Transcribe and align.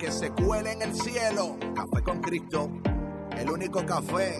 que 0.00 0.10
se 0.10 0.30
cuele 0.30 0.72
en 0.72 0.82
el 0.82 0.94
cielo. 0.94 1.58
Café 1.74 2.02
con 2.02 2.20
Cristo. 2.22 2.70
El 3.36 3.50
único 3.50 3.84
café 3.84 4.38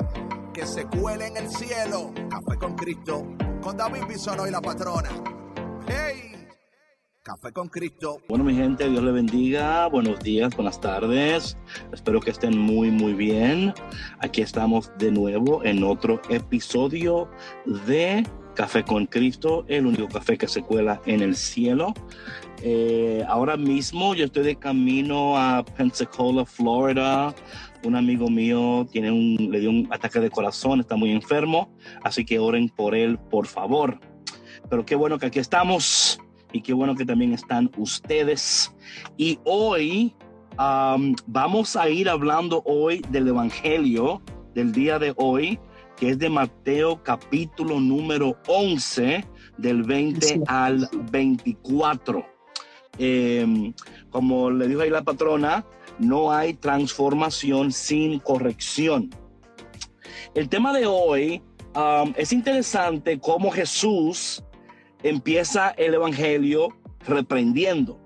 que 0.54 0.64
se 0.64 0.86
cuele 0.86 1.26
en 1.26 1.36
el 1.36 1.50
cielo. 1.50 2.12
Café 2.30 2.58
con 2.58 2.74
Cristo. 2.74 3.26
Con 3.60 3.76
David 3.76 4.04
Bisonó 4.08 4.46
y 4.46 4.50
la 4.50 4.62
patrona. 4.62 5.10
¡Hey! 5.86 6.48
Café 7.22 7.52
con 7.52 7.68
Cristo. 7.68 8.22
Bueno, 8.26 8.44
mi 8.44 8.54
gente, 8.54 8.88
Dios 8.88 9.04
le 9.04 9.12
bendiga. 9.12 9.86
Buenos 9.88 10.20
días, 10.20 10.56
buenas 10.56 10.80
tardes. 10.80 11.58
Espero 11.92 12.20
que 12.20 12.30
estén 12.30 12.56
muy, 12.56 12.90
muy 12.90 13.12
bien. 13.12 13.74
Aquí 14.20 14.40
estamos 14.40 14.90
de 14.96 15.12
nuevo 15.12 15.62
en 15.62 15.84
otro 15.84 16.22
episodio 16.30 17.30
de 17.86 18.24
Café 18.54 18.82
con 18.82 19.06
Cristo, 19.06 19.64
el 19.68 19.86
único 19.86 20.08
café 20.08 20.36
que 20.36 20.48
se 20.48 20.62
cuela 20.62 21.00
en 21.06 21.22
el 21.22 21.36
cielo. 21.36 21.94
Eh, 22.62 23.24
ahora 23.28 23.56
mismo 23.56 24.14
yo 24.14 24.26
estoy 24.26 24.44
de 24.44 24.56
camino 24.56 25.36
a 25.38 25.64
Pensacola, 25.64 26.44
Florida. 26.44 27.34
Un 27.84 27.96
amigo 27.96 28.28
mío 28.28 28.86
tiene 28.90 29.10
un, 29.10 29.36
le 29.50 29.60
dio 29.60 29.70
un 29.70 29.88
ataque 29.90 30.20
de 30.20 30.30
corazón, 30.30 30.80
está 30.80 30.96
muy 30.96 31.12
enfermo, 31.12 31.72
así 32.02 32.24
que 32.24 32.38
oren 32.38 32.68
por 32.68 32.94
él, 32.94 33.18
por 33.30 33.46
favor. 33.46 33.98
Pero 34.68 34.84
qué 34.84 34.94
bueno 34.94 35.18
que 35.18 35.26
aquí 35.26 35.38
estamos 35.38 36.20
y 36.52 36.60
qué 36.60 36.74
bueno 36.74 36.94
que 36.94 37.06
también 37.06 37.32
están 37.32 37.70
ustedes. 37.78 38.74
Y 39.16 39.38
hoy 39.44 40.14
um, 40.58 41.14
vamos 41.26 41.76
a 41.76 41.88
ir 41.88 42.08
hablando 42.08 42.62
hoy 42.66 43.02
del 43.10 43.28
Evangelio 43.28 44.20
del 44.54 44.72
día 44.72 44.98
de 44.98 45.14
hoy, 45.16 45.58
que 46.00 46.08
es 46.08 46.18
de 46.18 46.30
Mateo 46.30 47.02
capítulo 47.02 47.78
número 47.78 48.34
11, 48.48 49.22
del 49.58 49.82
20 49.82 50.44
al 50.46 50.88
24. 51.12 52.26
Eh, 52.98 53.74
como 54.08 54.50
le 54.50 54.66
dijo 54.66 54.80
ahí 54.80 54.88
la 54.88 55.02
patrona, 55.02 55.66
no 55.98 56.32
hay 56.32 56.54
transformación 56.54 57.70
sin 57.70 58.18
corrección. 58.18 59.10
El 60.34 60.48
tema 60.48 60.72
de 60.72 60.86
hoy 60.86 61.42
um, 61.74 62.14
es 62.16 62.32
interesante 62.32 63.20
cómo 63.20 63.50
Jesús 63.50 64.42
empieza 65.02 65.68
el 65.72 65.92
Evangelio 65.92 66.68
reprendiendo. 67.06 68.00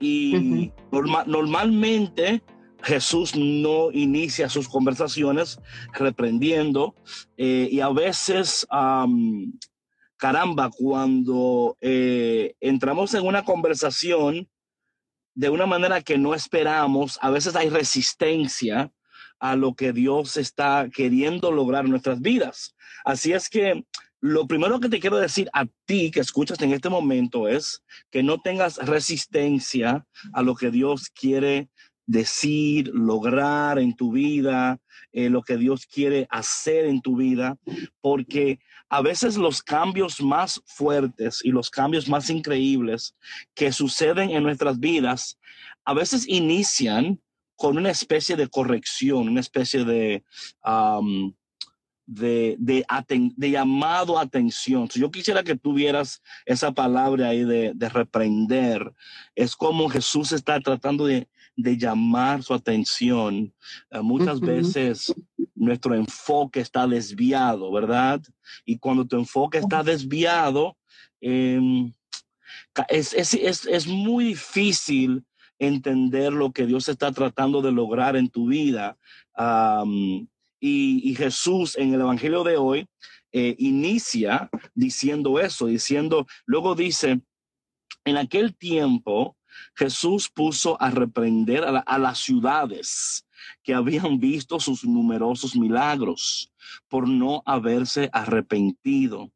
Y 0.00 0.34
uh 0.34 0.40
-huh. 0.40 0.72
norma 0.90 1.24
normalmente 1.28 2.42
Jesús 2.82 3.36
no 3.36 3.90
inicia 3.92 4.48
sus 4.48 4.68
conversaciones 4.68 5.58
reprendiendo 5.92 6.94
eh, 7.36 7.68
y 7.70 7.80
a 7.80 7.88
veces 7.90 8.66
caramba, 10.20 10.70
cuando 10.70 11.78
eh, 11.80 12.54
entramos 12.60 13.14
en 13.14 13.26
una 13.26 13.42
conversación 13.42 14.48
de 15.34 15.48
una 15.48 15.64
manera 15.66 16.02
que 16.02 16.18
no 16.18 16.34
esperamos, 16.34 17.18
a 17.22 17.30
veces 17.30 17.56
hay 17.56 17.70
resistencia 17.70 18.92
a 19.38 19.56
lo 19.56 19.74
que 19.74 19.92
Dios 19.94 20.36
está 20.36 20.88
queriendo 20.94 21.50
lograr 21.50 21.86
en 21.86 21.92
nuestras 21.92 22.20
vidas. 22.20 22.76
Así 23.04 23.32
es 23.32 23.48
que 23.48 23.86
lo 24.20 24.46
primero 24.46 24.78
que 24.78 24.90
te 24.90 25.00
quiero 25.00 25.16
decir 25.16 25.48
a 25.54 25.64
ti 25.86 26.10
que 26.10 26.20
escuchas 26.20 26.60
en 26.60 26.72
este 26.72 26.90
momento 26.90 27.48
es 27.48 27.82
que 28.10 28.22
no 28.22 28.42
tengas 28.42 28.76
resistencia 28.76 30.06
a 30.34 30.42
lo 30.42 30.54
que 30.54 30.70
Dios 30.70 31.08
quiere 31.08 31.70
decir, 32.10 32.90
lograr 32.92 33.78
en 33.78 33.94
tu 33.94 34.10
vida, 34.10 34.80
eh, 35.12 35.30
lo 35.30 35.42
que 35.42 35.56
Dios 35.56 35.86
quiere 35.86 36.26
hacer 36.28 36.86
en 36.86 37.00
tu 37.00 37.16
vida, 37.16 37.56
porque 38.00 38.58
a 38.88 39.00
veces 39.00 39.36
los 39.36 39.62
cambios 39.62 40.20
más 40.20 40.60
fuertes 40.66 41.40
y 41.44 41.52
los 41.52 41.70
cambios 41.70 42.08
más 42.08 42.28
increíbles 42.28 43.14
que 43.54 43.70
suceden 43.70 44.30
en 44.30 44.42
nuestras 44.42 44.80
vidas, 44.80 45.38
a 45.84 45.94
veces 45.94 46.26
inician 46.26 47.20
con 47.54 47.78
una 47.78 47.90
especie 47.90 48.34
de 48.34 48.48
corrección, 48.48 49.28
una 49.28 49.40
especie 49.40 49.84
de, 49.84 50.24
de, 52.06 52.56
de, 52.58 53.50
llamado 53.50 54.18
a 54.18 54.22
atención. 54.22 54.90
So 54.90 54.98
yo 54.98 55.12
quisiera 55.12 55.44
que 55.44 55.54
tuvieras 55.54 56.20
esa 56.44 56.72
palabra 56.72 57.28
ahí 57.28 57.44
de, 57.44 57.70
de 57.72 57.88
reprender. 57.88 58.92
Es 59.36 59.54
como 59.54 59.88
Jesús 59.88 60.32
está 60.32 60.58
tratando 60.58 61.06
de, 61.06 61.28
de 61.62 61.76
llamar 61.76 62.42
su 62.42 62.54
atención. 62.54 63.52
Uh, 63.90 64.02
muchas 64.02 64.40
veces 64.40 65.14
nuestro 65.54 65.94
enfoque 65.94 66.60
está 66.60 66.86
desviado, 66.86 67.70
¿verdad? 67.72 68.22
Y 68.64 68.78
cuando 68.78 69.06
tu 69.06 69.16
enfoque 69.16 69.58
está 69.58 69.82
desviado, 69.82 70.76
eh, 71.20 71.60
es, 72.88 73.12
es, 73.12 73.34
es, 73.34 73.66
es, 73.66 73.86
muy 73.86 74.24
difícil 74.24 75.24
entender 75.58 76.32
lo 76.32 76.52
que 76.52 76.66
Dios 76.66 76.88
está 76.88 77.12
tratando 77.12 77.60
de 77.62 77.72
lograr 77.72 78.16
en 78.16 78.28
tu 78.28 78.48
vida. 78.48 78.96
Um, 79.36 80.26
y, 80.58 81.10
y, 81.10 81.14
Jesús 81.14 81.76
en 81.76 81.94
el 81.94 82.00
Evangelio 82.00 82.44
de 82.44 82.56
hoy 82.56 82.86
eh, 83.32 83.54
inicia 83.58 84.50
diciendo 84.74 85.38
eso, 85.38 85.66
diciendo, 85.66 86.26
luego 86.46 86.74
dice, 86.74 87.20
en 88.04 88.16
aquel 88.16 88.56
tiempo 88.56 89.36
Jesús 89.74 90.28
puso 90.28 90.80
a 90.80 90.90
reprender 90.90 91.64
a, 91.64 91.72
la, 91.72 91.80
a 91.80 91.98
las 91.98 92.18
ciudades 92.18 93.26
que 93.62 93.74
habían 93.74 94.18
visto 94.18 94.60
sus 94.60 94.84
numerosos 94.84 95.56
milagros 95.56 96.52
por 96.88 97.08
no 97.08 97.42
haberse 97.46 98.08
arrepentido. 98.12 99.30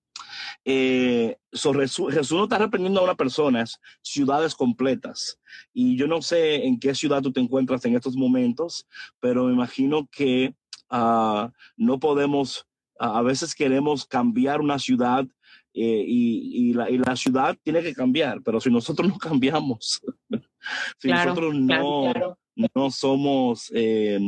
Eh, 0.65 1.37
so 1.53 1.73
Jesús, 1.73 2.33
no 2.33 2.45
está 2.45 2.57
arrepentiendo 2.57 3.01
a 3.01 3.05
una 3.05 3.15
persona, 3.15 3.63
es 3.63 3.81
ciudades 4.03 4.55
completas. 4.55 5.39
Y 5.73 5.97
yo 5.97 6.07
no 6.07 6.23
sé 6.23 6.67
en 6.67 6.79
qué 6.79 6.95
ciudad 6.95 7.23
tú 7.23 7.33
te 7.33 7.41
encuentras 7.41 7.85
en 7.85 7.95
estos 7.95 8.17
momentos, 8.17 8.87
pero 9.21 9.45
me 9.45 9.53
imagino 9.53 10.09
que 10.11 10.55
uh, 10.91 11.49
no 11.77 11.99
podemos, 12.01 12.67
a 12.99 13.23
veces 13.23 13.55
queremos 13.55 14.07
cambiar 14.07 14.61
una 14.61 14.79
ciudad 14.79 15.27
eh, 15.75 16.05
y, 16.07 16.71
y, 16.71 16.73
la, 16.73 16.89
y, 16.89 16.99
la, 16.99 17.17
ciudad 17.17 17.59
tiene 17.63 17.83
que 17.83 17.95
cambiar, 17.95 18.41
pero 18.43 18.61
si 18.61 18.71
nosotros 18.71 19.09
no 19.09 19.19
cambiamos, 19.19 20.01
si 20.99 21.09
claro, 21.09 21.31
nosotros 21.31 21.55
no, 21.57 22.13
claro, 22.13 22.39
no 22.55 22.91
somos 22.91 23.73
eh, 23.75 24.19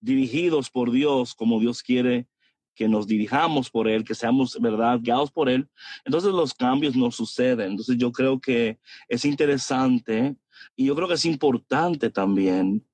dirigidos 0.00 0.70
por 0.70 0.90
Dios 0.90 1.34
como 1.34 1.60
Dios 1.60 1.82
quiere 1.82 2.26
que 2.74 2.88
nos 2.88 3.06
dirijamos 3.06 3.70
por 3.70 3.86
Él, 3.86 4.04
que 4.04 4.14
seamos, 4.14 4.58
¿verdad?, 4.60 4.98
guiados 5.00 5.30
por 5.30 5.48
Él, 5.48 5.68
entonces 6.04 6.32
los 6.32 6.54
cambios 6.54 6.96
no 6.96 7.10
suceden. 7.10 7.72
Entonces 7.72 7.96
yo 7.98 8.10
creo 8.10 8.40
que 8.40 8.78
es 9.08 9.24
interesante 9.24 10.36
y 10.76 10.86
yo 10.86 10.96
creo 10.96 11.06
que 11.08 11.14
es 11.14 11.24
importante 11.24 12.10
también 12.10 12.84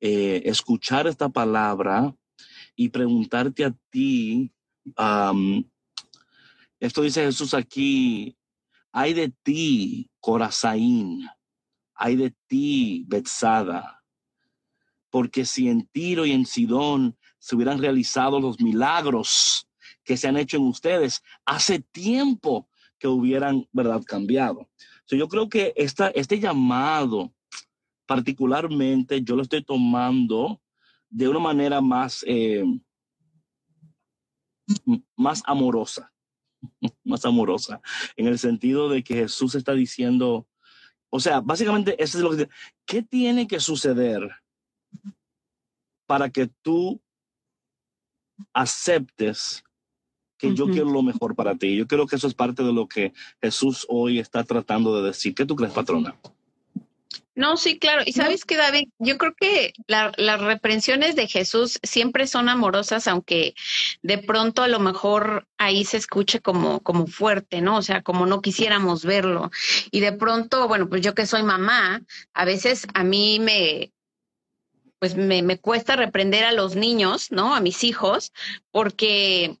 eh, 0.00 0.42
escuchar 0.44 1.06
esta 1.06 1.28
palabra 1.28 2.14
y 2.76 2.88
preguntarte 2.88 3.64
a 3.64 3.74
ti, 3.90 4.52
um, 4.96 5.64
esto 6.80 7.02
dice 7.02 7.24
Jesús 7.24 7.54
aquí, 7.54 8.36
hay 8.92 9.14
de 9.14 9.32
ti, 9.42 10.10
Corazaín, 10.20 11.28
hay 11.94 12.16
de 12.16 12.34
ti, 12.46 13.04
Betsada, 13.08 14.02
porque 15.10 15.44
si 15.44 15.68
en 15.68 15.86
Tiro 15.88 16.26
y 16.26 16.32
en 16.32 16.46
Sidón 16.46 17.16
se 17.38 17.56
hubieran 17.56 17.80
realizado 17.80 18.40
los 18.40 18.60
milagros 18.60 19.68
que 20.04 20.16
se 20.16 20.28
han 20.28 20.36
hecho 20.36 20.56
en 20.56 20.64
ustedes, 20.64 21.22
hace 21.44 21.80
tiempo 21.80 22.68
que 22.98 23.08
hubieran, 23.08 23.66
¿verdad?, 23.72 24.02
cambiado. 24.04 24.68
So, 25.04 25.16
yo 25.16 25.28
creo 25.28 25.48
que 25.48 25.72
esta, 25.76 26.08
este 26.08 26.38
llamado, 26.38 27.32
particularmente, 28.06 29.22
yo 29.22 29.36
lo 29.36 29.42
estoy 29.42 29.64
tomando 29.64 30.60
de 31.08 31.28
una 31.28 31.38
manera 31.38 31.80
más, 31.80 32.24
eh, 32.26 32.64
más 35.16 35.42
amorosa, 35.46 36.12
más 37.04 37.24
amorosa, 37.24 37.80
en 38.16 38.26
el 38.26 38.38
sentido 38.38 38.88
de 38.88 39.02
que 39.02 39.14
Jesús 39.14 39.54
está 39.54 39.72
diciendo, 39.72 40.46
o 41.10 41.20
sea, 41.20 41.40
básicamente, 41.40 42.02
eso 42.02 42.18
es 42.18 42.24
lo 42.24 42.36
que... 42.36 42.48
¿Qué 42.86 43.02
tiene 43.02 43.46
que 43.46 43.60
suceder 43.60 44.28
para 46.06 46.30
que 46.30 46.48
tú 46.62 47.00
aceptes 48.52 49.62
que 50.38 50.54
yo 50.54 50.66
quiero 50.66 50.90
lo 50.90 51.02
mejor 51.02 51.34
para 51.34 51.56
ti. 51.56 51.76
Yo 51.76 51.86
creo 51.86 52.06
que 52.06 52.16
eso 52.16 52.28
es 52.28 52.34
parte 52.34 52.62
de 52.62 52.72
lo 52.72 52.86
que 52.86 53.12
Jesús 53.42 53.84
hoy 53.88 54.20
está 54.20 54.44
tratando 54.44 54.96
de 54.96 55.08
decir. 55.08 55.34
¿Qué 55.34 55.44
tú 55.44 55.56
crees, 55.56 55.72
patrona? 55.72 56.16
No, 57.38 57.56
sí, 57.56 57.78
claro. 57.78 58.02
Y 58.04 58.14
sabes 58.14 58.44
que, 58.44 58.56
David, 58.56 58.88
yo 58.98 59.16
creo 59.16 59.32
que 59.32 59.72
las 59.86 60.40
reprensiones 60.40 61.14
de 61.14 61.28
Jesús 61.28 61.78
siempre 61.84 62.26
son 62.26 62.48
amorosas, 62.48 63.06
aunque 63.06 63.54
de 64.02 64.18
pronto 64.18 64.64
a 64.64 64.66
lo 64.66 64.80
mejor 64.80 65.46
ahí 65.56 65.84
se 65.84 65.98
escuche 65.98 66.40
como, 66.40 66.80
como 66.80 67.06
fuerte, 67.06 67.60
¿no? 67.60 67.76
O 67.76 67.82
sea, 67.82 68.02
como 68.02 68.26
no 68.26 68.40
quisiéramos 68.42 69.04
verlo. 69.04 69.52
Y 69.92 70.00
de 70.00 70.10
pronto, 70.10 70.66
bueno, 70.66 70.88
pues 70.88 71.00
yo 71.00 71.14
que 71.14 71.26
soy 71.26 71.44
mamá, 71.44 72.02
a 72.34 72.44
veces 72.44 72.88
a 72.92 73.04
mí 73.04 73.38
me, 73.38 73.92
pues 74.98 75.14
me, 75.14 75.42
me 75.42 75.60
cuesta 75.60 75.94
reprender 75.94 76.44
a 76.44 76.50
los 76.50 76.74
niños, 76.74 77.30
¿no? 77.30 77.54
A 77.54 77.60
mis 77.60 77.84
hijos, 77.84 78.32
porque 78.72 79.60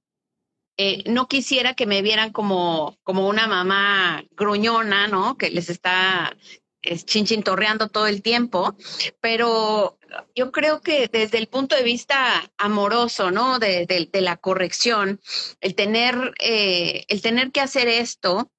eh, 0.78 1.04
no 1.08 1.28
quisiera 1.28 1.74
que 1.74 1.86
me 1.86 2.02
vieran 2.02 2.32
como, 2.32 2.98
como 3.04 3.28
una 3.28 3.46
mamá 3.46 4.24
gruñona, 4.32 5.06
¿no? 5.06 5.36
Que 5.36 5.50
les 5.50 5.70
está 5.70 6.36
es 6.82 7.04
chinchintorreando 7.04 7.88
todo 7.88 8.06
el 8.06 8.22
tiempo, 8.22 8.76
pero 9.20 9.98
yo 10.34 10.52
creo 10.52 10.80
que 10.80 11.08
desde 11.08 11.38
el 11.38 11.48
punto 11.48 11.76
de 11.76 11.82
vista 11.82 12.50
amoroso, 12.56 13.30
¿no? 13.30 13.58
De, 13.58 13.86
de, 13.86 14.20
la 14.20 14.36
corrección, 14.36 15.20
el 15.60 15.74
tener, 15.74 16.34
eh, 16.40 17.04
el 17.08 17.20
tener 17.22 17.50
que 17.52 17.60
hacer 17.60 17.88
esto 17.88 18.50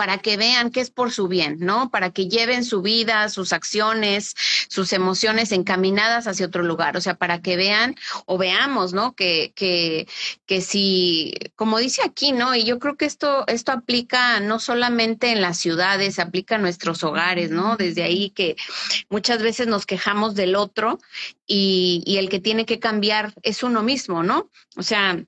para 0.00 0.16
que 0.16 0.38
vean 0.38 0.70
que 0.70 0.80
es 0.80 0.90
por 0.90 1.12
su 1.12 1.28
bien, 1.28 1.58
¿no? 1.60 1.90
Para 1.90 2.08
que 2.10 2.26
lleven 2.26 2.64
su 2.64 2.80
vida, 2.80 3.28
sus 3.28 3.52
acciones, 3.52 4.34
sus 4.66 4.94
emociones 4.94 5.52
encaminadas 5.52 6.26
hacia 6.26 6.46
otro 6.46 6.62
lugar, 6.62 6.96
o 6.96 7.02
sea, 7.02 7.16
para 7.16 7.42
que 7.42 7.56
vean 7.56 7.96
o 8.24 8.38
veamos, 8.38 8.94
¿no? 8.94 9.14
Que, 9.14 9.52
que, 9.54 10.08
que 10.46 10.62
si, 10.62 11.34
como 11.54 11.76
dice 11.76 12.00
aquí, 12.02 12.32
¿no? 12.32 12.54
Y 12.54 12.64
yo 12.64 12.78
creo 12.78 12.96
que 12.96 13.04
esto, 13.04 13.44
esto 13.46 13.72
aplica 13.72 14.40
no 14.40 14.58
solamente 14.58 15.32
en 15.32 15.42
las 15.42 15.58
ciudades, 15.58 16.18
aplica 16.18 16.54
en 16.54 16.62
nuestros 16.62 17.04
hogares, 17.04 17.50
¿no? 17.50 17.76
Desde 17.76 18.02
ahí 18.02 18.30
que 18.30 18.56
muchas 19.10 19.42
veces 19.42 19.66
nos 19.66 19.84
quejamos 19.84 20.34
del 20.34 20.56
otro 20.56 20.98
y, 21.46 22.02
y 22.06 22.16
el 22.16 22.30
que 22.30 22.40
tiene 22.40 22.64
que 22.64 22.78
cambiar 22.78 23.34
es 23.42 23.62
uno 23.62 23.82
mismo, 23.82 24.22
¿no? 24.22 24.48
O 24.76 24.82
sea, 24.82 25.22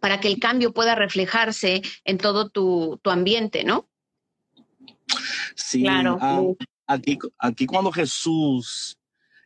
para 0.00 0.20
que 0.20 0.28
el 0.28 0.38
cambio 0.38 0.72
pueda 0.72 0.94
reflejarse 0.94 1.82
en 2.04 2.18
todo 2.18 2.48
tu, 2.48 3.00
ambiente, 3.04 3.64
¿no? 3.64 3.88
Sí, 5.54 5.82
claro. 5.82 6.18
Ah, 6.20 6.42
aquí, 6.86 7.18
aquí 7.38 7.66
cuando 7.66 7.92
Jesús 7.92 8.98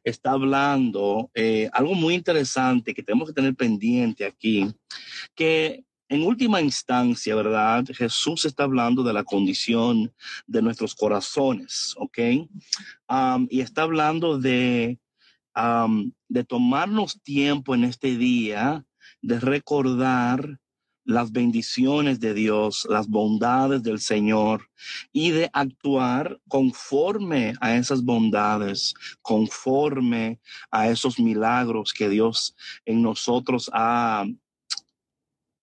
está 0.04 0.32
hablando, 0.32 1.30
eh, 1.34 1.68
algo 1.72 1.94
muy 1.94 2.14
interesante 2.14 2.94
que 2.94 3.02
tenemos 3.02 3.28
que 3.28 3.34
tener 3.34 3.54
pendiente 3.54 4.24
aquí, 4.24 4.66
que 5.34 5.84
en 6.08 6.22
última 6.22 6.60
instancia, 6.60 7.34
¿verdad? 7.34 7.84
Jesús 7.94 8.44
está 8.46 8.64
hablando 8.64 9.02
de 9.02 9.12
la 9.12 9.24
condición 9.24 10.12
de 10.46 10.62
nuestros 10.62 10.94
corazones, 10.94 11.94
¿ok? 11.98 12.18
y 13.50 13.60
está 13.60 13.82
hablando 13.82 14.38
de, 14.38 14.98
de 16.28 16.44
tomarnos 16.44 17.22
tiempo 17.22 17.74
en 17.74 17.84
este 17.84 18.16
día 18.16 18.84
de 19.22 19.40
recordar 19.40 20.58
las 21.08 21.32
bendiciones 21.32 22.20
de 22.20 22.34
Dios, 22.34 22.86
las 22.90 23.08
bondades 23.08 23.82
del 23.82 23.98
Señor 23.98 24.68
y 25.10 25.30
de 25.30 25.48
actuar 25.54 26.38
conforme 26.48 27.54
a 27.62 27.76
esas 27.76 28.04
bondades, 28.04 28.92
conforme 29.22 30.38
a 30.70 30.90
esos 30.90 31.18
milagros 31.18 31.94
que 31.94 32.10
Dios 32.10 32.54
en 32.84 33.00
nosotros 33.00 33.70
ha, 33.72 34.26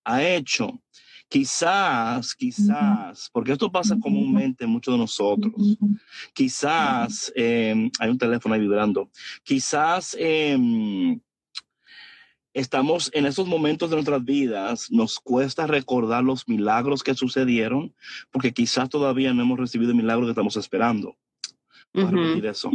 ha 0.03 0.23
hecho. 0.23 0.81
Quizás, 1.27 2.33
quizás, 2.33 3.29
porque 3.31 3.51
esto 3.51 3.71
pasa 3.71 3.97
comúnmente 3.99 4.63
en 4.63 4.71
muchos 4.71 4.95
de 4.95 4.97
nosotros, 4.97 5.77
quizás, 6.33 7.31
em, 7.35 7.91
hay 7.99 8.09
un 8.09 8.17
teléfono 8.17 8.55
ahí 8.55 8.61
vibrando, 8.61 9.11
quizás 9.43 10.15
em, 10.19 11.19
estamos 12.55 13.11
en 13.13 13.25
esos 13.25 13.47
momentos 13.47 13.89
de 13.89 13.97
nuestras 13.97 14.23
vidas, 14.23 14.89
nos 14.89 15.19
cuesta 15.19 15.67
recordar 15.67 16.23
los 16.23 16.47
milagros 16.47 17.03
que 17.03 17.13
sucedieron, 17.13 17.93
porque 18.31 18.53
quizás 18.53 18.89
todavía 18.89 19.33
no 19.33 19.41
hemos 19.41 19.59
recibido 19.59 19.91
el 19.91 19.97
milagro 19.97 20.25
que 20.25 20.31
estamos 20.31 20.55
esperando. 20.55 21.17
eso. 22.45 22.71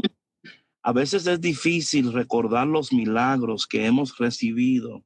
A 0.82 0.92
veces 0.92 1.26
es 1.26 1.40
difícil 1.40 2.12
recordar 2.12 2.66
los 2.66 2.92
milagros 2.92 3.66
que 3.66 3.86
hemos 3.86 4.18
recibido, 4.18 5.02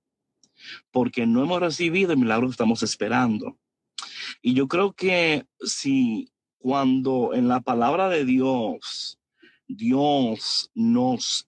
porque 0.91 1.25
no 1.25 1.44
hemos 1.44 1.61
recibido 1.61 2.12
el 2.12 2.19
milagro 2.19 2.49
que 2.49 2.53
estamos 2.53 2.82
esperando. 2.82 3.56
Y 4.43 4.55
yo 4.55 4.67
creo 4.67 4.93
que 4.93 5.47
si 5.61 6.32
cuando 6.59 7.32
en 7.32 7.47
la 7.47 7.61
palabra 7.61 8.09
de 8.09 8.25
Dios, 8.25 9.21
Dios 9.69 10.71
nos 10.75 11.47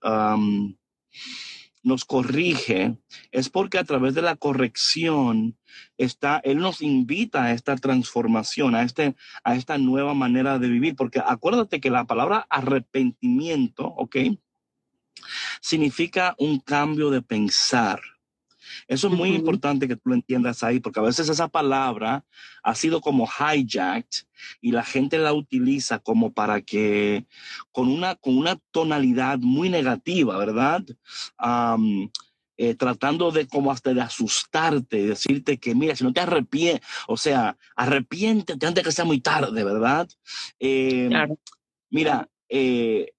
nos 1.87 2.05
corrige, 2.05 2.99
es 3.31 3.49
porque 3.49 3.79
a 3.79 3.85
través 3.85 4.15
de 4.15 4.21
la 4.21 4.35
corrección 4.35 5.56
está, 5.97 6.41
Él 6.43 6.59
nos 6.59 6.83
invita 6.83 7.44
a 7.44 7.53
esta 7.53 7.77
transformación, 7.77 8.75
a, 8.75 8.83
este, 8.83 9.15
a 9.44 9.55
esta 9.55 9.79
nueva 9.79 10.12
manera 10.12 10.59
de 10.59 10.69
vivir, 10.69 10.97
porque 10.97 11.23
acuérdate 11.25 11.81
que 11.81 11.91
la 11.91 12.05
palabra 12.05 12.44
arrepentimiento, 12.50 13.87
¿ok? 13.87 14.17
Significa 15.61 16.35
un 16.38 16.59
cambio 16.59 17.11
de 17.11 17.23
pensar. 17.23 18.00
Eso 18.87 19.08
es 19.08 19.14
muy 19.14 19.31
importante 19.31 19.88
que 19.88 19.96
tú 19.96 20.11
lo 20.11 20.14
entiendas 20.14 20.62
ahí, 20.62 20.81
porque 20.81 21.00
a 21.00 21.05
veces 21.05 21.28
esa 21.28 21.49
palabra 21.49 22.25
ha 22.62 22.75
sido 22.75 23.00
como 23.00 23.26
hijacked 23.26 24.26
y 24.61 24.73
la 24.73 24.84
gente 24.84 25.19
la 25.19 25.32
utiliza 25.32 25.99
como 25.99 26.32
para 26.32 26.61
que, 26.61 27.26
con 27.73 27.88
una, 27.88 28.14
con 28.17 28.37
una 28.37 28.58
tonalidad 28.70 29.38
muy 29.38 29.69
negativa, 29.69 30.37
¿verdad? 30.38 30.84
Eh, 32.58 32.75
tratando 32.75 33.31
de 33.32 33.46
como 33.46 33.70
hasta 33.70 33.93
de 33.93 34.00
asustarte, 34.00 35.08
decirte 35.08 35.58
que 35.58 35.75
mira, 35.75 35.94
si 35.94 36.05
no 36.05 36.12
te 36.14 36.20
arrepientes, 36.20 36.81
o 37.06 37.19
sea, 37.19 37.58
arrepiéntete 37.75 38.67
antes 38.67 38.82
que 38.82 38.93
sea 38.93 39.05
muy 39.05 39.20
tarde, 39.20 39.62
¿verdad? 39.62 40.08
Eh, 40.58 41.11
mira, 41.90 42.31
eh, 42.49 43.12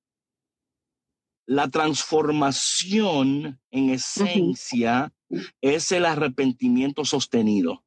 la 1.48 1.70
transformación 1.70 3.60
en 3.72 3.90
esencia 3.90 5.14
es 5.62 5.92
el 5.94 6.06
arrepentimiento 6.06 7.06
sostenido. 7.06 7.84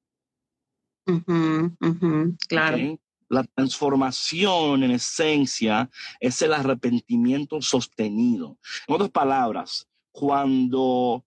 claro. 2.49 2.99
La 3.29 3.45
transformación 3.45 4.83
en 4.83 4.91
esencia 4.93 5.89
es 6.19 6.43
el 6.43 6.53
arrepentimiento 6.53 7.63
sostenido. 7.63 8.59
En 8.89 8.95
otras 8.97 9.11
palabras, 9.11 9.87
cuando 10.11 11.25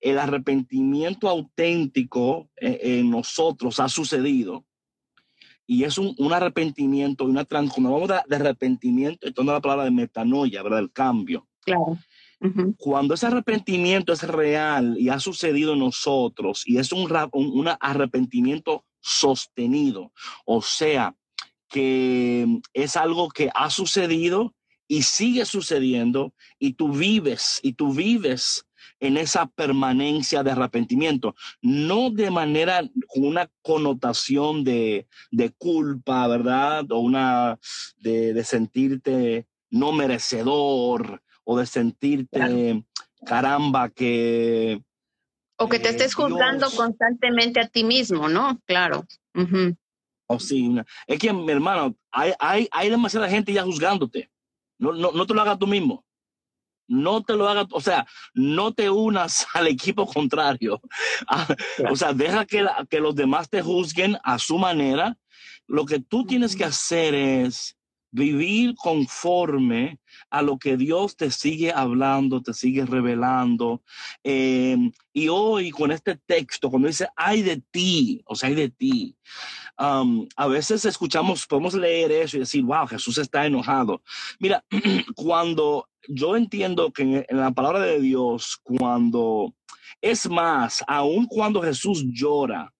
el 0.00 0.18
arrepentimiento 0.18 1.28
auténtico 1.28 2.48
eh, 2.56 2.78
en 2.82 3.10
nosotros 3.10 3.78
ha 3.80 3.90
sucedido, 3.90 4.64
y 5.66 5.84
es 5.84 5.98
un, 5.98 6.32
arrepentimiento, 6.32 7.24
una 7.24 7.44
transformación 7.44 8.08
de, 8.08 8.20
de 8.26 8.36
arrepentimiento, 8.36 9.26
entonces 9.26 9.52
la 9.52 9.60
palabra 9.60 9.84
de 9.84 9.90
metanoia, 9.90 10.62
¿verdad? 10.62 10.78
El 10.78 10.92
cambio. 10.92 11.47
Claro. 11.68 11.98
Cuando 12.76 13.14
ese 13.14 13.26
arrepentimiento 13.26 14.12
es 14.12 14.22
real 14.22 14.96
y 14.96 15.08
ha 15.08 15.18
sucedido 15.18 15.72
en 15.72 15.80
nosotros 15.80 16.62
y 16.66 16.78
es 16.78 16.92
un, 16.92 17.10
un, 17.32 17.68
arrepentimiento 17.80 18.84
sostenido, 19.00 20.12
o 20.44 20.62
sea, 20.62 21.16
que 21.68 22.46
es 22.72 22.96
algo 22.96 23.28
que 23.28 23.50
ha 23.54 23.70
sucedido 23.70 24.54
y 24.86 25.02
sigue 25.02 25.44
sucediendo 25.46 26.32
y 26.60 26.74
tú 26.74 26.92
vives 26.92 27.58
y 27.62 27.72
tú 27.72 27.92
vives 27.92 28.64
en 29.00 29.16
esa 29.16 29.46
permanencia 29.46 30.44
de 30.44 30.52
arrepentimiento, 30.52 31.34
no 31.60 32.10
de 32.10 32.30
manera 32.30 32.82
una 33.14 33.50
connotación 33.62 34.62
de, 34.62 35.08
de 35.30 35.50
culpa, 35.50 36.26
¿verdad? 36.28 36.90
O 36.90 37.00
una 37.00 37.58
de, 37.98 38.32
de 38.32 38.44
sentirte 38.44 39.46
no 39.70 39.92
merecedor, 39.92 41.22
o 41.50 41.56
de 41.56 41.64
sentirte, 41.64 42.84
caramba, 43.24 43.88
que... 43.88 44.82
O 45.56 45.66
que 45.66 45.78
te 45.78 45.88
estés 45.88 46.14
juzgando 46.14 46.70
constantemente 46.70 47.58
a 47.58 47.66
ti 47.66 47.84
mismo, 47.84 48.28
¿no? 48.28 48.60
Claro. 48.66 49.06
O 49.34 50.34
oh, 50.34 50.38
sí, 50.38 50.76
es 51.06 51.18
que, 51.18 51.32
mi 51.32 51.50
hermano, 51.50 51.96
hay, 52.10 52.32
hay, 52.38 52.68
hay 52.70 52.90
demasiada 52.90 53.30
gente 53.30 53.54
ya 53.54 53.62
juzgándote. 53.62 54.30
No, 54.78 54.92
no, 54.92 55.10
no 55.12 55.26
te 55.26 55.32
lo 55.32 55.40
hagas 55.40 55.58
tú 55.58 55.66
mismo. 55.66 56.04
No 56.86 57.22
te 57.22 57.34
lo 57.34 57.48
hagas, 57.48 57.66
o 57.70 57.80
sea, 57.80 58.06
no 58.34 58.74
te 58.74 58.90
unas 58.90 59.46
al 59.54 59.68
equipo 59.68 60.06
contrario. 60.06 60.82
Ah, 61.28 61.48
o 61.90 61.96
sea, 61.96 62.12
deja 62.12 62.44
que, 62.44 62.66
que 62.90 63.00
los 63.00 63.14
demás 63.14 63.48
te 63.48 63.62
juzguen 63.62 64.18
a 64.22 64.38
su 64.38 64.58
manera. 64.58 65.16
Lo 65.66 65.86
que 65.86 65.98
tú 65.98 66.26
tienes 66.26 66.54
que 66.54 66.64
hacer 66.64 67.14
es 67.14 67.77
vivir 68.10 68.74
conforme 68.76 69.98
a 70.30 70.42
lo 70.42 70.58
que 70.58 70.76
Dios 70.76 71.16
te 71.16 71.30
sigue 71.30 71.72
hablando, 71.72 72.42
te 72.42 72.54
sigue 72.54 72.84
revelando. 72.86 73.82
Em, 74.22 74.92
y 75.12 75.28
hoy 75.28 75.70
con 75.70 75.90
este 75.90 76.16
texto, 76.16 76.70
cuando 76.70 76.88
dice, 76.88 77.08
hay 77.16 77.42
de 77.42 77.62
ti, 77.70 78.22
o 78.26 78.34
sea, 78.34 78.48
hay 78.48 78.54
de 78.54 78.70
ti, 78.70 79.16
a 79.78 80.46
veces 80.48 80.84
escuchamos, 80.84 81.46
podemos 81.46 81.74
leer 81.74 82.10
eso 82.10 82.36
y 82.36 82.40
decir, 82.40 82.62
wow, 82.64 82.86
Jesús 82.86 83.18
está 83.18 83.46
enojado. 83.46 84.02
Mira, 84.40 84.64
cuando 85.14 85.88
yo 86.08 86.36
entiendo 86.36 86.90
que 86.92 87.02
en, 87.02 87.24
la 87.30 87.52
palabra 87.52 87.80
de 87.80 88.00
Dios, 88.00 88.58
cuando 88.62 89.54
es 90.00 90.28
más, 90.28 90.82
aun 90.86 91.26
cuando 91.26 91.62
Jesús 91.62 92.04
llora, 92.08 92.72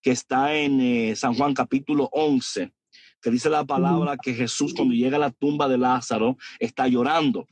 que 0.00 0.10
está 0.10 0.54
en 0.54 0.80
eh, 0.80 1.16
San 1.16 1.34
Juan 1.34 1.54
capítulo 1.54 2.08
11, 2.12 2.72
que 3.24 3.30
dice 3.30 3.48
la 3.48 3.64
palabra 3.64 4.18
que 4.18 4.34
Jesús 4.34 4.74
cuando 4.74 4.92
llega 4.92 5.16
a 5.16 5.20
la 5.20 5.30
tumba 5.30 5.66
de 5.66 5.78
Lázaro 5.78 6.36
está 6.58 6.88
llorando. 6.88 7.48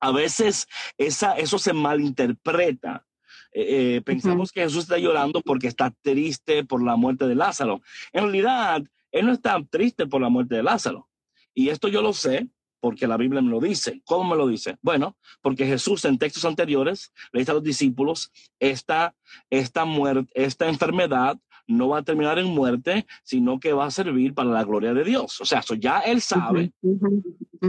A 0.00 0.10
veces 0.10 0.66
esa, 0.98 1.34
eso 1.34 1.60
se 1.60 1.72
malinterpreta. 1.72 3.06
Eh, 3.52 3.96
eh, 3.96 4.02
pensamos 4.02 4.50
que 4.50 4.62
Jesús 4.62 4.82
está 4.82 4.98
llorando 4.98 5.42
porque 5.42 5.68
está 5.68 5.94
triste 6.02 6.64
por 6.64 6.82
la 6.82 6.96
muerte 6.96 7.28
de 7.28 7.36
Lázaro. 7.36 7.82
En 8.12 8.24
realidad, 8.24 8.82
Él 9.12 9.26
no 9.26 9.32
está 9.32 9.62
triste 9.70 10.08
por 10.08 10.20
la 10.20 10.28
muerte 10.28 10.56
de 10.56 10.64
Lázaro. 10.64 11.08
Y 11.54 11.68
esto 11.68 11.86
yo 11.86 12.02
lo 12.02 12.12
sé 12.12 12.48
porque 12.80 13.06
la 13.06 13.16
Biblia 13.16 13.42
me 13.42 13.50
lo 13.50 13.60
dice. 13.60 14.02
¿Cómo 14.04 14.30
me 14.30 14.36
lo 14.36 14.48
dice? 14.48 14.76
Bueno, 14.82 15.16
porque 15.40 15.66
Jesús 15.66 16.04
en 16.04 16.18
textos 16.18 16.44
anteriores 16.44 17.12
le 17.30 17.40
dice 17.40 17.52
a 17.52 17.54
los 17.54 17.62
discípulos, 17.62 18.32
esta, 18.58 19.14
esta, 19.50 19.84
muerte, 19.84 20.32
esta 20.34 20.66
enfermedad 20.66 21.38
no 21.70 21.88
va 21.88 21.98
a 21.98 22.02
terminar 22.02 22.38
en 22.38 22.46
muerte, 22.46 23.06
sino 23.22 23.58
que 23.60 23.72
va 23.72 23.86
a 23.86 23.90
servir 23.90 24.34
para 24.34 24.50
la 24.50 24.64
gloria 24.64 24.92
de 24.92 25.04
Dios. 25.04 25.40
O 25.40 25.44
sea, 25.44 25.62
ya 25.78 26.00
él 26.00 26.20
sabe 26.20 26.72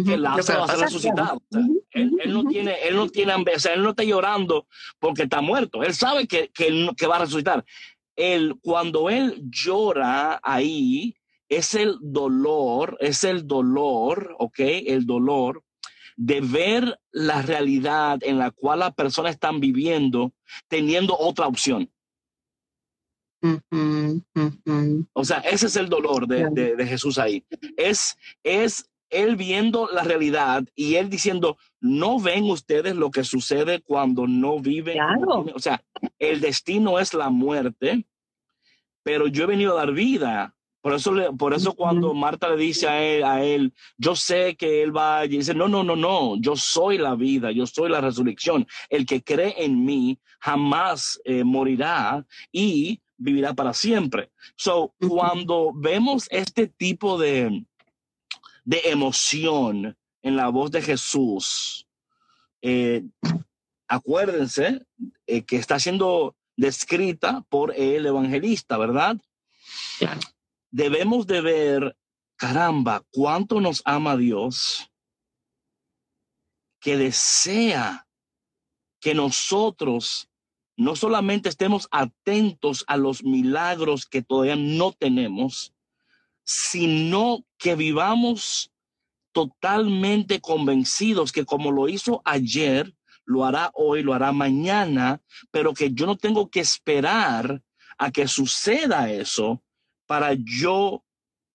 que 0.06 0.18
Lázaro 0.18 0.60
va 0.60 0.66
a 0.66 0.70
ser 0.70 0.80
resucitado. 0.80 1.42
él, 1.92 2.12
no 2.28 2.46
tiene, 2.46 2.76
él 2.88 2.96
no 2.96 3.08
tiene, 3.08 3.34
o 3.34 3.60
sea, 3.60 3.74
él 3.74 3.84
no 3.84 3.92
está 3.92 4.04
llorando 4.04 4.68
porque 5.00 5.24
está 5.24 5.42
muerto. 5.42 5.84
Él 5.84 5.94
sabe 5.94 6.28
que, 6.28 6.50
que, 6.54 6.90
que 6.98 7.08
va 7.08 7.18
a 7.18 7.20
resucitar. 7.20 7.66
Él, 8.16 8.56
cuando 8.62 9.10
él 9.10 9.42
llora 9.50 10.40
ahí, 10.44 11.16
es 11.50 11.76
el 11.76 11.98
dolor, 12.02 12.98
es 13.02 13.24
el 13.24 13.46
dolor, 13.46 14.36
¿ok? 14.40 14.60
El 14.60 15.06
dolor 15.06 15.64
de 16.16 16.40
ver 16.40 17.00
la 17.12 17.42
realidad 17.42 18.20
en 18.22 18.38
la 18.38 18.52
cual 18.52 18.80
las 18.80 18.94
personas 18.94 19.34
están 19.34 19.60
viviendo 19.60 20.34
teniendo 20.68 21.18
otra 21.18 21.48
opción. 21.48 21.90
O 25.14 25.26
sea, 25.26 25.40
ese 25.40 25.68
es 25.68 25.76
el 25.76 25.90
dolor 25.90 26.28
de, 26.28 26.86
Jesús 26.86 27.18
ahí. 27.18 27.44
Es, 27.78 28.18
es 28.44 28.90
él 29.10 29.36
viendo 29.36 29.90
la 29.92 30.04
realidad 30.04 30.64
y 30.76 30.96
él 30.96 31.10
diciendo, 31.10 31.58
no 31.80 32.20
ven 32.20 32.46
ustedes 32.46 32.96
lo 32.96 33.12
que 33.12 33.24
sucede 33.24 33.82
cuando 33.82 34.28
no 34.28 34.60
viven. 34.60 34.98
O 35.28 35.60
sea, 35.60 35.84
el 36.20 36.40
destino 36.40 37.00
es 37.00 37.14
la 37.14 37.30
muerte, 37.30 38.06
pero 39.04 39.28
yo 39.28 39.44
he 39.44 39.48
venido 39.48 39.74
a 39.74 39.86
dar 39.86 39.94
vida. 39.94 40.56
Por 40.82 40.96
eso, 40.96 41.14
por 41.38 41.54
eso 41.54 41.74
cuando 41.74 42.16
Marta 42.16 42.50
le 42.50 42.58
dice 42.58 42.88
a 42.88 43.04
él, 43.04 43.24
a 43.24 43.44
él, 43.44 43.72
yo 43.98 44.16
sé 44.16 44.56
que 44.56 44.82
él 44.82 44.96
va, 44.96 45.26
y 45.26 45.30
dice, 45.30 45.54
no, 45.54 45.68
no, 45.68 45.84
no, 45.84 45.96
no, 45.96 46.38
yo 46.38 46.56
soy 46.56 46.98
la 46.98 47.14
vida, 47.14 47.52
yo 47.52 47.68
soy 47.68 47.90
la 47.90 48.02
resurrección. 48.02 48.66
El 48.90 49.06
que 49.06 49.24
cree 49.24 49.64
en 49.64 49.86
mí 49.86 50.20
jamás 50.40 51.22
eh, 51.24 51.44
morirá 51.44 52.26
y 52.52 53.00
vivirá 53.22 53.54
para 53.54 53.74
siempre. 53.74 54.32
So, 54.56 54.94
cuando 55.00 55.72
vemos 55.74 56.28
este 56.32 56.68
tipo 56.68 57.20
de, 57.20 57.66
de 58.66 58.82
emoción 58.86 59.98
en 60.22 60.36
la 60.36 60.50
voz 60.50 60.72
de 60.72 60.82
Jesús, 60.82 61.88
eh, 62.62 63.04
acuérdense 63.88 64.86
eh, 65.28 65.44
que 65.44 65.58
está 65.58 65.80
siendo 65.80 66.36
descrita 66.58 67.46
por 67.50 67.74
el 67.76 68.06
evangelista, 68.06 68.78
¿verdad? 68.78 69.18
Debemos 70.72 71.28
de 71.28 71.42
ver, 71.42 71.98
caramba, 72.36 73.04
cuánto 73.12 73.62
nos 73.62 73.82
ama 73.86 74.18
Dios, 74.18 74.90
que 76.80 76.98
desea 76.98 78.08
que 79.00 79.14
nosotros 79.14 80.31
no 80.78 80.96
solamente 80.96 81.50
estemos 81.50 81.88
atentos 81.92 82.84
a 82.88 82.98
los 82.98 83.24
milagros 83.24 84.06
que 84.06 84.22
todavía 84.22 84.56
no 84.56 84.92
tenemos, 84.94 85.74
sino 86.44 87.46
que 87.58 87.76
vivamos 87.76 88.72
totalmente 89.32 90.42
convencidos 90.42 91.32
que 91.32 91.46
como 91.46 91.72
lo 91.72 91.88
hizo 91.88 92.22
ayer, 92.26 92.96
lo 93.26 93.46
hará 93.46 93.72
hoy, 93.74 94.04
lo 94.04 94.14
hará 94.14 94.32
mañana, 94.32 95.22
pero 95.52 95.74
que 95.74 95.94
yo 95.94 96.06
no 96.06 96.18
tengo 96.18 96.50
que 96.50 96.60
esperar 96.60 97.62
a 97.98 98.12
que 98.12 98.28
suceda 98.28 99.12
eso 99.12 99.62
para 100.06 100.34
yo 100.34 101.04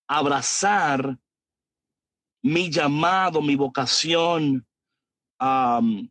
abrazar 0.07 1.19
mi 2.43 2.71
llamado, 2.71 3.43
mi 3.43 3.57
vocación, 3.57 4.67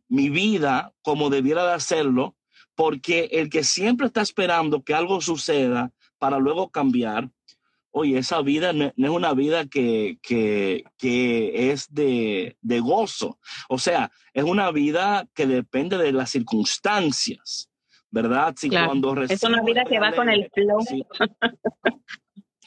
mi 0.08 0.30
vida 0.30 0.94
como 1.02 1.30
debiera 1.30 1.66
de 1.66 1.72
hacerlo, 1.72 2.36
porque 2.76 3.28
el 3.32 3.50
que 3.50 3.64
siempre 3.64 4.06
está 4.06 4.20
esperando 4.20 4.84
que 4.84 4.94
algo 4.94 5.20
suceda 5.20 5.90
para 6.18 6.38
luego 6.38 6.70
cambiar, 6.70 7.30
oye, 7.90 8.18
esa 8.18 8.42
vida 8.42 8.72
no, 8.74 8.92
es 8.94 9.10
una 9.10 9.32
vida 9.32 9.66
que, 9.66 10.18
que, 10.22 10.84
que 10.98 11.72
es 11.72 11.92
de, 11.92 12.56
de, 12.60 12.80
gozo. 12.80 13.38
O 13.70 13.78
sea, 13.78 14.12
es 14.34 14.44
una 14.44 14.70
vida 14.70 15.26
que 15.34 15.46
depende 15.46 15.96
de 15.96 16.12
las 16.12 16.30
circunstancias, 16.30 17.70
¿verdad? 18.10 18.54
Si 18.56 18.68
cuando 18.68 19.22
es 19.22 19.42
una 19.42 19.62
vida 19.62 19.84
que 19.84 19.98
va 19.98 20.12
con 20.12 20.28
el 20.28 20.50
flow. 20.54 20.78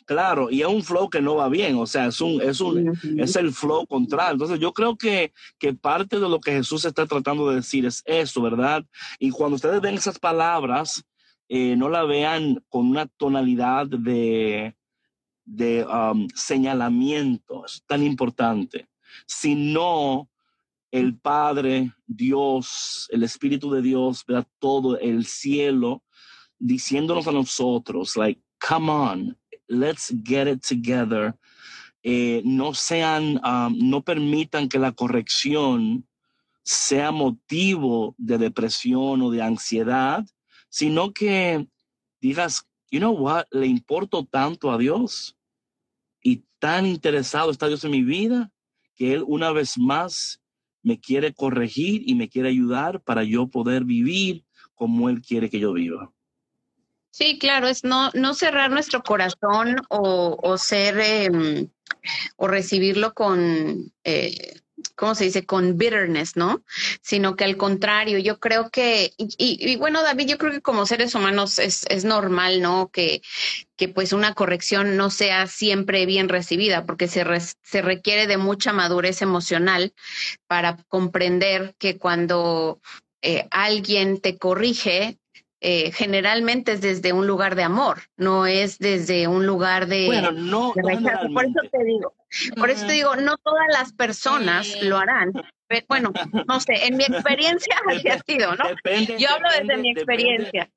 Claro, 0.10 0.50
y 0.50 0.62
es 0.62 0.68
un 0.68 0.82
flow 0.82 1.08
que 1.08 1.22
no 1.22 1.36
va 1.36 1.50
bien, 1.50 1.76
o 1.76 1.86
sea, 1.86 2.08
es 2.08 2.20
un, 2.20 2.42
es 2.42 2.60
un, 2.62 2.98
es 3.20 3.36
el 3.36 3.54
flow 3.54 3.86
contrario. 3.86 4.32
Entonces, 4.32 4.60
yo 4.60 4.74
creo 4.74 4.98
que, 4.98 5.34
que 5.60 5.76
parte 5.76 6.20
de 6.20 6.28
lo 6.28 6.40
que 6.40 6.54
Jesús 6.54 6.84
está 6.84 7.06
tratando 7.06 7.48
de 7.48 7.58
decir 7.58 7.86
es 7.86 8.02
eso, 8.08 8.42
¿verdad? 8.42 8.84
Y 9.20 9.30
cuando 9.30 9.58
ustedes 9.58 9.80
ven 9.82 9.94
esas 9.94 10.18
palabras, 10.18 11.06
eh, 11.48 11.76
no 11.76 11.90
la 11.90 12.06
vean 12.06 12.60
con 12.70 12.88
una 12.88 13.06
tonalidad 13.06 13.86
de, 13.86 14.76
de 15.46 15.86
um, 15.86 16.28
señalamiento, 16.34 17.68
es 17.68 17.84
tan 17.86 18.04
importante, 18.04 18.90
sino 19.28 20.28
el 20.90 21.20
Padre, 21.20 21.94
Dios, 22.08 23.08
el 23.12 23.22
Espíritu 23.22 23.70
de 23.70 23.84
Dios, 23.84 24.26
¿verdad? 24.26 24.48
Todo 24.58 24.98
el 24.98 25.28
cielo, 25.28 26.02
diciéndonos 26.58 27.28
a 27.28 27.32
nosotros, 27.32 28.18
like, 28.18 28.42
come 28.60 28.92
on, 28.92 29.38
let's 29.70 30.12
get 30.24 30.48
it 30.48 30.62
together. 30.62 31.34
Eh, 32.04 32.42
no 32.46 32.74
sean, 32.74 33.40
um, 33.46 33.78
no 33.78 34.02
permitan 34.02 34.68
que 34.68 34.80
la 34.80 34.92
corrección 34.92 36.08
sea 36.64 37.12
motivo 37.12 38.16
de 38.18 38.38
depresión 38.38 39.22
o 39.22 39.32
de 39.32 39.42
ansiedad, 39.42 40.26
sino 40.70 41.14
que 41.14 41.68
digas, 42.22 42.68
you 42.92 43.00
know 43.00 43.12
what, 43.12 43.46
le 43.52 43.68
importo 43.68 44.26
tanto 44.26 44.72
a 44.72 44.78
Dios 44.78 45.38
y 46.22 46.44
tan 46.60 46.86
interesado 46.86 47.52
está 47.52 47.68
Dios 47.68 47.84
en 47.84 47.92
mi 47.92 48.04
vida 48.04 48.52
que 48.96 49.14
Él 49.14 49.24
una 49.26 49.52
vez 49.52 49.78
más 49.78 50.42
me 50.82 51.00
quiere 51.00 51.34
corregir 51.34 52.04
y 52.06 52.16
me 52.16 52.30
quiere 52.30 52.50
ayudar 52.50 53.02
para 53.02 53.24
yo 53.24 53.48
poder 53.48 53.84
vivir 53.84 54.46
como 54.76 55.10
Él 55.10 55.22
quiere 55.22 55.50
que 55.50 55.60
yo 55.60 55.74
viva. 55.74 56.12
Sí, 57.12 57.40
claro, 57.40 57.68
es 57.68 57.84
no, 57.84 58.12
no 58.14 58.34
cerrar 58.34 58.72
nuestro 58.72 59.02
corazón 59.04 59.78
o, 59.90 60.38
o 60.42 60.58
ser 60.58 61.00
em, 61.00 61.70
o 62.38 62.48
recibirlo 62.48 63.14
con, 63.14 63.92
eh, 64.04 64.60
¿cómo 64.96 65.16
se 65.16 65.26
dice? 65.26 65.46
Con 65.46 65.78
bitterness, 65.78 66.36
¿no? 66.36 66.64
Sino 67.02 67.36
que 67.36 67.44
al 67.44 67.58
contrario, 67.58 68.18
yo 68.20 68.40
creo 68.40 68.70
que, 68.70 69.14
y, 69.18 69.36
y, 69.38 69.76
bueno, 69.78 70.04
David, 70.04 70.28
yo 70.28 70.38
creo 70.38 70.52
que 70.52 70.62
como 70.62 70.86
seres 70.86 71.16
humanos 71.16 71.60
es, 71.60 71.86
es 71.90 72.06
normal, 72.06 72.62
¿no? 72.62 72.90
Que, 72.92 73.22
que 73.76 73.90
pues 73.90 74.14
una 74.14 74.34
corrección 74.34 74.98
no 74.98 75.10
sea 75.10 75.48
siempre 75.48 76.06
bien 76.06 76.30
recibida, 76.30 76.86
porque 76.86 77.08
se, 77.08 77.26
se 77.64 77.82
requiere 77.82 78.28
de 78.28 78.38
mucha 78.38 78.74
madurez 78.74 79.22
emocional 79.22 79.94
para 80.48 80.78
comprender 80.88 81.76
que 81.78 81.98
cuando 81.98 82.82
eh, 83.22 83.48
alguien 83.52 84.22
te 84.22 84.38
corrige, 84.38 85.18
eh, 85.62 85.92
generalmente 85.92 86.72
es 86.72 86.82
desde 86.82 87.12
un 87.12 87.28
lugar 87.28 87.56
de 87.56 87.64
amor, 87.64 88.04
no 88.16 88.46
es 88.46 88.80
desde 88.80 89.28
un 89.28 89.46
lugar 89.46 89.88
de, 89.88 90.06
bueno, 90.06 90.32
no, 90.32 90.74
Por 90.74 90.90
eso 91.46 91.60
te 91.70 91.84
digo, 91.84 92.14
por 92.56 92.70
eso 92.70 92.88
te 92.88 92.94
digo, 92.94 93.16
no 93.18 93.36
todas 93.38 93.68
las 93.74 93.92
personas 93.92 94.82
lo 94.82 94.98
harán. 94.98 95.34
bueno, 95.90 96.14
no 96.48 96.60
sé, 96.62 96.86
en 96.88 96.96
mi 96.96 97.04
experiencia 97.04 97.76
ha 98.14 98.20
sido, 98.20 98.56
¿no? 98.56 98.66
Yo 99.18 99.30
hablo 99.30 99.50
desde 99.60 99.78
mi 99.82 99.92
experiencia. 99.92 100.70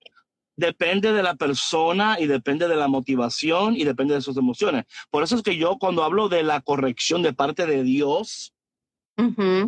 depende 0.56 1.12
de 1.12 1.22
la 1.22 1.36
persona 1.36 2.16
y 2.18 2.26
depende 2.26 2.66
de 2.66 2.76
la 2.76 2.88
motivación 2.88 3.76
y 3.76 3.84
depende 3.84 4.14
de 4.14 4.20
sus 4.20 4.36
emociones. 4.36 4.86
Por 5.10 5.22
eso 5.22 5.36
es 5.36 5.42
que 5.42 5.56
yo 5.56 5.78
cuando 5.78 6.02
hablo 6.02 6.28
de 6.28 6.42
la 6.42 6.60
corrección 6.60 7.22
de 7.22 7.32
parte 7.32 7.66
de 7.66 7.84
Dios, 7.84 8.52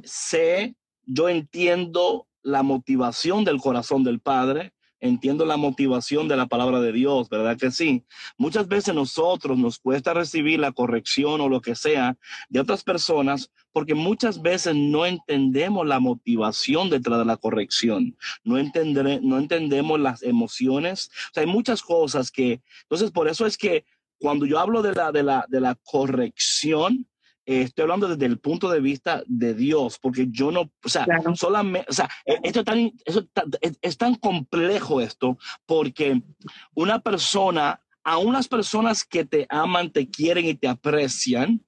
sé, 0.02 0.74
yo 1.04 1.28
entiendo 1.28 2.26
la 2.42 2.64
motivación 2.64 3.44
del 3.44 3.60
corazón 3.60 4.02
del 4.02 4.20
Padre, 4.20 4.73
entiendo 5.04 5.44
la 5.44 5.58
motivación 5.58 6.28
de 6.28 6.36
la 6.36 6.46
palabra 6.46 6.80
de 6.80 6.90
Dios, 6.90 7.28
¿verdad 7.28 7.58
que 7.58 7.70
sí? 7.70 8.04
Muchas 8.38 8.66
veces 8.68 8.94
nosotros 8.94 9.58
nos 9.58 9.78
cuesta 9.78 10.14
recibir 10.14 10.58
la 10.58 10.72
corrección 10.72 11.42
o 11.42 11.48
lo 11.50 11.60
que 11.60 11.74
sea 11.74 12.16
de 12.48 12.60
otras 12.60 12.82
personas 12.82 13.50
porque 13.70 13.94
muchas 13.94 14.40
veces 14.40 14.74
no 14.74 15.04
entendemos 15.04 15.86
la 15.86 16.00
motivación 16.00 16.88
detrás 16.88 17.18
de 17.18 17.26
la 17.26 17.36
corrección, 17.36 18.16
no, 18.44 18.56
no 18.56 19.38
entendemos 19.38 20.00
las 20.00 20.22
emociones, 20.22 21.10
hay 21.36 21.46
muchas 21.46 21.82
cosas 21.82 22.30
que, 22.30 22.62
entonces 22.82 23.10
por 23.10 23.28
eso 23.28 23.44
es 23.44 23.58
que 23.58 23.84
cuando 24.18 24.46
yo 24.46 24.58
hablo 24.58 24.80
de 24.80 24.94
la, 24.94 25.12
de 25.12 25.22
la, 25.22 25.44
de 25.48 25.60
la 25.60 25.74
corrección, 25.74 27.06
eh, 27.46 27.62
estoy 27.62 27.82
hablando 27.82 28.08
desde 28.08 28.26
el 28.26 28.38
punto 28.38 28.70
de 28.70 28.80
vista 28.80 29.22
de 29.26 29.54
Dios, 29.54 29.98
porque 30.00 30.28
yo 30.30 30.50
no, 30.50 30.70
o 30.82 30.88
sea, 30.88 31.06
solamente, 31.34 31.86
o 31.90 31.92
sea, 31.92 32.08
e, 32.24 32.38
esto, 32.42 32.60
es 32.60 32.64
tan, 32.64 32.92
es, 33.82 33.98
tan 33.98 34.14
complejo 34.14 35.00
esto, 35.00 35.38
porque 35.66 36.22
una 36.74 37.00
persona, 37.00 37.80
a 38.02 38.18
unas 38.18 38.48
personas 38.48 39.04
que 39.04 39.24
te 39.24 39.46
aman, 39.50 39.90
te 39.90 40.08
quieren 40.08 40.46
y 40.46 40.54
te 40.54 40.68
aprecian, 40.68 41.62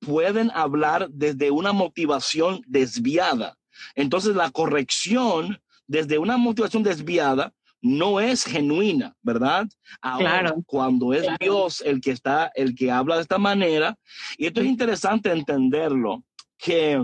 pueden 0.00 0.50
hablar 0.52 1.08
desde 1.10 1.50
una 1.50 1.72
motivación 1.72 2.62
desviada. 2.66 3.58
Entonces, 3.94 4.36
la 4.36 4.50
corrección 4.50 5.60
desde 5.86 6.18
una 6.18 6.36
motivación 6.36 6.82
desviada 6.82 7.54
no 7.82 8.20
es 8.20 8.44
genuina, 8.44 9.14
¿verdad? 9.22 9.68
Ahora, 10.00 10.54
cuando 10.66 11.12
es 11.12 11.26
Dios 11.40 11.82
el 11.84 12.00
que 12.00 12.12
está, 12.12 12.50
el 12.54 12.74
que 12.76 12.90
habla 12.90 13.16
de 13.16 13.22
esta 13.22 13.38
manera, 13.38 13.98
y 14.38 14.46
esto 14.46 14.60
es 14.60 14.66
interesante 14.68 15.32
entenderlo, 15.32 16.24
que, 16.56 17.02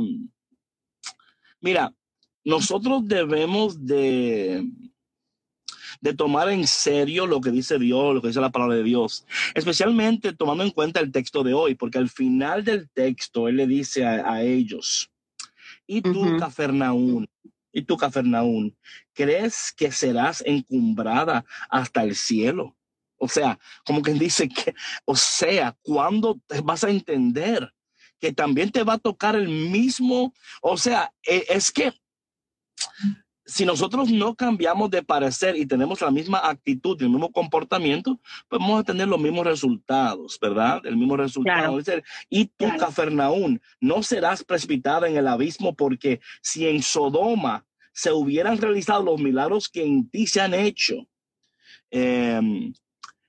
mira, 1.61 1.93
nosotros 2.45 3.07
debemos 3.07 3.85
de, 3.85 4.65
de 6.01 6.15
tomar 6.15 6.49
en 6.49 6.67
serio 6.67 7.27
lo 7.27 7.41
que 7.41 7.51
dice 7.51 7.79
Dios, 7.79 8.15
lo 8.15 8.23
que 8.23 8.29
dice 8.29 8.41
la 8.41 8.51
palabra 8.51 8.77
de 8.77 8.85
Dios, 8.85 9.27
especialmente 9.55 10.33
tomando 10.33 10.63
en 10.63 10.71
cuenta 10.71 11.01
el 11.01 11.11
texto 11.11 11.43
de 11.43 11.55
hoy, 11.55 11.75
porque 11.75 11.99
al 11.99 12.09
final 12.09 12.65
del 12.65 12.89
texto 12.91 13.49
Él 13.49 13.57
le 13.57 13.67
dice 13.67 14.07
a, 14.07 14.43
ellos, 14.43 15.11
y 15.89 16.03
tú, 16.03 16.37
Cafarnaún, 16.39 17.29
y 17.73 17.83
tú, 17.83 17.97
Cafarnaún, 17.97 18.77
¿crees 19.13 19.73
que 19.77 19.93
serás 19.93 20.43
encumbrada 20.47 21.45
hasta 21.69 22.03
el 22.03 22.17
cielo? 22.17 22.77
O 23.17 23.29
sea, 23.29 23.59
como 23.85 24.03
quien 24.03 24.19
dice 24.19 24.49
que, 24.49 24.75
o 25.05 25.17
sea, 25.17 25.77
¿cuándo 25.83 26.41
te 26.47 26.61
vas 26.61 26.85
a 26.85 26.91
entender 26.91 27.73
que 28.21 28.33
también 28.33 28.71
te 28.71 28.85
va 28.85 28.95
a 28.95 28.99
tocar 28.99 29.35
el 29.37 29.49
mismo? 29.49 30.33
O 30.63 30.77
sea, 30.77 31.13
e, 31.27 31.45
es 31.49 31.71
que 31.71 31.93
si 33.49 33.65
nosotros 33.65 34.11
no 34.11 34.35
cambiamos 34.35 34.91
de 34.91 35.03
parecer 35.03 35.57
y 35.57 35.65
tenemos 35.65 36.03
la 36.03 36.11
misma 36.11 36.39
actitud 36.45 37.01
y 37.01 37.05
el 37.05 37.11
mismo 37.11 37.33
comportamiento, 37.33 38.21
pues 38.47 38.61
vamos 38.61 38.81
a 38.81 38.85
tener 38.85 39.09
los 39.09 39.19
mismos 39.19 39.47
resultados, 39.47 40.39
¿verdad? 40.39 40.83
El 40.85 40.99
mismo 40.99 41.17
resultado. 41.17 41.79
Y 42.29 42.45
tú, 42.45 42.67
Cafarnaún, 42.79 43.63
no 43.81 44.03
serás 44.03 44.45
precipitada 44.45 45.09
en 45.09 45.17
el 45.17 45.27
abismo 45.27 45.75
porque 45.75 46.21
si 46.43 46.69
en 46.69 46.83
Sodoma 46.83 47.65
se 47.95 48.13
hubieran 48.13 48.59
realizado 48.59 49.03
los 49.03 49.19
milagros 49.19 49.71
que 49.71 49.83
en 49.83 50.11
ti 50.11 50.27
se 50.27 50.43
han 50.43 50.53
hecho, 50.53 51.09
em, 51.91 52.75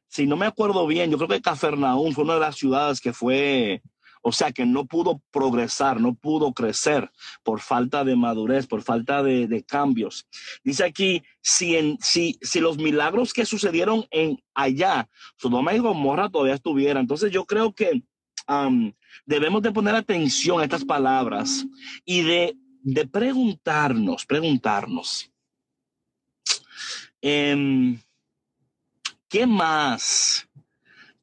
si 0.10 0.28
no 0.28 0.36
me 0.36 0.48
acuerdo 0.48 0.86
bien, 0.86 1.10
yo 1.10 1.18
creo 1.18 1.30
que 1.30 1.42
Cafarnaún 1.42 2.14
fue 2.14 2.26
una 2.26 2.34
de 2.34 2.42
las 2.42 2.58
ciudades 2.58 3.00
que 3.00 3.14
fue 3.14 3.82
o 4.22 4.32
sea 4.32 4.52
que 4.52 4.66
no 4.66 4.86
pudo 4.86 5.22
progresar, 5.32 6.02
no 6.02 6.14
pudo 6.14 6.54
crecer 6.54 7.10
por 7.44 7.62
falta 7.62 8.04
de 8.04 8.16
madurez, 8.16 8.68
por 8.68 8.82
falta 8.82 9.24
de, 9.24 9.64
cambios. 9.68 10.28
Dice 10.64 10.84
aquí, 10.84 11.24
si, 11.42 12.38
los 12.56 12.78
milagros 12.78 13.34
que 13.34 13.46
sucedieron 13.46 14.06
en 14.12 14.42
allá, 14.54 15.10
Sodoma 15.38 15.74
y 15.74 15.80
Gomorra 15.80 16.30
todavía 16.30 16.56
estuvieran. 16.56 17.02
Entonces 17.02 17.32
yo 17.32 17.46
creo 17.46 17.74
que 17.74 18.04
debemos 19.26 19.62
de 19.62 19.72
poner 19.72 19.96
atención 19.96 20.60
a 20.60 20.64
estas 20.64 20.84
palabras 20.84 21.66
y 22.04 22.22
de, 22.22 22.58
de 22.82 23.08
preguntarnos, 23.08 24.26
preguntarnos. 24.26 25.32
Em, 27.22 28.00
¿Qué 29.28 29.46
más 29.46 30.48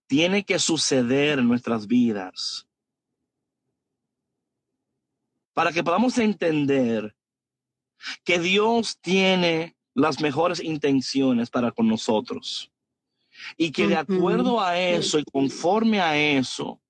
tiene 0.06 0.44
que 0.44 0.58
suceder 0.58 1.40
en 1.40 1.48
nuestras 1.48 1.86
vidas 1.86 2.65
para 5.56 5.72
que 5.72 5.82
podamos 5.82 6.18
entender 6.18 7.16
que 8.24 8.38
Dios 8.38 8.98
tiene 9.00 9.74
las 9.94 10.20
mejores 10.20 10.62
intenciones 10.62 11.48
para 11.48 11.72
con 11.72 11.88
nosotros. 11.88 12.70
Y 13.56 13.72
que 13.72 13.86
de 13.86 13.96
acuerdo 13.96 14.60
a 14.60 14.78
eso 14.78 15.18
y 15.18 15.24
conforme 15.24 15.98
a 15.98 16.14
eso, 16.14 16.82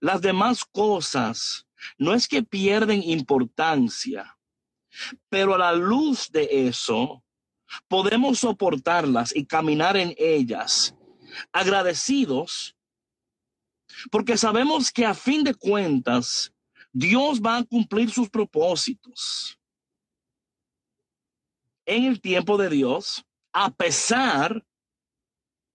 las 0.00 0.20
demás 0.20 0.64
cosas 0.64 1.64
no 1.96 2.12
es 2.12 2.26
que 2.26 2.42
pierden 2.42 3.04
importancia, 3.04 4.36
pero 5.28 5.54
a 5.54 5.58
la 5.58 5.72
luz 5.72 6.28
de 6.32 6.66
eso 6.66 7.22
podemos 7.86 8.40
soportarlas 8.40 9.32
y 9.36 9.46
caminar 9.46 9.96
en 9.96 10.12
ellas 10.18 10.92
agradecidos 11.52 12.74
porque 14.10 14.36
sabemos 14.36 14.90
que 14.90 15.06
a 15.06 15.14
fin 15.14 15.44
de 15.44 15.54
cuentas 15.54 16.52
Dios 16.98 17.40
va 17.40 17.58
a 17.58 17.64
cumplir 17.64 18.10
sus 18.10 18.28
propósitos 18.28 19.56
en 21.86 22.04
el 22.04 22.20
tiempo 22.20 22.58
de 22.58 22.68
Dios, 22.68 23.24
a 23.52 23.70
pesar 23.70 24.64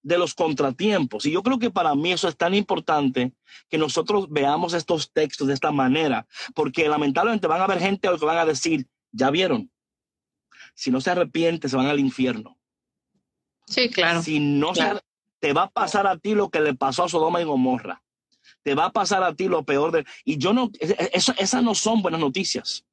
de 0.02 0.18
los 0.18 0.34
contratiempos. 0.34 1.26
Y 1.26 1.32
yo 1.32 1.42
creo 1.42 1.60
que 1.60 1.72
para 1.72 1.96
mí 1.96 2.12
eso 2.12 2.28
es 2.28 2.36
tan 2.36 2.54
importante 2.54 3.32
que 3.70 3.78
nosotros 3.78 4.28
veamos 4.30 4.74
estos 4.74 5.14
textos 5.14 5.48
de 5.48 5.54
esta 5.54 5.72
manera, 5.72 6.28
porque 6.54 6.90
lamentablemente 6.90 7.48
van 7.48 7.62
a 7.62 7.64
haber 7.64 7.80
gente 7.80 8.10
que 8.20 8.26
van 8.26 8.38
a 8.38 8.46
decir, 8.46 8.86
ya 9.14 9.30
vieron, 9.32 9.72
si 10.76 10.92
no 10.92 11.00
se 11.00 11.12
arrepiente, 11.12 11.70
se 11.70 11.78
van 11.78 11.88
al 11.88 12.02
infierno. 12.02 12.60
Sí, 13.66 13.90
claro. 13.90 14.22
Si 14.22 14.42
no 14.42 14.76
Se, 14.76 15.00
te 15.40 15.54
va 15.54 15.64
a 15.64 15.72
pasar 15.72 16.06
a 16.06 16.18
ti 16.18 16.36
lo 16.36 16.50
que 16.50 16.60
le 16.60 16.74
pasó 16.74 17.06
a 17.06 17.10
Sodoma 17.10 17.42
y 17.42 17.46
Gomorra 17.46 18.03
te 18.64 18.76
va 18.76 18.86
a 18.86 18.92
pasar 18.92 19.24
a 19.24 19.36
ti 19.36 19.48
lo 19.48 19.64
peor 19.64 19.92
de... 19.92 20.06
Y 20.26 20.38
yo 20.38 20.54
no, 20.54 20.72
eso, 20.80 21.34
esas 21.38 21.64
no 21.64 21.76
son 21.76 22.02
buenas 22.02 22.20
noticias. 22.20 22.86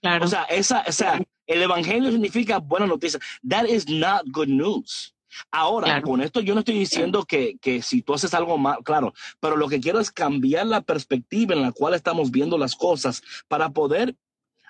Claro. 0.00 0.24
O 0.24 0.28
sea, 0.28 0.44
esa, 0.44 0.84
o 0.86 0.92
sea, 0.92 1.20
el 1.46 1.62
evangelio 1.62 2.10
significa 2.10 2.58
buenas 2.58 2.88
noticias. 2.88 3.22
That 3.48 3.66
is 3.66 3.88
not 3.88 4.22
good 4.30 4.48
news. 4.48 5.14
Ahora, 5.50 6.02
con 6.02 6.20
esto 6.20 6.40
yo 6.40 6.54
no 6.54 6.60
estoy 6.60 6.78
diciendo 6.78 7.24
que, 7.24 7.56
que, 7.58 7.80
si 7.80 8.02
tú 8.02 8.12
haces 8.12 8.34
algo 8.34 8.58
mal, 8.58 8.78
claro, 8.84 9.14
pero 9.40 9.56
lo 9.56 9.68
que 9.68 9.80
quiero 9.80 9.98
es 9.98 10.10
cambiar 10.10 10.66
la 10.66 10.82
perspectiva 10.82 11.54
en 11.54 11.62
la 11.62 11.72
cual 11.72 11.94
estamos 11.94 12.30
viendo 12.30 12.58
las 12.58 12.76
cosas 12.76 13.22
para 13.48 13.70
poder 13.70 14.14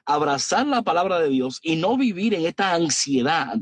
abrazar 0.04 0.66
la 0.66 0.82
palabra 0.82 1.18
de 1.18 1.28
Dios 1.28 1.58
y 1.62 1.76
no 1.76 1.96
vivir 1.96 2.34
en 2.34 2.46
esta 2.46 2.74
ansiedad 2.74 3.56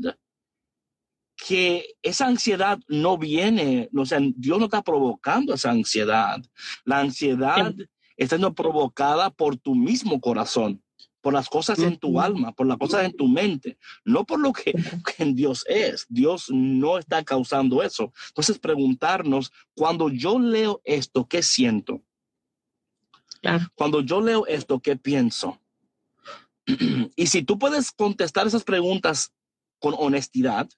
que 1.47 1.95
esa 2.03 2.27
ansiedad 2.27 2.79
no 2.87 3.17
viene, 3.17 3.89
o 3.95 4.05
sea, 4.05 4.19
Dios 4.21 4.59
no 4.59 4.65
está 4.65 4.83
provocando 4.83 5.55
esa 5.55 5.71
ansiedad. 5.71 6.39
La 6.85 6.99
ansiedad 6.99 7.73
está 8.15 8.35
siendo 8.35 8.53
provocada 8.53 9.31
por 9.31 9.57
tu 9.57 9.73
mismo 9.73 10.21
corazón, 10.21 10.83
por 11.19 11.33
las 11.33 11.49
cosas 11.49 11.79
en 11.79 11.97
tu 11.97 12.21
alma, 12.21 12.51
por 12.51 12.67
las 12.67 12.77
cosas 12.77 13.05
en 13.05 13.17
tu 13.17 13.27
mente, 13.27 13.79
no 14.05 14.23
por 14.23 14.39
lo 14.39 14.53
que, 14.53 14.71
en 15.17 15.33
Dios 15.33 15.65
es. 15.67 16.05
Dios 16.09 16.45
no 16.51 16.99
está 16.99 17.23
causando 17.23 17.81
eso. 17.81 18.13
Entonces, 18.27 18.59
preguntarnos, 18.59 19.51
cuando 19.73 20.09
yo 20.09 20.37
leo 20.37 20.79
esto, 20.83 21.27
¿qué 21.27 21.41
siento? 21.41 22.03
Cuando 23.73 24.01
yo 24.01 24.21
leo 24.21 24.45
esto, 24.45 24.79
¿qué 24.79 24.95
pienso? 24.95 25.59
y 27.15 27.25
si 27.25 27.41
tú 27.41 27.57
puedes 27.57 27.91
contestar 27.91 28.45
esas 28.45 28.63
preguntas 28.63 29.33
con 29.79 29.95
honestidad, 29.97 30.69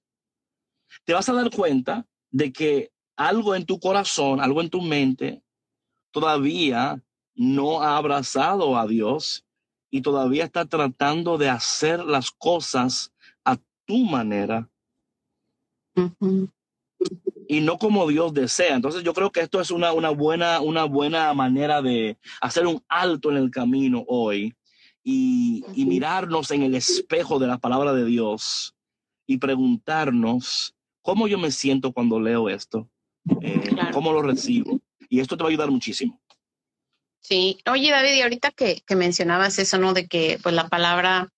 te 1.04 1.14
vas 1.14 1.28
a 1.30 1.34
dar 1.34 1.50
cuenta 1.50 2.06
de 2.32 2.52
que 2.52 2.92
algo 3.16 3.56
en 3.56 3.66
tu 3.66 3.80
corazón, 3.80 4.42
algo 4.42 4.62
en 4.62 4.70
tu 4.70 4.82
mente, 4.82 5.44
todavía 6.12 7.02
no 7.36 7.82
ha 7.82 7.98
abrazado 7.98 8.78
a 8.78 8.88
Dios 8.88 9.46
y 9.90 10.02
todavía 10.02 10.46
está 10.46 10.66
tratando 10.66 11.38
de 11.38 11.50
hacer 11.50 12.04
las 12.04 12.32
cosas 12.32 13.12
a 13.44 13.58
tu 13.86 13.98
manera. 14.06 14.70
Y 17.48 17.62
no 17.62 17.78
como 17.78 18.08
Dios 18.08 18.34
desea. 18.34 18.76
Entonces 18.76 19.04
yo 19.04 19.14
creo 19.14 19.32
que 19.32 19.42
esto 19.42 19.62
es 19.62 19.70
una, 19.70 19.94
una, 19.94 20.10
buena, 20.10 20.62
una 20.62 20.86
buena 20.86 21.34
manera 21.34 21.82
de 21.82 22.18
hacer 22.42 22.66
un 22.66 22.84
alto 22.88 23.30
en 23.30 23.38
el 23.38 23.52
camino 23.52 24.04
hoy 24.08 24.56
y, 25.04 25.64
y 25.76 25.86
mirarnos 25.86 26.50
en 26.52 26.64
el 26.64 26.76
espejo 26.76 27.38
de 27.38 27.48
la 27.48 27.58
palabra 27.58 27.94
de 27.94 28.06
Dios 28.06 28.74
y 29.28 29.38
preguntarnos 29.38 30.76
¿Cómo 31.04 31.28
yo 31.28 31.38
me 31.38 31.52
siento 31.52 31.92
cuando 31.92 32.20
leo 32.20 32.50
esto? 32.50 32.90
Eh, 33.42 33.76
¿Cómo 33.94 34.12
lo 34.12 34.24
recibo? 34.24 34.82
Y 35.10 35.20
esto 35.20 35.38
te 35.38 35.44
va 35.44 35.50
a 35.50 35.52
ayudar 35.52 35.70
muchísimo. 35.70 36.20
Sí, 37.20 37.60
oye 37.70 37.92
David, 37.92 38.16
y 38.16 38.22
ahorita 38.22 38.52
que, 38.52 38.82
que 38.86 38.96
mencionabas 38.96 39.60
eso, 39.60 39.78
¿no? 39.78 39.94
De 39.94 40.08
que 40.08 40.40
pues 40.42 40.56
la 40.56 40.68
palabra 40.68 41.32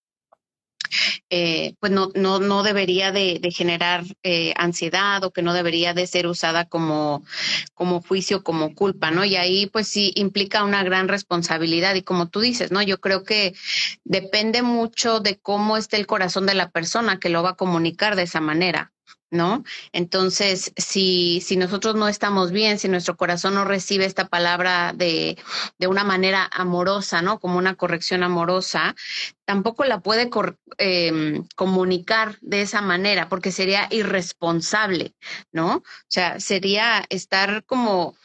eh, 1.29 1.75
pues 1.79 1.91
no, 1.91 2.11
no, 2.15 2.39
no 2.39 2.63
debería 2.63 3.11
de, 3.11 3.39
generar 3.51 4.03
eh, 4.23 4.53
ansiedad 4.57 5.23
o 5.23 5.31
que 5.31 5.41
no 5.41 5.53
debería 5.53 5.93
de 5.93 6.07
ser 6.07 6.27
usada 6.27 6.65
como, 6.65 7.23
como 7.73 8.01
juicio, 8.01 8.43
como 8.43 8.75
culpa, 8.75 9.11
¿no? 9.11 9.25
Y 9.25 9.35
ahí 9.35 9.67
pues 9.67 9.87
sí 9.87 10.11
implica 10.15 10.63
una 10.63 10.83
gran 10.83 11.07
responsabilidad 11.07 11.95
y 11.95 12.03
como 12.03 12.29
tú 12.29 12.39
dices, 12.41 12.71
¿no? 12.71 12.81
Yo 12.81 12.99
creo 12.99 13.23
que 13.23 13.53
depende 14.03 14.61
mucho 14.61 15.19
de 15.19 15.37
cómo 15.37 15.77
esté 15.77 15.97
el 15.97 16.07
corazón 16.07 16.45
de 16.45 16.53
la 16.53 16.69
persona 16.69 17.19
que 17.19 17.29
lo 17.29 17.43
va 17.43 17.51
a 17.51 17.55
comunicar 17.55 18.15
de 18.15 18.23
esa 18.23 18.41
manera. 18.41 18.93
¿No? 19.31 19.63
Entonces, 19.91 20.71
si, 20.77 21.41
si 21.41 21.57
nosotros 21.57 21.95
no 21.95 22.07
estamos 22.07 22.51
bien, 22.51 22.79
si 22.79 22.87
nuestro 22.87 23.17
corazón 23.17 23.55
no 23.55 23.65
recibe 23.65 24.05
esta 24.05 24.27
palabra 24.27 24.93
de, 24.95 25.37
de 25.77 25.87
una 25.87 26.03
manera 26.03 26.49
amorosa, 26.51 27.21
¿no? 27.21 27.39
Como 27.39 27.57
una 27.57 27.75
corrección 27.75 28.23
amorosa, 28.23 28.95
tampoco 29.45 29.83
la 29.85 29.99
puede 29.99 30.29
em, 30.77 31.47
comunicar 31.55 32.37
de 32.41 32.61
esa 32.61 32.81
manera, 32.81 33.29
porque 33.29 33.51
sería 33.51 33.87
irresponsable, 33.91 35.13
¿no? 35.51 35.77
O 35.77 35.83
sea, 36.07 36.39
sería 36.39 37.03
estar 37.09 37.63
como, 37.65 38.15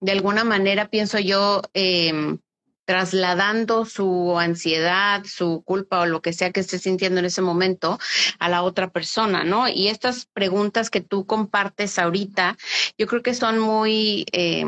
de 0.00 0.12
alguna 0.12 0.44
manera, 0.44 0.88
pienso 0.88 1.18
yo, 1.18 1.62
eh, 1.74 2.38
trasladando 2.84 3.84
su 3.84 4.38
ansiedad, 4.38 5.24
su 5.24 5.62
culpa 5.64 6.00
o 6.00 6.06
lo 6.06 6.22
que 6.22 6.32
sea 6.32 6.50
que 6.50 6.60
esté 6.60 6.78
sintiendo 6.78 7.20
en 7.20 7.26
ese 7.26 7.42
momento 7.42 7.98
a 8.38 8.48
la 8.48 8.62
otra 8.62 8.90
persona, 8.90 9.44
¿no? 9.44 9.68
Y 9.68 9.88
estas 9.88 10.26
preguntas 10.26 10.90
que 10.90 11.00
tú 11.00 11.26
compartes 11.26 11.98
ahorita, 11.98 12.56
yo 12.98 13.06
creo 13.06 13.22
que 13.22 13.34
son 13.34 13.58
muy... 13.58 14.26
Eh, 14.32 14.64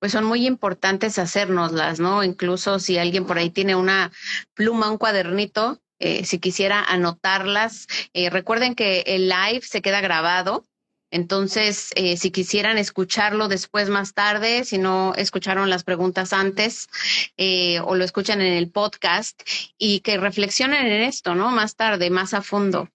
pues 0.00 0.12
son 0.12 0.24
muy 0.24 0.46
importantes 0.46 1.18
hacérnoslas, 1.18 1.98
¿no? 1.98 2.22
Incluso 2.22 2.78
si 2.78 2.98
alguien 2.98 3.26
por 3.26 3.36
ahí 3.36 3.50
tiene 3.50 3.74
una 3.74 4.12
pluma, 4.54 4.92
un 4.92 4.96
cuadernito, 4.96 5.80
eh, 5.98 6.24
si 6.24 6.38
quisiera 6.38 6.84
anotarlas. 6.84 7.88
Eh, 8.12 8.30
recuerden 8.30 8.76
que 8.76 9.00
el 9.06 9.28
live 9.28 9.62
se 9.62 9.82
queda 9.82 10.00
grabado 10.00 10.64
entonces, 11.10 11.90
eh, 11.94 12.16
si 12.18 12.30
quisieran 12.30 12.76
escucharlo 12.76 13.48
después 13.48 13.88
más 13.88 14.12
tarde, 14.12 14.64
si 14.64 14.76
no 14.76 15.14
escucharon 15.14 15.70
las 15.70 15.82
preguntas 15.82 16.32
antes 16.32 16.88
eh, 17.38 17.80
o 17.80 17.94
lo 17.94 18.04
escuchan 18.04 18.42
en 18.42 18.52
el 18.52 18.70
podcast 18.70 19.40
y 19.78 20.00
que 20.00 20.18
reflexionen 20.18 20.86
en 20.86 21.02
esto, 21.02 21.34
¿no? 21.34 21.50
Más 21.50 21.76
tarde, 21.76 22.10
más 22.10 22.34
a 22.34 22.42
fondo. 22.42 22.88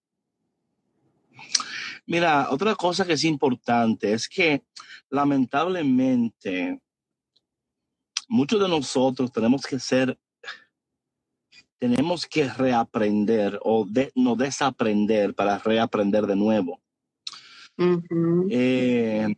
Mira, 2.05 2.49
otra 2.51 2.75
cosa 2.75 3.05
que 3.05 3.13
es 3.13 3.23
importante 3.23 4.13
es 4.13 4.27
que 4.27 4.61
lamentablemente 5.09 6.79
muchos 8.27 8.59
de 8.61 8.67
nosotros 8.67 9.31
tenemos 9.31 9.65
que 9.65 9.79
ser, 9.79 10.19
tenemos 11.79 12.27
que 12.27 12.47
reaprender 12.47 13.59
o 13.63 13.87
no 14.15 14.35
desaprender 14.35 15.33
para 15.33 15.57
reaprender 15.57 16.27
de 16.27 16.35
nuevo. 16.35 16.83
Eh, 17.77 19.35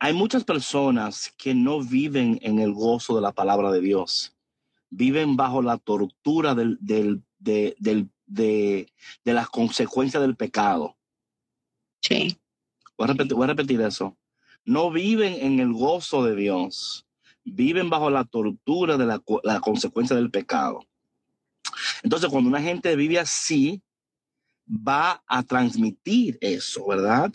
hay 0.00 0.12
muchas 0.12 0.44
personas 0.44 1.34
que 1.36 1.54
no 1.54 1.82
viven 1.82 2.38
en 2.42 2.60
el 2.60 2.72
gozo 2.72 3.16
de 3.16 3.22
la 3.22 3.32
palabra 3.32 3.70
de 3.72 3.80
Dios. 3.80 4.36
Viven 4.90 5.36
bajo 5.36 5.60
la 5.60 5.78
tortura 5.78 6.54
del, 6.54 6.78
del, 6.80 7.22
de, 7.38 7.76
de, 8.26 8.86
las 9.24 9.48
consecuencias 9.48 10.22
del 10.22 10.36
pecado. 10.36 10.96
Sí. 12.00 12.38
Voy 12.96 13.04
a, 13.04 13.08
repetir, 13.08 13.34
voy 13.34 13.44
a 13.44 13.48
repetir 13.48 13.80
eso. 13.80 14.16
No 14.64 14.90
viven 14.90 15.34
en 15.34 15.60
el 15.60 15.72
gozo 15.72 16.24
de 16.24 16.36
Dios. 16.36 17.06
Viven 17.44 17.90
bajo 17.90 18.10
la 18.10 18.24
tortura 18.24 18.96
de 18.96 19.06
la, 19.06 19.22
la 19.42 19.60
consecuencia 19.60 20.14
del 20.14 20.30
pecado. 20.30 20.80
Entonces, 22.02 22.30
cuando 22.30 22.48
una 22.48 22.62
gente 22.62 22.94
vive 22.96 23.18
así, 23.18 23.82
va 24.68 25.22
a 25.26 25.42
transmitir 25.42 26.38
eso, 26.40 26.86
¿verdad? 26.86 27.32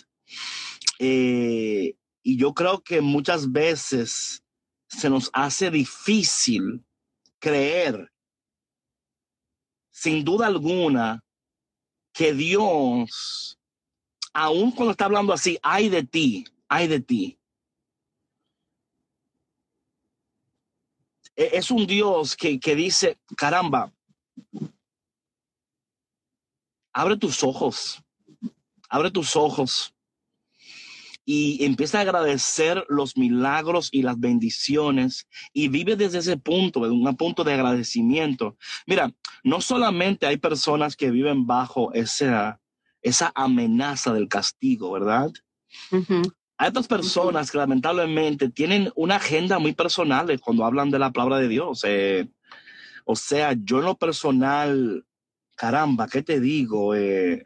Eh, 0.99 1.95
y 2.21 2.37
yo 2.37 2.53
creo 2.53 2.81
que 2.81 3.01
muchas 3.01 3.51
veces 3.51 4.43
se 4.87 5.09
nos 5.09 5.29
hace 5.33 5.71
difícil 5.71 6.85
creer, 7.39 8.11
sin 9.91 10.23
duda 10.23 10.47
alguna, 10.47 11.23
que 12.13 12.33
Dios, 12.33 13.59
aun 14.33 14.71
cuando 14.71 14.91
está 14.91 15.05
hablando 15.05 15.33
así, 15.33 15.57
hay 15.63 15.89
de 15.89 16.03
ti, 16.03 16.45
hay 16.67 16.87
de 16.87 16.99
ti. 16.99 17.39
E-, 21.35 21.51
es 21.53 21.71
un 21.71 21.87
Dios 21.87 22.35
que, 22.35 22.59
que 22.59 22.75
dice, 22.75 23.17
caramba, 23.35 23.91
abre 26.93 27.17
tus 27.17 27.43
ojos, 27.43 28.03
abre 28.89 29.11
tus 29.11 29.35
ojos 29.35 29.93
y 31.25 31.63
empieza 31.63 31.99
a 31.99 32.01
agradecer 32.01 32.85
los 32.89 33.17
milagros 33.17 33.89
y 33.91 34.01
las 34.01 34.19
bendiciones 34.19 35.27
y 35.53 35.69
vive 35.69 35.95
desde 35.95 36.19
ese 36.19 36.37
punto, 36.37 36.81
un 36.81 37.15
punto 37.15 37.43
de 37.43 37.53
agradecimiento. 37.53 38.57
Mira, 38.85 39.11
no 39.43 39.61
solamente 39.61 40.27
hay 40.27 40.37
personas 40.37 40.95
que 40.95 41.11
viven 41.11 41.47
bajo 41.47 41.93
esa, 41.93 42.59
esa 43.01 43.31
amenaza 43.35 44.13
del 44.13 44.27
castigo, 44.27 44.91
¿verdad? 44.91 45.31
Hay 46.57 46.69
otras 46.69 46.87
personas 46.87 47.51
que 47.51 47.57
lamentablemente 47.57 48.49
tienen 48.49 48.91
una 48.95 49.15
agenda 49.15 49.59
muy 49.59 49.73
personal 49.73 50.39
cuando 50.39 50.65
hablan 50.65 50.91
de 50.91 50.99
la 50.99 51.11
palabra 51.11 51.37
de 51.37 51.47
Dios. 51.47 51.83
Eh, 51.85 52.27
o 53.05 53.15
sea, 53.15 53.55
yo 53.57 53.79
en 53.79 53.85
lo 53.85 53.95
personal 53.95 55.05
caramba, 55.55 56.07
¿qué 56.07 56.21
te 56.21 56.39
digo? 56.39 56.95
Eh, 56.95 57.43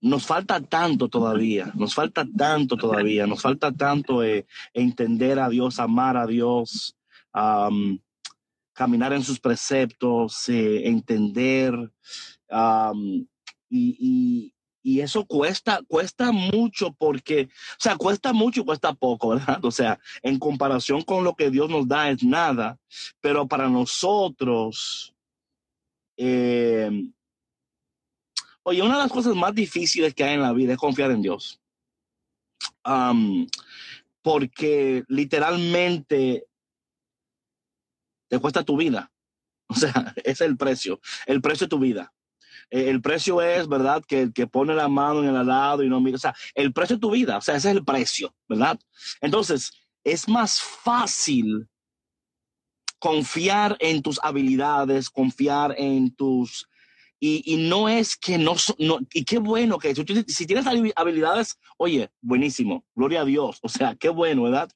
nos 0.00 0.26
falta 0.26 0.60
tanto 0.60 1.08
todavía, 1.08 1.72
nos 1.74 1.94
falta 1.94 2.26
tanto 2.36 2.76
todavía, 2.76 3.26
nos 3.26 3.42
falta 3.42 3.72
tanto 3.72 4.22
eh, 4.22 4.46
entender 4.72 5.38
a 5.38 5.48
Dios, 5.48 5.78
amar 5.78 6.16
a 6.16 6.26
Dios, 6.26 6.96
caminar 8.72 9.12
en 9.12 9.22
sus 9.22 9.40
preceptos, 9.40 10.48
eh, 10.48 10.88
entender 10.88 11.74
y, 13.68 13.96
y 14.00 14.54
eso 15.00 15.26
cuesta, 15.26 15.80
cuesta 15.86 16.32
mucho 16.32 16.92
porque, 16.92 17.48
o 17.72 17.80
sea, 17.80 17.96
cuesta 17.96 18.32
mucho 18.32 18.60
y 18.60 18.64
cuesta 18.64 18.94
poco, 18.94 19.30
¿verdad? 19.30 19.64
O 19.64 19.70
sea, 19.70 20.00
en 20.22 20.38
comparación 20.38 21.02
con 21.02 21.24
lo 21.24 21.34
que 21.34 21.50
Dios 21.50 21.68
nos 21.68 21.86
da 21.86 22.10
es 22.10 22.22
nada, 22.22 22.78
pero 23.20 23.46
para 23.46 23.68
nosotros, 23.68 25.14
eh, 26.16 26.90
oye, 28.62 28.82
una 28.82 28.96
de 28.96 29.02
las 29.02 29.12
cosas 29.12 29.34
más 29.36 29.54
difíciles 29.54 30.14
que 30.14 30.24
hay 30.24 30.34
en 30.34 30.42
la 30.42 30.52
vida 30.52 30.72
es 30.72 30.78
confiar 30.78 31.10
en 31.10 31.22
Dios. 31.22 31.60
porque 34.22 35.04
literalmente 35.08 36.46
te 38.28 38.38
cuesta 38.38 38.62
tu 38.62 38.76
vida. 38.76 39.10
O 39.68 39.74
sea, 39.74 39.92
es 40.24 40.40
el 40.40 40.56
precio, 40.56 41.00
el 41.26 41.40
precio 41.40 41.66
de 41.66 41.70
tu 41.70 41.78
vida. 41.78 42.12
Eh, 42.70 42.90
el 42.90 43.00
precio 43.00 43.40
es, 43.42 43.68
¿verdad? 43.68 44.02
Que 44.06 44.22
el 44.22 44.32
que 44.32 44.46
pone 44.46 44.74
la 44.74 44.88
mano 44.88 45.22
en 45.22 45.28
el 45.28 45.36
alado 45.36 45.82
y 45.82 45.88
no 45.88 46.00
mira, 46.00 46.16
o 46.16 46.20
sea, 46.20 46.34
el 46.54 46.72
precio 46.72 46.96
de 46.96 47.00
tu 47.00 47.10
vida, 47.10 47.38
o 47.38 47.40
sea, 47.40 47.56
ese 47.56 47.70
es 47.70 47.76
el 47.76 47.84
precio, 47.84 48.34
¿verdad? 48.48 48.78
Entonces, 49.20 49.72
es 50.04 50.28
más 50.28 50.60
fácil 50.60 51.68
confiar 52.98 53.76
en 53.80 54.02
tus 54.02 54.18
habilidades, 54.22 55.10
confiar 55.10 55.74
en 55.78 56.14
tus... 56.14 56.68
Y, 57.20 57.56
no 57.68 57.88
es 57.88 58.16
que 58.16 58.38
no, 58.38 58.54
no, 58.78 59.00
y 59.12 59.24
qué 59.24 59.38
bueno 59.38 59.78
que 59.78 59.92
si 59.92 60.46
tienes 60.46 60.66
habilidades, 60.94 61.58
oye, 61.76 62.10
buenísimo, 62.20 62.84
gloria 62.94 63.22
a 63.22 63.24
Dios, 63.24 63.58
o 63.60 63.68
sea, 63.68 63.96
qué 63.96 64.08
bueno, 64.08 64.44
¿verdad? 64.44 64.70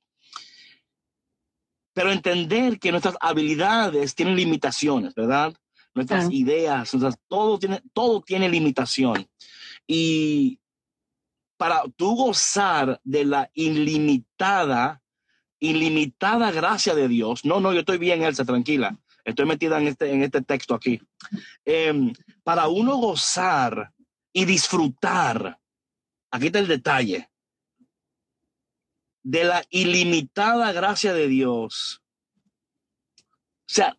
Pero 1.94 2.10
entender 2.10 2.80
que 2.80 2.90
nuestras 2.90 3.14
habilidades 3.20 4.16
tienen 4.16 4.34
limitaciones, 4.34 5.14
¿verdad? 5.14 5.54
Nuestras 5.94 6.30
ideas, 6.30 6.90
todo, 7.28 7.58
tiene, 7.58 7.82
todo 7.92 8.22
tiene 8.22 8.48
limitación. 8.48 9.28
Y 9.86 10.58
para 11.56 11.82
tú 11.96 12.16
gozar 12.16 13.00
de 13.04 13.24
la 13.24 13.50
ilimitada, 13.54 15.02
ilimitada 15.60 16.50
gracia 16.50 16.94
de 16.94 17.08
Dios, 17.08 17.44
no, 17.44 17.60
no, 17.60 17.72
yo 17.72 17.80
estoy 17.80 17.98
bien, 17.98 18.22
Elsa, 18.22 18.44
tranquila, 18.44 18.98
estoy 19.24 19.46
metida 19.46 19.78
en 19.80 19.88
este, 19.88 20.10
en 20.12 20.22
este 20.22 20.42
texto 20.42 20.74
aquí. 20.74 21.00
Em, 21.64 22.12
para 22.42 22.68
uno 22.68 22.96
gozar 22.96 23.92
y 24.32 24.44
disfrutar, 24.44 25.58
aquí 26.30 26.46
está 26.46 26.58
el 26.58 26.68
detalle, 26.68 27.28
de 29.22 29.44
la 29.44 29.64
ilimitada 29.70 30.72
gracia 30.72 31.12
de 31.12 31.28
Dios. 31.28 32.02
O 33.18 33.74
sea, 33.74 33.96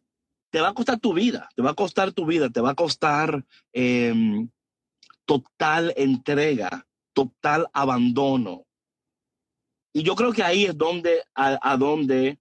te 0.53 0.61
va 0.61 0.67
a 0.67 0.73
costar 0.75 0.99
tu 0.99 1.13
vida, 1.15 1.49
te 1.55 1.63
va 1.63 1.71
a 1.71 1.73
costar 1.73 2.11
tu 2.11 2.27
vida, 2.27 2.47
te 2.47 2.61
va 2.61 2.69
a 2.69 2.75
costar 2.75 3.43
em, 3.71 4.47
total 5.25 5.91
entrega, 5.97 6.85
total 7.11 7.67
abandono. 7.73 8.63
Y 9.93 10.03
yo 10.03 10.15
creo 10.15 10.31
que 10.31 10.43
ahí 10.43 10.65
es 10.65 10.77
donde, 10.77 11.23
a, 11.33 11.75
donde, 11.75 12.37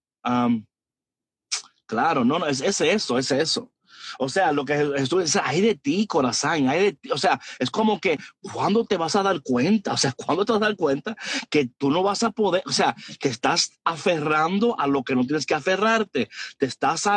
claro, 1.87 2.23
no, 2.27 2.39
no, 2.39 2.47
es, 2.47 2.61
es 2.61 2.83
eso, 2.83 3.19
es 3.19 3.31
eso. 3.31 3.72
O 4.19 4.29
sea, 4.29 4.53
lo 4.53 4.65
que 4.65 4.75
Jesús 4.75 5.25
dice, 5.25 5.41
hay 5.43 5.61
de 5.61 5.75
ti, 5.75 6.07
corazón, 6.07 6.69
hay 6.69 6.83
de 6.83 6.93
ti. 6.93 7.11
O 7.11 7.19
sea, 7.19 7.41
es 7.59 7.71
como 7.71 8.01
que, 8.01 8.19
¿cuándo 8.41 8.85
te 8.85 8.97
vas 8.97 9.17
a 9.17 9.23
dar 9.23 9.41
cuenta? 9.43 9.93
O 9.93 9.97
sea, 9.97 10.13
¿cuándo 10.13 10.45
te 10.45 10.53
vas 10.53 10.63
a 10.63 10.67
dar 10.67 10.77
cuenta 10.77 11.17
que 11.51 11.69
tú 11.79 11.91
no 11.91 12.03
vas 12.03 12.23
a 12.23 12.31
poder, 12.31 12.63
o 12.67 12.73
sea, 12.73 12.95
que 13.21 13.29
estás 13.29 13.81
aferrando 13.85 14.79
a 14.79 14.87
lo 14.87 15.03
que 15.03 15.15
no 15.15 15.25
tienes 15.27 15.47
que 15.47 15.55
aferrarte? 15.55 16.29
Te 16.59 16.67
estás, 16.67 17.09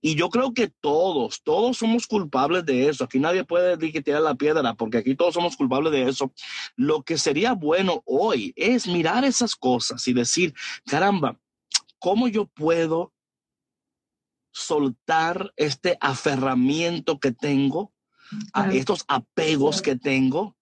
y 0.00 0.14
yo 0.14 0.28
creo 0.30 0.52
que 0.52 0.68
todos, 0.68 1.42
todos 1.42 1.78
somos 1.78 2.06
culpables 2.06 2.64
de 2.64 2.88
eso. 2.88 3.04
Aquí 3.04 3.18
nadie 3.18 3.44
puede 3.44 3.76
decir 3.76 3.92
que 3.92 4.02
tirar 4.02 4.22
la 4.22 4.34
piedra, 4.34 4.74
porque 4.74 4.98
aquí 4.98 5.14
todos 5.14 5.34
somos 5.34 5.56
culpables 5.56 5.92
de 5.92 6.08
eso. 6.08 6.32
Lo 6.76 7.02
que 7.02 7.18
sería 7.18 7.52
bueno 7.52 8.02
hoy 8.04 8.52
es 8.56 8.86
mirar 8.86 9.24
esas 9.24 9.56
cosas 9.56 10.06
y 10.08 10.12
decir, 10.12 10.54
caramba, 10.86 11.38
¿cómo 11.98 12.28
yo 12.28 12.46
puedo 12.46 13.13
soltar 14.54 15.52
este 15.56 15.98
aferramiento 16.00 17.18
que 17.18 17.32
tengo, 17.32 17.92
a 18.52 18.72
estos 18.72 19.04
apegos 19.08 19.82
que 19.82 19.96
tengo, 19.96 20.56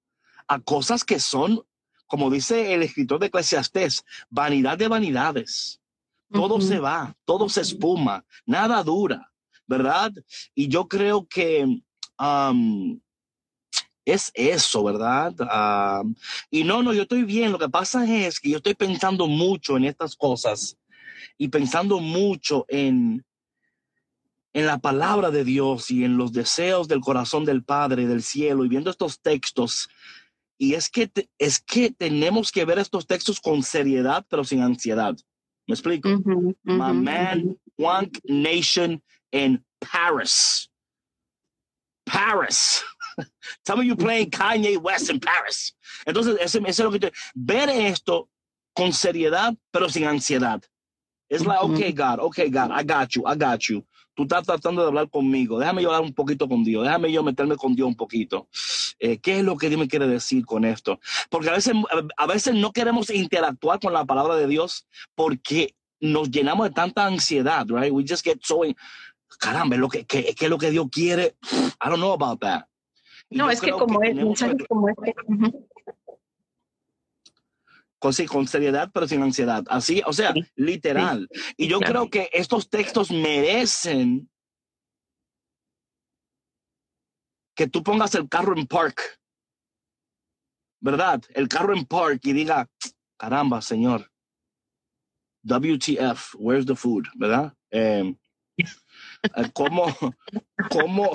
a 0.49 0.59
cosas 0.61 1.05
que 1.05 1.21
son, 1.21 1.63
como 2.07 2.31
dice 2.31 2.73
el 2.73 2.83
escritor 2.83 3.21
de 3.21 3.27
Eclesiastés, 3.27 4.05
vanidad 4.31 4.79
de 4.79 4.89
vanidades. 4.89 5.79
Todo 6.31 6.59
se 6.63 6.79
va, 6.79 7.15
todo 7.27 7.51
se 7.51 7.61
espuma, 7.61 8.25
nada 8.47 8.83
dura, 8.83 9.31
¿verdad? 9.67 10.11
Y 10.55 10.69
yo 10.69 10.89
creo 10.89 11.29
que 11.29 11.83
es 14.07 14.31
eso, 14.33 14.85
¿verdad? 14.85 15.35
y 16.51 16.65
no, 16.65 16.83
no, 16.83 16.95
yo 16.95 17.03
estoy 17.03 17.25
bien. 17.25 17.53
Lo 17.53 17.59
que 17.59 17.69
pasa 17.69 18.07
es 18.07 18.41
que 18.41 18.49
yo 18.49 18.57
estoy 18.57 18.75
pensando 18.75 19.27
mucho 19.27 19.77
en 19.77 19.85
estas 19.85 20.17
cosas 20.17 20.79
y 21.37 21.49
pensando 21.49 22.01
mucho 22.01 22.65
en, 22.69 23.23
en 24.55 24.67
la 24.67 24.79
palabra 24.79 25.31
de 25.31 25.45
Dios 25.45 25.91
y 25.91 26.05
en 26.05 26.17
los 26.17 26.33
deseos 26.33 26.88
del 26.88 27.01
corazón 27.01 27.45
del 27.45 27.65
Padre 27.65 28.07
del 28.07 28.23
cielo 28.23 28.65
y 28.65 28.69
viendo 28.69 28.91
estos 28.91 29.21
textos. 29.21 29.88
Y 30.59 30.75
es 30.75 30.88
que, 30.91 31.11
es 31.38 31.61
que 31.61 31.91
tenemos 31.91 32.53
que 32.53 32.65
ver 32.65 32.79
estos 32.79 33.07
textos 33.07 33.41
con 33.41 33.62
seriedad, 33.62 34.25
pero 34.29 34.45
sin 34.45 34.61
ansiedad. 34.61 35.17
¿Me 35.67 35.75
explico? 35.75 36.09
My 36.65 36.93
man, 36.93 37.57
one 37.79 38.11
nation 38.25 39.03
in 39.33 39.65
Paris. 39.81 40.69
Paris. 42.05 42.83
Tell 43.65 43.77
me 43.77 43.87
you 43.87 43.97
playing 43.97 44.31
Kanye 44.31 44.77
West 44.77 45.09
in 45.11 45.19
Paris. 45.19 45.75
Entonces, 46.05 46.37
ese, 46.41 46.61
es 46.67 46.79
lo 46.81 46.91
que 46.91 46.99
te, 46.99 47.12
ver 47.35 47.71
esto 47.71 48.29
con 48.75 48.93
seriedad, 48.93 49.55
pero 49.71 49.88
sin 49.88 50.05
ansiedad. 50.05 50.62
Es 51.29 51.47
like, 51.47 51.62
okay, 51.62 51.93
God, 51.93 52.19
okay, 52.21 52.51
God, 52.51 52.71
I 52.71 52.83
got 52.83 53.15
you, 53.15 53.23
I 53.27 53.35
got 53.35 53.62
you 53.62 53.83
tú 54.14 54.25
estás 54.25 54.44
tratando 54.44 54.83
de 54.83 54.88
hablar 54.88 55.09
conmigo, 55.11 55.59
déjame 55.59 55.83
yo 55.83 55.88
hablar 55.88 56.03
un 56.03 56.14
poquito 56.14 56.48
con 56.48 56.64
Dios, 56.64 56.85
déjame 56.85 57.12
yo 57.12 57.22
meterme 57.22 57.57
con 57.57 57.75
Dios 57.75 57.88
un 57.88 57.96
poquito. 57.96 58.48
Eh, 58.98 59.18
¿Qué 59.18 59.38
es 59.38 59.44
lo 59.44 59.57
que 59.57 59.68
Dios 59.68 59.81
me 59.81 59.88
quiere 59.88 60.07
decir 60.07 60.44
con 60.44 60.64
esto? 60.64 61.01
Porque 61.31 61.48
a 61.48 61.53
veces, 61.53 61.75
a 62.16 62.27
veces 62.27 62.55
no 62.55 62.72
queremos 62.72 63.11
interactuar 63.11 63.81
con 63.81 63.92
la 63.92 64.05
palabra 64.05 64.37
de 64.37 64.46
Dios 64.46 64.87
porque 65.14 65.75
nos 66.01 66.31
llenamos 66.31 66.68
de 66.68 66.75
tanta 66.75 67.07
ansiedad, 67.07 67.66
right? 67.68 67.92
We 67.92 68.05
just 68.07 68.25
get 68.25 68.40
so, 68.42 68.62
caramba, 69.38 69.77
lo 69.77 69.88
que, 69.88 70.05
¿qué 70.05 70.35
es 70.38 70.51
lo 70.51 70.59
que 70.59 70.70
Dios 70.70 70.87
quiere? 70.90 71.37
I 71.81 71.88
don't 71.88 71.96
know 71.96 72.12
about 72.12 72.40
that. 72.40 72.64
no, 73.31 73.51
es 73.51 73.61
que 73.61 73.70
como 73.70 74.03
es, 74.03 74.14
mensajes 74.14 74.57
como 74.68 74.88
este 74.88 75.14
con, 78.03 78.12
con 78.27 78.49
seriedad, 78.49 78.91
pero 78.93 79.07
sin 79.07 79.23
ansiedad. 79.23 79.62
Así, 79.69 80.03
o 80.05 80.12
sea, 80.12 80.35
literal. 80.57 81.29
Y 81.57 81.69
yo 81.69 81.79
creo 81.79 82.11
que 82.11 82.29
estos 82.33 82.69
textos 82.69 83.12
merecen 83.12 84.29
que 87.55 87.69
tú 87.69 87.85
pongas 87.85 88.17
el 88.17 88.29
carro 88.29 88.59
en 88.59 88.67
park, 88.67 89.01
¿verdad? 90.81 91.23
El 91.29 91.47
carro 91.47 91.77
en 91.77 91.85
park 91.85 92.19
y 92.25 92.33
diga, 92.33 92.69
caramba, 93.17 93.62
señor, 93.62 94.11
WTF, 95.45 96.35
where's 96.35 96.67
the 96.67 96.75
food, 96.75 97.05
¿verdad? 97.15 97.55
Em, 97.71 98.17
eh, 98.59 99.51
¿Cómo, 99.53 99.87
cómo, 100.71 101.12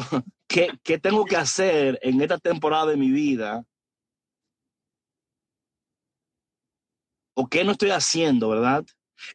qué, 0.48 0.70
qué 0.84 0.98
tengo 1.00 1.26
que 1.26 1.36
hacer 1.36 2.00
en 2.02 2.22
esta 2.22 2.38
temporada 2.38 2.86
de 2.86 2.98
mi 2.98 3.12
vida 3.12 3.66
o 7.40 7.48
qué 7.48 7.64
no 7.64 7.74
estoy 7.74 7.92
haciendo, 7.92 8.50
¿verdad? 8.50 8.84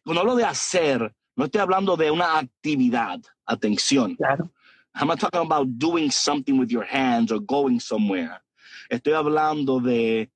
Cuando 0.03 0.19
hablo 0.19 0.35
de 0.35 0.43
hacer, 0.43 1.15
no 1.37 1.45
estoy 1.45 1.61
hablando 1.61 1.95
de 1.95 2.11
una 2.11 2.37
actividad. 2.37 3.21
Atención. 3.45 4.15
Claro. 4.15 4.51
I'm 4.93 5.07
not 5.07 5.19
talking 5.19 5.39
about 5.39 5.67
doing 5.77 6.11
something 6.11 6.59
with 6.59 6.69
your 6.69 6.85
hands 6.85 7.31
or 7.31 7.39
going 7.39 7.79
somewhere. 7.79 8.41
Estoy 8.89 9.13
hablando 9.13 9.79
de 9.79 10.29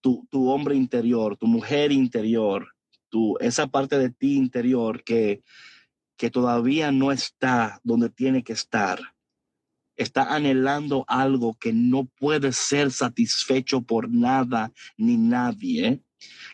tu, 0.00 0.24
tu 0.30 0.48
hombre 0.50 0.76
interior, 0.76 1.36
tu 1.36 1.46
mujer 1.46 1.90
interior, 1.90 2.68
tu, 3.08 3.36
esa 3.40 3.66
parte 3.66 3.98
de 3.98 4.10
ti 4.10 4.36
interior 4.36 5.02
que, 5.02 5.42
que 6.16 6.30
todavía 6.30 6.92
no 6.92 7.10
está 7.10 7.80
donde 7.82 8.08
tiene 8.08 8.44
que 8.44 8.52
estar. 8.52 9.00
Está 9.96 10.32
anhelando 10.32 11.04
algo 11.08 11.54
que 11.54 11.72
no 11.72 12.04
puede 12.04 12.52
ser 12.52 12.92
satisfecho 12.92 13.82
por 13.82 14.08
nada 14.08 14.72
ni 14.96 15.16
nadie 15.16 16.02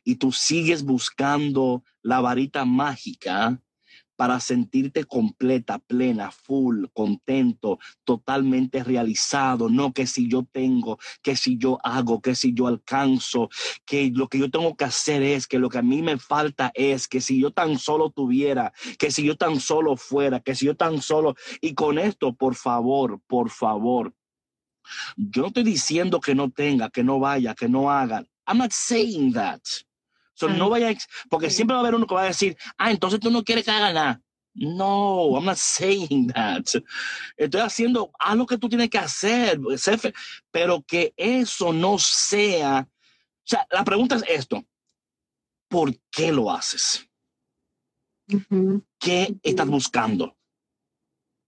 y 0.05 0.17
tú 0.17 0.33
sigues 0.33 0.83
buscando 0.83 1.85
la 2.03 2.21
varita 2.21 2.65
mágica 2.65 3.61
para 4.17 4.41
sentirte 4.41 5.05
completa, 5.05 5.79
plena, 5.79 6.31
full, 6.31 6.87
contento, 6.93 7.79
totalmente 8.05 8.83
realizado. 8.83 9.69
No 9.69 9.93
que 9.93 10.07
si 10.07 10.29
yo 10.29 10.45
tengo, 10.51 10.99
que 11.23 11.37
si 11.37 11.59
yo 11.59 11.79
hago, 11.85 12.21
que 12.21 12.35
si 12.35 12.55
yo 12.55 12.67
alcanzo, 12.67 13.51
que 13.85 14.11
lo 14.15 14.29
que 14.29 14.39
yo 14.39 14.51
tengo 14.51 14.75
que 14.77 14.87
hacer 14.87 15.23
es, 15.23 15.47
que 15.47 15.59
lo 15.59 15.69
que 15.69 15.79
a 15.79 15.83
mí 15.83 16.03
me 16.03 16.19
falta 16.19 16.73
es, 16.75 17.07
que 17.07 17.21
si 17.21 17.41
yo 17.41 17.51
tan 17.51 17.79
solo 17.79 18.11
tuviera, 18.11 18.73
que 18.99 19.11
si 19.11 19.23
yo 19.23 19.37
tan 19.37 19.61
solo 19.61 19.97
fuera, 19.97 20.41
que 20.41 20.55
si 20.55 20.67
yo 20.67 20.75
tan 20.75 21.01
solo... 21.03 21.37
Y 21.61 21.75
con 21.75 21.99
esto, 21.99 22.35
por 22.35 22.55
favor, 22.55 23.21
por 23.27 23.51
favor, 23.51 24.15
yo 25.17 25.43
no 25.43 25.49
estoy 25.49 25.65
diciendo 25.65 26.21
que 26.21 26.35
no 26.35 26.51
tenga, 26.51 26.91
que 26.91 27.05
no 27.05 27.19
vaya, 27.19 27.55
que 27.55 27.69
no 27.69 27.91
haga. 27.91 28.25
I'm 28.47 28.59
not 28.59 28.73
saying 28.73 29.33
that. 29.33 29.63
So 30.35 30.49
no 30.49 30.69
vaya, 30.69 30.95
porque 31.31 31.51
siempre 31.51 31.75
va 31.75 31.81
a 31.81 31.83
haber 31.83 31.95
uno 31.95 32.07
que 32.07 32.15
va 32.15 32.23
a 32.23 32.27
decir, 32.27 32.57
ah, 32.77 32.91
entonces 32.91 33.21
tú 33.21 33.31
no 33.31 33.43
quieres 33.43 33.65
que 33.65 33.71
haga 33.71 33.93
nada. 33.93 34.23
No, 34.53 35.35
I'm 35.37 35.45
not 35.45 35.57
saying 35.57 36.29
that. 36.29 36.65
Estoy 37.37 37.61
haciendo, 37.61 38.11
haz 38.19 38.37
lo 38.37 38.47
que 38.47 38.59
tú 38.59 38.69
tienes 38.69 38.89
que 38.89 38.99
hacer, 38.99 39.61
pero 40.51 40.83
que 40.83 41.13
eso 41.17 41.73
no 41.73 41.99
sea. 41.99 42.87
O 42.89 43.43
sea, 43.45 43.67
la 43.71 43.85
pregunta 43.85 44.17
es 44.17 44.25
esto: 44.29 44.65
¿por 45.69 45.95
qué 46.11 46.33
lo 46.33 46.51
haces? 46.51 47.07
¿Qué 48.99 49.37
estás 49.43 49.67
buscando? 49.69 50.37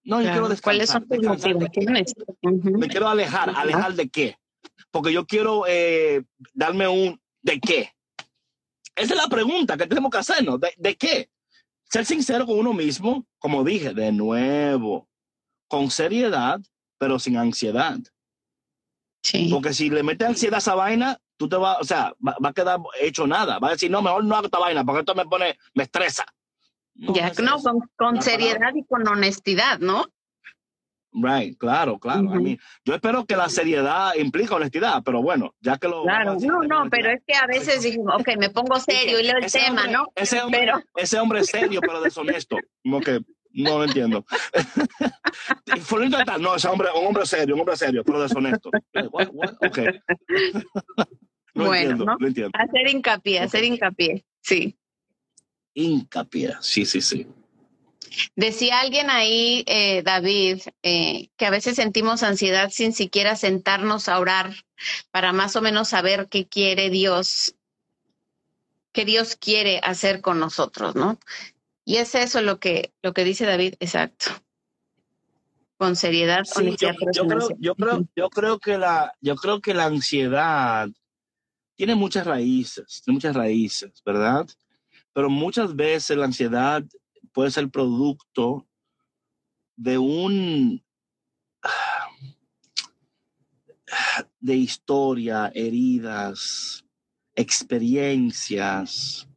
No, 0.04 0.22
yo 0.22 0.30
quiero 0.30 0.48
descansar. 0.48 0.62
¿Cuáles 0.62 0.90
son 0.90 1.08
tus 1.08 1.54
motivaciones? 1.54 2.14
Me 2.42 2.88
quiero 2.88 3.08
alejar. 3.08 3.52
¿Alejar 3.54 3.94
de 3.94 4.08
qué? 4.08 4.38
Porque 4.90 5.12
yo 5.12 5.26
quiero 5.26 5.64
eh, 5.66 6.24
darme 6.54 6.88
un 6.88 7.20
¿de 7.42 7.60
qué? 7.60 7.92
Esa 8.94 9.14
es 9.14 9.20
la 9.20 9.28
pregunta 9.28 9.76
que 9.76 9.86
tenemos 9.86 10.10
que 10.10 10.18
hacernos. 10.18 10.58
¿De, 10.76 10.96
qué? 10.96 11.30
Ser 11.84 12.04
sincero 12.04 12.46
con 12.46 12.58
uno 12.58 12.72
mismo, 12.72 13.26
como 13.38 13.64
dije, 13.64 13.94
de 13.94 14.12
nuevo, 14.12 15.08
con 15.68 15.90
seriedad, 15.90 16.60
pero 16.98 17.18
sin 17.18 17.36
ansiedad. 17.36 17.98
Sí. 19.22 19.48
Porque 19.52 19.72
si 19.72 19.88
le 19.88 20.02
metes 20.02 20.28
ansiedad 20.28 20.56
a 20.56 20.58
esa 20.58 20.74
vaina, 20.74 21.20
tú 21.36 21.48
te 21.48 21.56
vas, 21.56 21.78
o 21.80 21.84
sea, 21.84 22.12
va, 22.26 22.36
a 22.42 22.52
quedar 22.52 22.80
hecho 23.00 23.26
nada. 23.26 23.58
Va 23.58 23.68
a 23.68 23.72
decir, 23.72 23.90
no, 23.90 24.02
mejor 24.02 24.24
no 24.24 24.34
hago 24.34 24.46
esta 24.46 24.58
vaina, 24.58 24.84
porque 24.84 25.00
esto 25.00 25.14
me 25.14 25.26
pone, 25.26 25.58
me 25.74 25.84
estresa. 25.84 26.26
ya, 26.94 27.32
no, 27.42 27.62
con 27.96 28.20
seriedad 28.20 28.74
y 28.74 28.84
con 28.84 29.06
honestidad, 29.06 29.78
¿no? 29.78 30.06
Right, 31.10 31.56
claro, 31.58 31.98
claro. 31.98 32.30
yo 32.84 32.94
espero 32.94 33.24
que 33.24 33.34
la 33.34 33.48
seriedad 33.48 34.14
implica 34.14 34.56
honestidad, 34.56 35.02
pero 35.02 35.22
bueno, 35.22 35.54
ya 35.60 35.78
que 35.78 35.88
lo. 35.88 36.02
Claro, 36.02 36.36
no, 36.40 36.62
no, 36.62 36.90
pero 36.90 37.10
es 37.10 37.22
que 37.26 37.34
a 37.34 37.46
veces 37.46 37.82
digo, 37.82 38.04
ok, 38.14 38.36
me 38.38 38.50
pongo 38.50 38.78
serio 38.78 39.18
y 39.18 39.22
leo 39.24 39.38
el 39.38 39.50
tema, 39.50 39.86
¿no? 39.86 40.08
Ese 40.14 40.40
hombre, 40.42 40.60
pero... 40.60 40.80
ese 40.96 41.18
hombre 41.18 41.40
es 41.40 41.46
serio, 41.46 41.80
pero 41.80 42.02
deshonesto. 42.02 42.56
Como 42.82 43.00
que 43.00 43.20
no 43.52 43.78
lo 43.78 43.84
entiendo. 43.84 44.24
no, 46.40 46.54
ese 46.54 46.68
hombre, 46.68 46.88
un 46.94 47.06
hombre 47.06 47.26
serio, 47.26 47.54
un 47.54 47.60
hombre 47.60 47.76
serio, 47.76 48.04
pero 48.04 48.22
deshonesto. 48.22 48.70
Ok. 48.70 49.78
bueno, 51.54 52.04
¿no? 52.04 52.26
entiendo. 52.26 52.52
Hacer 52.52 52.88
hincapié, 52.88 53.40
hacer 53.40 53.64
hincapié, 53.64 54.24
sí. 54.42 54.78
Hincapié, 55.74 56.54
sí, 56.60 56.84
sí, 56.84 57.00
sí. 57.00 57.26
Decía 58.36 58.80
alguien 58.80 59.10
ahí, 59.10 59.64
eh, 59.66 60.02
David, 60.02 60.60
eh, 60.82 61.28
que 61.36 61.46
a 61.46 61.50
veces 61.50 61.76
sentimos 61.76 62.22
ansiedad 62.22 62.70
sin 62.70 62.92
siquiera 62.92 63.36
sentarnos 63.36 64.08
a 64.08 64.18
orar 64.18 64.54
para 65.10 65.32
más 65.32 65.56
o 65.56 65.62
menos 65.62 65.88
saber 65.88 66.28
qué 66.28 66.46
quiere 66.46 66.90
Dios, 66.90 67.54
qué 68.92 69.04
Dios 69.04 69.36
quiere 69.36 69.80
hacer 69.82 70.20
con 70.20 70.38
nosotros, 70.38 70.94
¿no? 70.94 71.18
Y 71.84 71.96
es 71.96 72.14
eso 72.14 72.42
lo 72.42 72.60
que, 72.60 72.92
lo 73.02 73.12
que 73.14 73.24
dice 73.24 73.46
David, 73.46 73.74
exacto. 73.80 74.26
Con 75.78 75.96
seriedad. 75.96 76.44
Sí, 76.44 76.76
yo, 76.78 76.90
yo, 77.12 77.26
creo, 77.26 77.48
yo, 77.58 77.74
creo, 77.74 78.08
yo, 78.14 78.30
creo 78.30 78.58
que 78.58 78.78
la, 78.78 79.14
yo 79.20 79.36
creo 79.36 79.60
que 79.60 79.74
la 79.74 79.84
ansiedad 79.84 80.88
tiene 81.76 81.94
muchas 81.94 82.26
raíces, 82.26 83.00
tiene 83.04 83.14
muchas 83.14 83.36
raíces, 83.36 84.02
¿verdad? 84.04 84.46
Pero 85.12 85.30
muchas 85.30 85.74
veces 85.74 86.16
la 86.16 86.24
ansiedad 86.24 86.82
puede 87.38 87.52
ser 87.52 87.70
producto 87.70 88.66
de 89.76 89.96
un 89.96 90.84
de 94.40 94.56
historia, 94.56 95.52
heridas, 95.54 96.84
experiencias, 97.36 99.28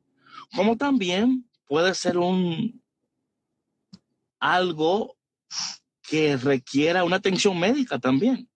como 0.56 0.76
también 0.78 1.48
puede 1.68 1.94
ser 1.94 2.18
un 2.18 2.84
algo 4.40 5.16
que 6.02 6.38
requiera 6.38 7.04
una 7.04 7.18
atención 7.18 7.60
médica 7.60 8.00
también. 8.00 8.50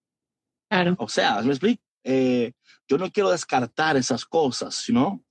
Claro. 0.67 0.95
O 0.97 1.07
sea, 1.07 1.39
¿me 1.43 1.51
explico? 1.51 1.83
Eh, 2.03 2.51
yo 2.87 2.97
no 2.97 3.11
quiero 3.11 3.29
descartar 3.29 3.95
esas 3.95 4.25
cosas, 4.25 4.85
¿no? 4.89 5.23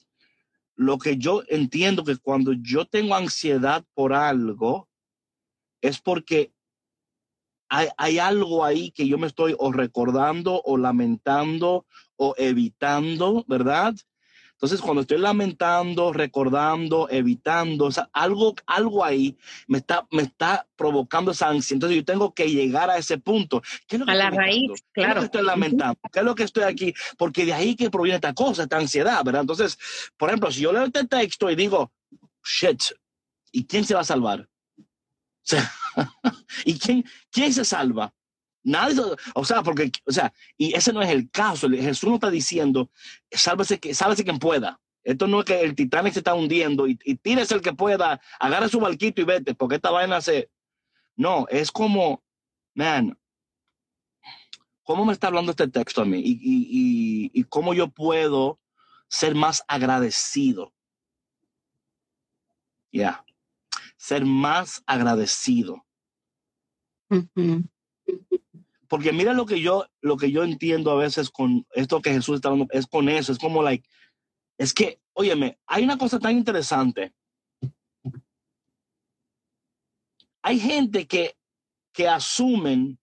Lo 0.76 0.98
que 0.98 1.16
yo 1.16 1.42
entiendo 1.48 2.04
que 2.04 2.16
cuando 2.16 2.52
yo 2.52 2.84
tengo 2.86 3.14
ansiedad 3.14 3.84
por 3.94 4.12
algo, 4.12 4.88
es 5.80 6.00
porque 6.00 6.52
hay, 7.68 7.88
hay, 7.96 8.18
algo 8.18 8.64
ahí 8.64 8.90
que 8.90 9.06
yo 9.06 9.18
me 9.18 9.26
estoy 9.26 9.54
o 9.58 9.72
recordando 9.72 10.60
o 10.64 10.76
lamentando 10.76 11.86
o 12.16 12.34
evitando, 12.36 13.44
¿verdad? 13.48 13.94
Entonces, 14.54 14.80
cuando 14.80 15.02
estoy 15.02 15.18
lamentando, 15.18 16.12
recordando, 16.12 17.08
evitando, 17.10 17.86
o 17.86 17.90
sea, 17.90 18.08
algo, 18.12 18.54
algo 18.66 19.04
ahí 19.04 19.36
me 19.66 19.78
está, 19.78 20.06
me 20.10 20.22
está 20.22 20.66
provocando 20.76 21.32
esa 21.32 21.48
ansia. 21.48 21.74
Entonces, 21.74 21.96
yo 21.96 22.04
tengo 22.04 22.32
que 22.32 22.48
llegar 22.48 22.88
a 22.88 22.96
ese 22.96 23.18
punto. 23.18 23.62
¿Qué 23.86 23.96
es 23.96 24.00
lo 24.00 24.06
que 24.06 24.12
a 24.12 24.14
la 24.14 24.30
raíz, 24.30 24.70
claro. 24.70 24.84
¿Qué 24.92 25.02
es 25.02 25.08
lo 25.08 25.20
que 25.20 25.26
estoy 25.26 25.42
lamentando? 25.44 25.98
¿Qué 26.12 26.18
es 26.20 26.24
lo 26.24 26.34
que 26.34 26.42
estoy 26.44 26.62
aquí? 26.62 26.94
Porque 27.18 27.44
de 27.44 27.52
ahí 27.52 27.74
que 27.74 27.90
proviene 27.90 28.16
esta 28.16 28.32
cosa, 28.32 28.62
esta 28.62 28.78
ansiedad, 28.78 29.22
¿verdad? 29.24 29.42
Entonces, 29.42 29.78
por 30.16 30.30
ejemplo, 30.30 30.50
si 30.50 30.60
yo 30.60 30.72
leo 30.72 30.84
este 30.84 31.04
texto 31.06 31.50
y 31.50 31.56
digo, 31.56 31.92
shit, 32.44 32.80
¿y 33.52 33.66
quién 33.66 33.84
se 33.84 33.94
va 33.94 34.00
a 34.00 34.04
salvar? 34.04 34.48
O 34.78 34.84
sea, 35.42 35.70
¿y 36.64 36.78
quién, 36.78 37.04
quién 37.30 37.52
se 37.52 37.64
salva? 37.64 38.14
Nadie, 38.64 39.02
o 39.34 39.44
sea, 39.44 39.62
porque, 39.62 39.92
o 40.06 40.12
sea, 40.12 40.32
y 40.56 40.74
ese 40.74 40.92
no 40.92 41.02
es 41.02 41.10
el 41.10 41.30
caso. 41.30 41.68
Jesús 41.68 42.08
no 42.08 42.14
está 42.14 42.30
diciendo, 42.30 42.90
sálvese, 43.30 43.78
que, 43.78 43.94
sálvese 43.94 44.24
quien 44.24 44.38
pueda. 44.38 44.80
Esto 45.02 45.26
no 45.26 45.40
es 45.40 45.44
que 45.44 45.60
el 45.60 45.74
Titanic 45.74 46.14
se 46.14 46.20
está 46.20 46.32
hundiendo 46.34 46.88
y, 46.88 46.98
y 47.04 47.16
tírese 47.16 47.54
el 47.54 47.60
que 47.60 47.74
pueda, 47.74 48.22
agarra 48.40 48.70
su 48.70 48.80
barquito 48.80 49.20
y 49.20 49.24
vete, 49.24 49.54
porque 49.54 49.76
esta 49.76 49.90
vaina 49.90 50.20
se. 50.22 50.50
No, 51.14 51.46
es 51.50 51.70
como, 51.70 52.24
man, 52.74 53.18
¿cómo 54.82 55.04
me 55.04 55.12
está 55.12 55.26
hablando 55.26 55.50
este 55.50 55.68
texto 55.68 56.00
a 56.00 56.06
mí? 56.06 56.20
Y, 56.20 56.40
y, 56.40 57.30
y 57.34 57.44
cómo 57.44 57.74
yo 57.74 57.88
puedo 57.88 58.58
ser 59.08 59.34
más 59.34 59.62
agradecido. 59.68 60.72
Ya. 62.90 62.98
Yeah. 63.00 63.24
Ser 63.98 64.24
más 64.24 64.82
agradecido. 64.86 65.84
Uh. 67.10 67.62
Porque 68.88 69.12
mira 69.12 69.32
lo 69.32 69.46
que 69.46 69.60
yo 69.60 69.86
lo 70.00 70.16
que 70.16 70.30
yo 70.30 70.44
entiendo 70.44 70.90
a 70.90 70.96
veces 70.96 71.30
con 71.30 71.66
esto 71.72 72.02
que 72.02 72.12
Jesús 72.12 72.36
está 72.36 72.48
hablando 72.48 72.72
es 72.72 72.86
con 72.86 73.08
eso, 73.08 73.32
es 73.32 73.38
como 73.38 73.62
like 73.62 73.88
es 74.58 74.72
que, 74.72 75.00
óyeme, 75.14 75.58
hay 75.66 75.82
una 75.82 75.98
cosa 75.98 76.18
tan 76.18 76.36
interesante. 76.36 77.12
Hay 80.42 80.60
gente 80.60 81.06
que 81.06 81.36
que 81.92 82.08
asumen 82.08 82.98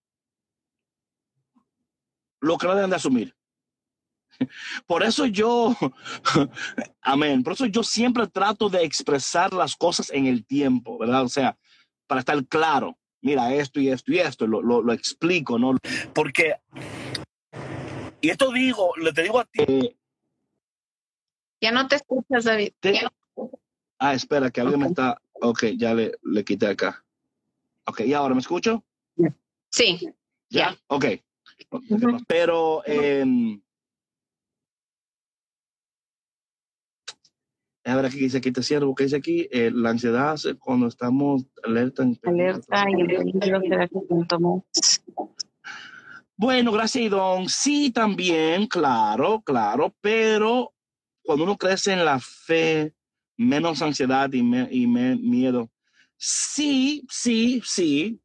lo 2.41 2.58
que 2.58 2.67
no 2.67 2.76
deben 2.76 2.89
de 2.89 2.98
asumir. 2.98 3.36
Por 4.86 5.04
eso 5.04 5.26
yo, 5.26 5.76
amén, 7.02 7.44
por 7.44 7.54
eso 7.54 7.65
yo 7.67 7.84
siempre 7.84 8.28
trato 8.28 8.70
de 8.70 8.84
expresar 8.84 9.54
las 9.54 9.76
cosas 9.76 10.10
en 10.12 10.26
el 10.26 10.46
tiempo, 10.46 10.98
¿verdad? 10.98 11.24
O 11.24 11.30
sea, 11.30 11.58
para 12.08 12.20
estar 12.20 12.46
claro 12.48 12.98
mira 13.22 13.54
esto 13.54 13.80
y 13.80 13.90
esto 13.90 14.12
y 14.12 14.20
esto, 14.20 14.48
lo, 14.48 14.62
lo, 14.62 14.82
lo, 14.82 14.94
explico, 14.94 15.58
¿no? 15.58 15.78
Porque, 16.14 16.56
y 18.22 18.30
esto 18.30 18.52
digo, 18.52 18.94
le 18.98 19.14
te 19.14 19.24
digo 19.24 19.40
a 19.40 19.46
ti. 19.46 19.96
Ya 21.62 21.72
no 21.72 21.88
te 21.88 21.96
escuchas, 21.98 22.46
David. 22.46 22.74
Te, 22.80 23.02
ah, 24.00 24.14
espera, 24.14 24.50
que 24.50 24.62
alguien 24.62 24.82
okay. 24.82 24.86
me 24.86 24.90
está, 24.90 25.22
ok, 25.42 25.64
ya 25.78 25.94
le, 25.94 26.14
le 26.24 26.44
quité 26.44 26.68
acá. 26.68 27.06
Ok, 27.86 28.02
¿y 28.02 28.14
ahora 28.14 28.34
me 28.34 28.42
escucho? 28.42 28.84
Sí. 29.70 30.00
¿Ya? 30.50 30.72
Yeah. 30.72 30.78
Ok. 30.88 31.06
Uh 31.70 31.80
-huh. 31.80 32.24
Pero, 32.28 32.84
eh, 32.86 33.24
a 37.84 37.96
ver 37.96 38.06
aquí 38.06 38.17
dice 38.17 38.38
aquí 38.38 38.52
te 38.52 38.63
siervo 38.63 38.94
que 38.96 39.06
dice 39.06 39.15
aquí 39.17 39.48
eh, 39.52 39.72
la 39.74 39.89
ansiedad 39.89 40.38
cuando 40.60 40.88
estamos 40.88 41.46
alerta 41.63 42.04
en 42.04 42.20
alerta 42.24 42.86
y 42.89 43.02
el 43.02 43.34
será 43.67 43.88
que 43.88 44.00
tomó 44.28 44.65
bueno 46.36 46.72
gracias 46.72 47.06
Idón 47.06 47.50
sí 47.50 47.91
también 47.91 48.67
claro 48.67 49.41
claro 49.41 49.96
pero 50.02 50.74
cuando 51.24 51.44
uno 51.44 51.58
crece 51.58 51.94
en 51.94 52.06
la 52.06 52.20
fe 52.20 52.94
menos 53.41 53.82
ansiedad 53.82 54.32
y, 54.32 54.44
me, 54.44 54.67
y 54.72 54.88
me, 54.88 55.15
miedo. 55.15 55.70
Sí 56.17 57.06
sí 57.10 57.62
sí. 57.65 58.20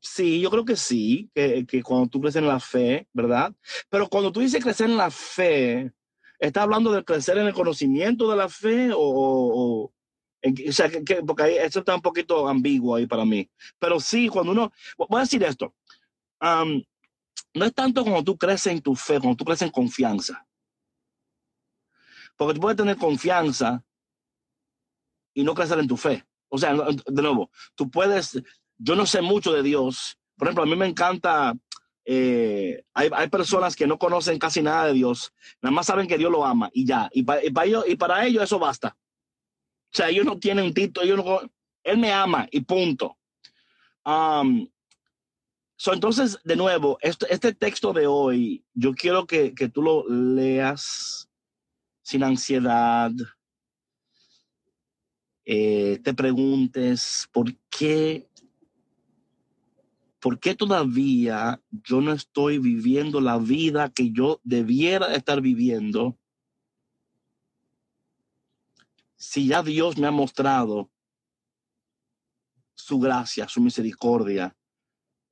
Sí, 0.00 0.40
yo 0.40 0.50
creo 0.50 0.64
que 0.64 0.74
sí, 0.74 1.30
que, 1.34 1.66
que 1.66 1.82
cuando 1.82 2.08
tú 2.08 2.20
creces 2.20 2.40
en 2.40 2.48
la 2.48 2.58
fe, 2.58 3.06
¿verdad? 3.12 3.54
Pero 3.90 4.08
cuando 4.08 4.32
tú 4.32 4.40
dices 4.40 4.62
crecer 4.62 4.88
en 4.88 4.96
la 4.96 5.10
fe, 5.10 5.92
¿Está 6.42 6.64
hablando 6.64 6.90
de 6.90 7.04
crecer 7.04 7.38
en 7.38 7.46
el 7.46 7.54
conocimiento 7.54 8.28
de 8.28 8.36
la 8.36 8.48
fe 8.48 8.92
o, 8.92 8.98
o, 8.98 9.84
o, 9.84 10.72
sea, 10.72 10.90
que, 10.90 11.04
que, 11.04 11.22
porque 11.22 11.44
ahí, 11.44 11.54
eso 11.54 11.78
está 11.78 11.94
un 11.94 12.02
poquito 12.02 12.48
ambiguo 12.48 12.96
ahí 12.96 13.06
para 13.06 13.24
mí. 13.24 13.48
Pero 13.78 14.00
sí, 14.00 14.28
cuando 14.28 14.50
uno, 14.50 14.72
voy 14.98 15.18
a 15.18 15.20
decir 15.20 15.44
esto, 15.44 15.72
no 16.40 17.64
es 17.64 17.72
tanto 17.72 18.02
cuando 18.02 18.24
tú 18.24 18.36
creces 18.36 18.72
en 18.72 18.82
tu 18.82 18.96
fe, 18.96 19.20
cuando 19.20 19.36
tú 19.36 19.44
creces 19.44 19.66
en 19.66 19.70
confianza. 19.70 20.44
Porque 22.36 22.54
tú 22.54 22.60
puedes 22.60 22.76
tener 22.76 22.96
confianza 22.96 23.84
y 25.34 25.44
no 25.44 25.54
crecer 25.54 25.78
en 25.78 25.86
tu 25.86 25.96
fe. 25.96 26.26
O 26.48 26.58
sea, 26.58 26.74
de 26.74 27.22
nuevo, 27.22 27.52
tú 27.76 27.88
puedes, 27.88 28.42
yo 28.78 28.96
no 28.96 29.06
sé 29.06 29.22
mucho 29.22 29.52
de 29.52 29.62
Dios. 29.62 30.18
Por 30.36 30.48
ejemplo, 30.48 30.64
a 30.64 30.66
mí 30.66 30.74
me 30.74 30.88
encanta 30.88 31.54
eh, 32.04 32.84
hay, 32.94 33.10
hay, 33.12 33.28
personas 33.28 33.76
que 33.76 33.86
no 33.86 33.98
conocen 33.98 34.38
casi 34.38 34.60
nada 34.62 34.86
de 34.86 34.94
Dios, 34.94 35.32
nada 35.60 35.72
más 35.72 35.86
saben 35.86 36.08
que 36.08 36.18
Dios 36.18 36.30
lo 36.30 36.44
ama 36.44 36.70
y 36.72 36.84
ya, 36.84 37.08
y, 37.12 37.22
pa, 37.22 37.42
y, 37.42 37.50
pa 37.50 37.64
ellos, 37.64 37.84
y 37.86 37.96
para 37.96 38.26
ellos 38.26 38.42
eso 38.42 38.58
basta. 38.58 38.96
O 39.92 39.96
sea, 39.96 40.08
ellos 40.08 40.24
no 40.24 40.38
tienen 40.38 40.64
un 40.64 40.74
título, 40.74 41.04
ellos 41.04 41.24
no, 41.24 41.40
Él 41.84 41.98
me 41.98 42.12
ama 42.12 42.48
y 42.50 42.60
punto. 42.62 43.18
So, 45.76 45.92
entonces, 45.92 46.38
de 46.44 46.56
nuevo, 46.56 46.98
este, 47.00 47.26
este, 47.32 47.54
texto 47.54 47.92
de 47.92 48.06
hoy, 48.06 48.64
yo 48.72 48.94
quiero 48.94 49.26
que, 49.26 49.54
que 49.54 49.68
tú 49.68 49.82
lo 49.82 50.08
leas 50.08 51.28
sin 52.02 52.22
ansiedad, 52.22 53.10
eh, 55.44 55.98
te 56.04 56.14
preguntes 56.14 57.28
por 57.32 57.52
qué 57.68 58.28
¿por 60.22 60.38
qué 60.38 60.54
todavía 60.54 61.60
yo 61.68 62.00
no 62.00 62.12
estoy 62.12 62.58
viviendo 62.58 63.20
la 63.20 63.38
vida 63.38 63.90
que 63.90 64.12
yo 64.12 64.40
debiera 64.44 65.16
estar 65.16 65.40
viviendo? 65.40 66.16
Si 69.16 69.48
ya 69.48 69.64
Dios 69.64 69.98
me 69.98 70.06
ha 70.06 70.12
mostrado 70.12 70.88
su 72.74 73.00
gracia, 73.00 73.48
su 73.48 73.60
misericordia, 73.60 74.56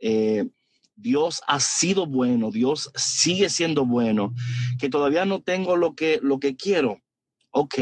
eh, 0.00 0.50
Dios 0.96 1.40
ha 1.46 1.60
sido 1.60 2.06
bueno, 2.06 2.50
Dios 2.50 2.90
sigue 2.96 3.48
siendo 3.48 3.86
bueno, 3.86 4.34
que 4.80 4.90
todavía 4.90 5.24
no 5.24 5.40
tengo 5.40 5.76
lo 5.76 5.94
que, 5.94 6.18
lo 6.20 6.40
que 6.40 6.56
quiero. 6.56 7.00
Ok, 7.52 7.76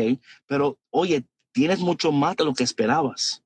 pero 0.46 0.78
oye, 0.90 1.24
tienes 1.52 1.80
mucho 1.80 2.12
más 2.12 2.36
de 2.36 2.44
lo 2.44 2.52
que 2.52 2.64
esperabas. 2.64 3.42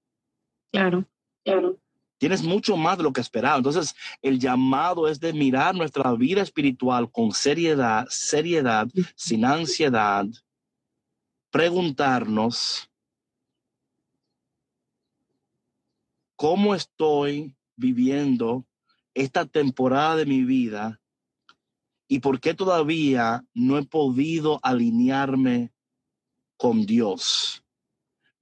Claro, 0.73 1.09
claro 1.45 1.82
tienes 2.23 2.45
mucho 2.45 2.77
más 2.77 2.99
de 2.99 3.03
lo 3.03 3.13
que 3.13 3.21
esperaba. 3.21 3.57
Entonces, 3.57 3.97
el 4.23 4.39
llamado 4.39 5.09
es 5.09 5.19
de 5.19 5.33
mirar 5.33 5.75
nuestra 5.75 6.15
vida 6.15 6.41
espiritual 6.41 7.11
con 7.11 7.33
seriedad, 7.33 8.07
seriedad, 8.11 8.87
sin 9.17 9.45
ansiedad, 9.45 10.27
preguntarnos, 11.51 12.89
cómo 16.37 16.77
estoy 16.77 17.57
viviendo 17.75 18.65
esta 19.15 19.45
temporada 19.45 20.15
de 20.15 20.27
mi 20.27 20.45
vida 20.45 21.01
y 22.07 22.21
por 22.21 22.39
qué 22.39 22.55
todavía 22.55 23.45
no 23.53 23.79
he 23.79 23.85
podido 23.85 24.61
alinearme 24.63 25.73
con 26.57 26.87
Dios. 26.87 27.62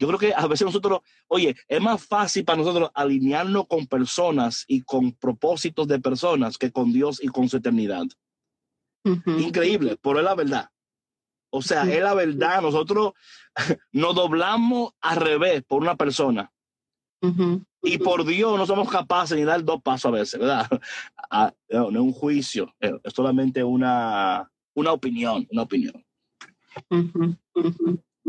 Yo 0.01 0.07
creo 0.09 0.19
que 0.19 0.33
a 0.35 0.47
veces 0.47 0.65
nosotros, 0.65 1.01
oye, 1.29 1.55
es 1.69 1.81
más 1.81 2.03
fácil 2.03 2.43
para 2.43 2.57
nosotros 2.57 2.91
alinearnos 2.95 3.67
con 3.67 3.87
personas 3.87 4.65
y 4.67 4.81
con 4.81 5.13
propósitos 5.13 5.87
de 5.87 6.01
personas 6.01 6.57
que 6.57 6.73
con 6.73 6.91
Dios 6.91 7.23
y 7.23 7.29
con 7.29 7.51
su 7.51 7.59
eternidad. 7.59 8.07
Increíble, 9.05 9.99
pero 10.01 10.19
es 10.19 10.25
la 10.25 10.35
verdad. 10.35 10.71
O 11.51 11.61
sea, 11.61 11.83
es 11.83 12.03
la 12.03 12.15
verdad. 12.15 12.63
Nosotros 12.63 13.13
nos 13.93 14.15
doblamos 14.15 14.95
al 15.03 15.17
revés 15.17 15.63
por 15.65 15.83
una 15.83 15.97
persona. 15.97 16.51
Y 17.83 17.99
por 17.99 18.25
Dios 18.25 18.57
no 18.57 18.65
somos 18.65 18.89
capaces 18.89 19.37
ni 19.37 19.45
dar 19.45 19.63
dos 19.63 19.83
pasos 19.83 20.07
a 20.07 20.17
veces, 20.17 20.41
¿verdad? 20.41 20.67
Ah, 21.33 21.55
no, 21.69 21.91
es 21.91 21.97
un 21.97 22.13
juicio, 22.13 22.75
es 22.81 22.93
solamente 23.15 23.63
una, 23.63 24.51
una 24.75 24.93
opinión, 24.93 25.47
una 25.53 25.63
opinión. 25.63 26.05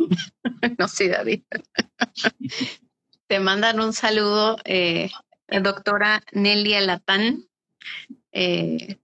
no, 0.78 0.88
sí, 0.88 1.08
David. 1.08 1.44
Te 3.28 3.40
mandan 3.40 3.80
un 3.80 3.94
saludo, 3.94 4.58
eh, 4.66 5.10
doctora 5.48 6.22
Nelia 6.34 6.82
Latán. 6.82 7.46
Eh, 8.32 8.98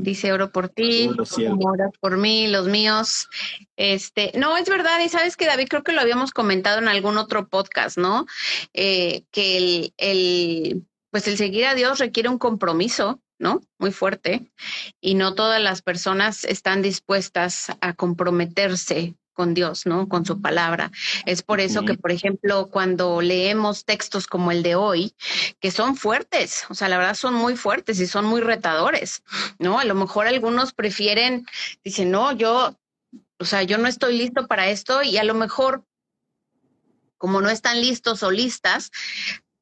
dice 0.00 0.32
oro 0.32 0.52
por 0.52 0.68
ti, 0.68 1.08
oro 1.08 1.90
por 2.00 2.16
mí, 2.16 2.48
los 2.48 2.66
míos. 2.66 3.28
Este, 3.76 4.32
no, 4.36 4.56
es 4.56 4.68
verdad, 4.68 5.00
y 5.00 5.08
sabes 5.08 5.36
que 5.36 5.46
David, 5.46 5.68
creo 5.68 5.82
que 5.82 5.92
lo 5.92 6.00
habíamos 6.00 6.32
comentado 6.32 6.78
en 6.78 6.88
algún 6.88 7.18
otro 7.18 7.48
podcast, 7.48 7.98
¿no? 7.98 8.26
Eh, 8.74 9.24
que 9.30 9.56
el, 9.56 9.94
el, 9.96 10.86
pues 11.10 11.28
el 11.28 11.36
seguir 11.36 11.66
a 11.66 11.74
Dios 11.74 11.98
requiere 11.98 12.28
un 12.28 12.38
compromiso, 12.38 13.20
¿no? 13.38 13.60
Muy 13.78 13.92
fuerte, 13.92 14.50
y 15.00 15.14
no 15.14 15.34
todas 15.34 15.60
las 15.60 15.82
personas 15.82 16.44
están 16.44 16.82
dispuestas 16.82 17.72
a 17.80 17.94
comprometerse 17.94 19.14
con 19.38 19.54
Dios, 19.54 19.86
¿no? 19.86 20.08
Con 20.08 20.26
su 20.26 20.40
palabra. 20.42 20.90
Es 21.24 21.44
por 21.44 21.60
eso 21.60 21.84
que, 21.84 21.94
por 21.94 22.10
ejemplo, 22.10 22.70
cuando 22.70 23.20
leemos 23.20 23.84
textos 23.84 24.26
como 24.26 24.50
el 24.50 24.64
de 24.64 24.74
hoy, 24.74 25.14
que 25.60 25.70
son 25.70 25.94
fuertes, 25.94 26.64
o 26.70 26.74
sea, 26.74 26.88
la 26.88 26.98
verdad 26.98 27.14
son 27.14 27.34
muy 27.34 27.54
fuertes 27.54 28.00
y 28.00 28.08
son 28.08 28.24
muy 28.24 28.40
retadores, 28.40 29.22
¿no? 29.60 29.78
A 29.78 29.84
lo 29.84 29.94
mejor 29.94 30.26
algunos 30.26 30.72
prefieren, 30.72 31.46
dicen, 31.84 32.10
no, 32.10 32.32
yo, 32.32 32.76
o 33.38 33.44
sea, 33.44 33.62
yo 33.62 33.78
no 33.78 33.86
estoy 33.86 34.18
listo 34.18 34.48
para 34.48 34.70
esto 34.70 35.04
y 35.04 35.18
a 35.18 35.22
lo 35.22 35.34
mejor, 35.34 35.84
como 37.16 37.40
no 37.40 37.48
están 37.48 37.80
listos 37.80 38.24
o 38.24 38.32
listas, 38.32 38.90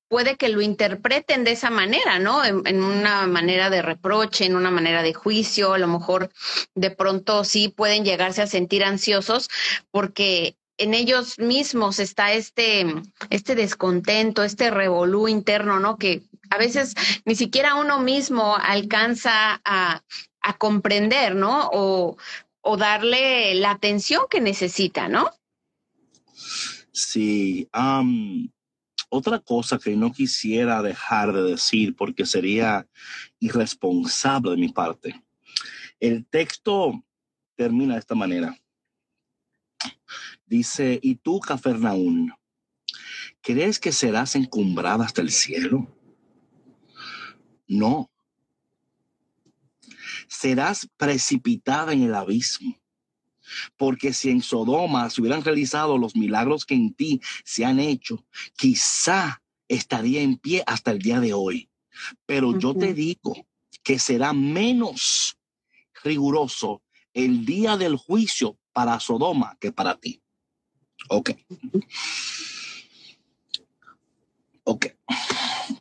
puede 0.09 0.37
que 0.37 0.49
lo 0.49 0.61
interpreten 0.61 1.45
de 1.45 1.53
esa 1.53 1.71
manera, 1.71 2.19
¿no? 2.19 2.45
En, 2.45 2.83
una 2.83 3.27
manera 3.27 3.71
de 3.71 3.83
reproche, 3.83 4.47
en 4.47 4.57
una 4.57 4.71
manera 4.71 5.03
de 5.03 5.15
juicio, 5.15 5.73
a 5.73 5.79
lo 5.79 5.89
mejor 5.89 6.31
de 6.75 6.91
pronto 6.91 7.45
sí 7.45 7.69
pueden 7.69 8.05
llegarse 8.05 8.43
a 8.43 8.47
sentir 8.47 8.85
ansiosos 8.85 9.49
porque 9.91 10.57
en 10.79 10.95
ellos 10.95 11.39
mismos 11.39 11.99
está 11.99 12.33
este, 12.33 12.87
este 13.31 13.55
descontento, 13.55 14.43
este 14.45 14.71
revolú 14.71 15.27
interno, 15.27 15.81
¿no? 15.81 15.97
Que 15.97 16.23
a 16.51 16.59
veces 16.59 16.95
ni 17.25 17.35
siquiera 17.35 17.77
uno 17.77 17.99
mismo 18.01 18.57
alcanza 18.57 19.61
a, 19.65 20.03
comprender, 20.59 21.35
¿no? 21.35 21.69
O, 21.73 22.17
o 22.61 22.77
darle 22.77 23.57
la 23.57 23.73
atención 23.73 24.27
que 24.31 24.41
necesita, 24.41 25.09
¿no? 25.09 25.33
Sí, 26.93 27.69
otra 29.09 29.39
cosa 29.39 29.79
que 29.79 29.97
no 29.97 30.13
quisiera 30.13 30.83
dejar 30.83 31.33
de 31.33 31.43
decir 31.43 31.95
porque 31.97 32.27
sería 32.27 32.89
irresponsable 33.39 34.53
de 34.53 34.57
mi 34.57 34.69
parte. 34.69 35.25
El 36.01 36.27
texto 36.27 37.05
termina 37.57 37.95
de 37.95 38.01
esta 38.01 38.15
manera. 38.15 38.57
Dice, 40.45 40.99
¿y 41.03 41.17
tú, 41.17 41.41
Cafarnaún, 41.41 42.33
crees 43.41 43.79
que 43.79 43.93
serás 43.93 44.37
encumbrada 44.37 45.05
hasta 45.05 45.23
el 45.23 45.31
cielo? 45.31 45.93
No. 47.67 48.11
Serás 50.29 50.89
precipitada 50.97 51.93
en 51.93 52.03
el 52.03 52.15
abismo. 52.15 52.79
Porque 53.77 54.13
si 54.13 54.31
en 54.31 54.43
Sodoma 54.43 55.09
se 55.11 55.21
hubieran 55.21 55.45
realizado 55.45 55.99
los 55.99 56.17
milagros 56.17 56.65
que 56.65 56.75
en 56.75 56.95
ti 56.95 57.21
se 57.45 57.65
han 57.65 57.81
hecho, 57.81 58.25
quizá 58.57 59.43
estaría 59.69 60.23
en 60.23 60.37
pie 60.37 60.63
hasta 60.67 60.91
el 60.91 60.99
día 60.99 61.21
de 61.21 61.33
hoy. 61.33 61.69
Pero 62.27 62.59
yo 62.59 62.75
te 62.75 62.95
digo 62.95 63.47
que 63.83 63.99
será 63.99 64.33
menos 64.33 65.37
riguroso 66.03 66.83
el 67.15 67.45
día 67.47 67.77
del 67.77 67.97
juicio 67.97 68.59
para 68.73 69.01
Sodoma 69.01 69.57
que 69.61 69.73
para 69.73 69.97
ti. 69.97 70.21
Ok. 71.09 71.31
Ok. 74.65 74.87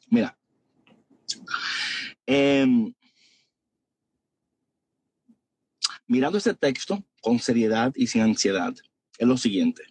Mira. 0.10 0.38
Em, 2.26 2.94
mirando 6.08 6.38
este 6.38 6.54
texto, 6.54 7.04
con 7.26 7.40
seriedad 7.40 7.92
y 7.96 8.06
sin 8.06 8.22
ansiedad 8.22 8.76
es 9.18 9.28
lo 9.28 9.36
siguiente. 9.36 9.82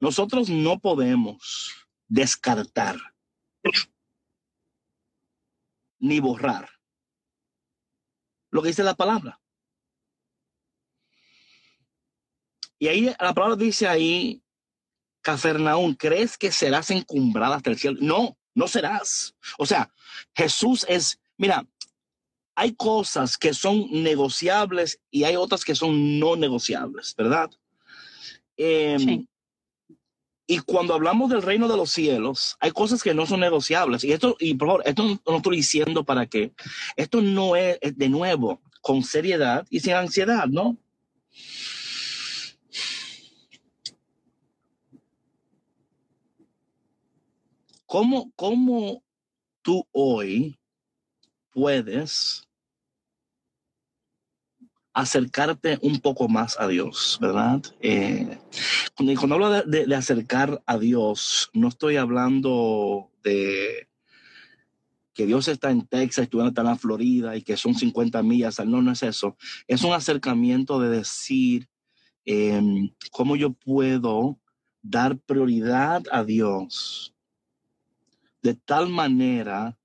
Nosotros 0.00 0.48
no 0.48 0.80
podemos 0.80 1.76
descartar 2.08 2.96
ni 6.00 6.18
borrar 6.18 6.68
lo 8.50 8.62
que 8.62 8.68
dice 8.68 8.82
la 8.82 8.96
palabra. 8.96 9.40
Y 12.80 12.88
ahí 12.88 13.14
la 13.20 13.32
palabra 13.32 13.54
dice 13.54 13.86
ahí, 13.86 14.42
Cafarnaún, 15.22 15.94
¿crees 15.94 16.36
que 16.36 16.50
serás 16.50 16.90
encumbrada 16.90 17.56
hasta 17.56 17.70
el 17.70 17.78
cielo? 17.78 17.98
No, 18.00 18.36
no 18.54 18.66
serás. 18.66 19.36
O 19.56 19.66
sea, 19.66 19.92
Jesús 20.34 20.84
es, 20.88 21.20
mira, 21.36 21.64
hay 22.56 22.74
cosas 22.74 23.36
que 23.36 23.52
son 23.52 23.86
negociables 23.90 24.98
y 25.10 25.24
hay 25.24 25.36
otras 25.36 25.62
que 25.62 25.74
son 25.74 26.18
no 26.18 26.36
negociables, 26.36 27.14
¿verdad? 27.14 27.50
Em, 28.56 29.26
y 30.46 30.58
cuando 30.60 30.94
hablamos 30.94 31.28
del 31.28 31.42
reino 31.42 31.68
de 31.68 31.76
los 31.76 31.90
cielos, 31.90 32.56
hay 32.58 32.70
cosas 32.70 33.02
que 33.02 33.12
no 33.12 33.26
son 33.26 33.40
negociables. 33.40 34.04
Y 34.04 34.12
esto, 34.12 34.36
y 34.40 34.54
por 34.54 34.68
favor, 34.68 34.82
esto 34.86 35.20
no, 35.26 35.36
estoy 35.36 35.56
diciendo 35.56 36.02
para 36.02 36.26
que 36.26 36.52
esto 36.96 37.20
no 37.20 37.56
es, 37.56 37.78
de 37.80 38.08
nuevo 38.08 38.62
con 38.80 39.02
seriedad 39.02 39.66
y 39.68 39.80
sin 39.80 39.92
ansiedad, 39.92 40.46
¿no? 40.46 40.78
¿Cómo, 47.84 48.32
cómo 48.34 49.02
tú 49.62 49.86
hoy 49.92 50.58
puedes 51.50 52.45
acercarte 54.96 55.78
un 55.82 56.00
poco 56.00 56.26
más 56.26 56.58
a 56.58 56.66
Dios, 56.66 57.18
¿verdad? 57.20 57.62
Eh, 57.80 58.38
cuando, 58.96 59.34
hablo 59.34 59.62
de, 59.62 59.94
acercar 59.94 60.62
a 60.64 60.78
Dios, 60.78 61.50
no 61.52 61.68
estoy 61.68 61.96
hablando 61.96 63.10
de 63.22 63.90
que 65.12 65.26
Dios 65.26 65.48
está 65.48 65.70
en 65.70 65.86
Texas 65.86 66.24
y 66.24 66.28
tú 66.28 66.40
está 66.40 66.62
en 66.62 66.68
la 66.68 66.76
Florida 66.76 67.36
y 67.36 67.42
que 67.42 67.58
son 67.58 67.74
50 67.74 68.22
millas, 68.22 68.58
no, 68.64 68.80
no 68.80 68.90
es 68.90 69.02
eso. 69.02 69.36
Es 69.68 69.84
un 69.84 69.92
acercamiento 69.92 70.80
de 70.80 70.88
decir 70.88 71.68
em, 72.24 72.90
cómo 73.10 73.36
yo 73.36 73.52
puedo 73.52 74.38
dar 74.80 75.18
prioridad 75.18 76.04
a 76.10 76.24
Dios 76.24 77.14
de 78.40 78.54
tal 78.54 78.88
manera 78.88 79.76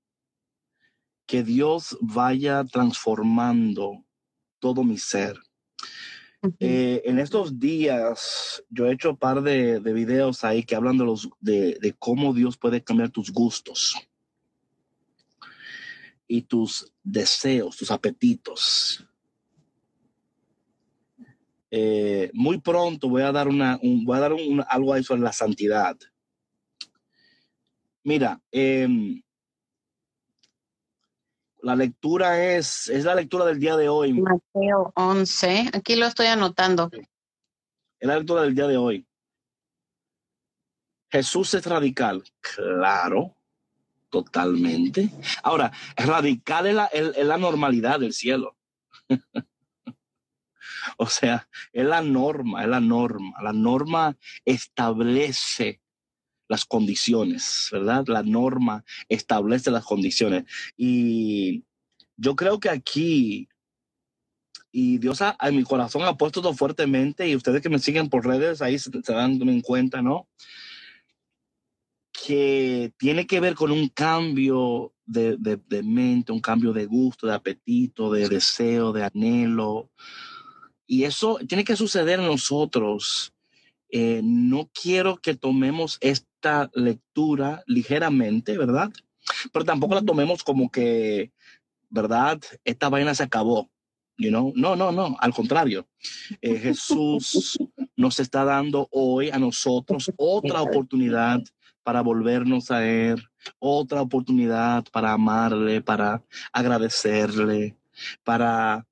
que 1.26 1.42
Dios 1.42 1.98
vaya 2.00 2.64
transformando 2.64 4.06
todo 4.62 4.84
mi 4.84 4.96
ser. 4.96 5.36
Eh, 6.58 7.02
en 7.04 7.18
estos 7.18 7.58
días 7.58 8.64
yo 8.68 8.86
he 8.86 8.92
hecho 8.92 9.10
un 9.10 9.16
par 9.16 9.42
de, 9.42 9.78
videos 9.80 10.42
ahí 10.44 10.62
que 10.64 10.74
hablan 10.74 10.98
de, 10.98 11.04
los, 11.04 11.28
de, 11.40 11.94
cómo 11.98 12.32
Dios 12.32 12.56
puede 12.56 12.82
cambiar 12.82 13.10
tus 13.10 13.32
gustos 13.32 13.94
y 16.26 16.42
tus 16.42 16.92
deseos, 17.02 17.76
tus 17.76 17.90
apetitos. 17.90 19.04
Eh, 21.70 22.30
muy 22.32 22.58
pronto 22.60 23.08
voy 23.08 23.22
a 23.22 23.32
dar, 23.32 23.48
una, 23.48 23.80
voy 23.82 24.16
a 24.16 24.20
dar 24.20 24.32
algo 24.68 24.92
ahí 24.92 25.02
sobre 25.02 25.22
la 25.22 25.32
santidad. 25.32 25.96
Mira, 28.04 28.40
eh, 28.52 28.88
la 31.62 31.76
lectura 31.76 32.54
es, 32.54 32.88
es 32.88 33.04
la 33.04 33.14
lectura 33.14 33.44
del 33.44 33.58
día 33.58 33.76
de 33.76 33.88
hoy. 33.88 34.12
Mateo 34.12 34.92
11, 34.96 35.70
aquí 35.72 35.96
lo 35.96 36.06
estoy 36.06 36.26
anotando. 36.26 36.90
Es 36.92 38.08
la 38.08 38.16
lectura 38.18 38.42
del 38.42 38.54
día 38.54 38.66
de 38.66 38.76
hoy. 38.76 39.06
Jesús 41.10 41.54
es 41.54 41.64
radical. 41.66 42.24
Claro, 42.40 43.36
totalmente. 44.10 45.10
Ahora, 45.42 45.72
radical 45.96 46.66
es 46.66 46.74
la, 46.74 46.86
es 46.86 47.26
la 47.26 47.38
normalidad 47.38 48.00
del 48.00 48.12
cielo. 48.12 48.56
o 50.96 51.06
sea, 51.06 51.48
es 51.72 51.84
la 51.84 52.00
norma, 52.00 52.62
es 52.62 52.68
la 52.68 52.80
norma. 52.80 53.34
La 53.40 53.52
norma 53.52 54.16
establece 54.44 55.81
las 56.48 56.64
condiciones, 56.64 57.68
¿verdad? 57.72 58.04
La 58.08 58.22
norma 58.22 58.84
establece 59.08 59.70
las 59.70 59.84
condiciones. 59.84 60.44
Y 60.76 61.64
yo 62.16 62.36
creo 62.36 62.60
que 62.60 62.68
aquí, 62.68 63.48
y 64.70 64.98
Dios 64.98 65.20
a, 65.22 65.36
mi 65.50 65.64
corazón 65.64 66.02
ha 66.02 66.16
puesto 66.16 66.42
todo 66.42 66.54
fuertemente, 66.54 67.28
y 67.28 67.36
ustedes 67.36 67.62
que 67.62 67.68
me 67.68 67.78
siguen 67.78 68.08
por 68.08 68.26
redes, 68.26 68.62
ahí 68.62 68.78
se, 68.78 68.90
dan 69.06 69.40
en 69.48 69.60
cuenta, 69.60 70.02
¿no? 70.02 70.28
Que 72.12 72.92
tiene 72.98 73.26
que 73.26 73.40
ver 73.40 73.54
con 73.54 73.72
un 73.72 73.88
cambio 73.88 74.92
de, 75.04 75.36
de, 75.36 75.82
mente, 75.82 76.32
un 76.32 76.40
cambio 76.40 76.72
de 76.72 76.86
gusto, 76.86 77.26
de 77.26 77.34
apetito, 77.34 78.12
de 78.12 78.28
deseo, 78.28 78.92
de 78.92 79.04
anhelo. 79.04 79.90
Y 80.86 81.04
eso 81.04 81.38
tiene 81.48 81.64
que 81.64 81.76
suceder 81.76 82.20
en 82.20 82.26
nosotros. 82.26 83.32
Eh, 83.88 84.20
no 84.22 84.70
quiero 84.72 85.16
que 85.16 85.34
tomemos 85.34 85.98
esto 86.42 86.70
lectura 86.74 87.62
ligeramente, 87.66 88.58
¿verdad? 88.58 88.90
Pero 89.52 89.64
tampoco 89.64 89.94
la 89.94 90.02
tomemos 90.02 90.42
como 90.42 90.70
que, 90.70 91.32
¿verdad? 91.88 92.40
Esta 92.64 92.88
vaina 92.88 93.14
se 93.14 93.22
acabó. 93.22 93.70
You 94.18 94.30
know? 94.30 94.52
No, 94.56 94.76
no, 94.76 94.90
no, 94.90 95.16
al 95.20 95.32
contrario. 95.32 95.86
Eh, 96.40 96.58
Jesús 96.58 97.58
nos 97.96 98.18
está 98.18 98.44
dando 98.44 98.88
hoy 98.90 99.30
a 99.30 99.38
nosotros 99.38 100.12
otra 100.16 100.62
oportunidad 100.62 101.40
para 101.84 102.00
volvernos 102.00 102.70
a 102.70 102.86
Él, 102.86 103.22
otra 103.58 104.02
oportunidad 104.02 104.84
para 104.92 105.12
amarle, 105.12 105.80
para 105.80 106.24
agradecerle, 106.52 107.76
para 108.24 108.86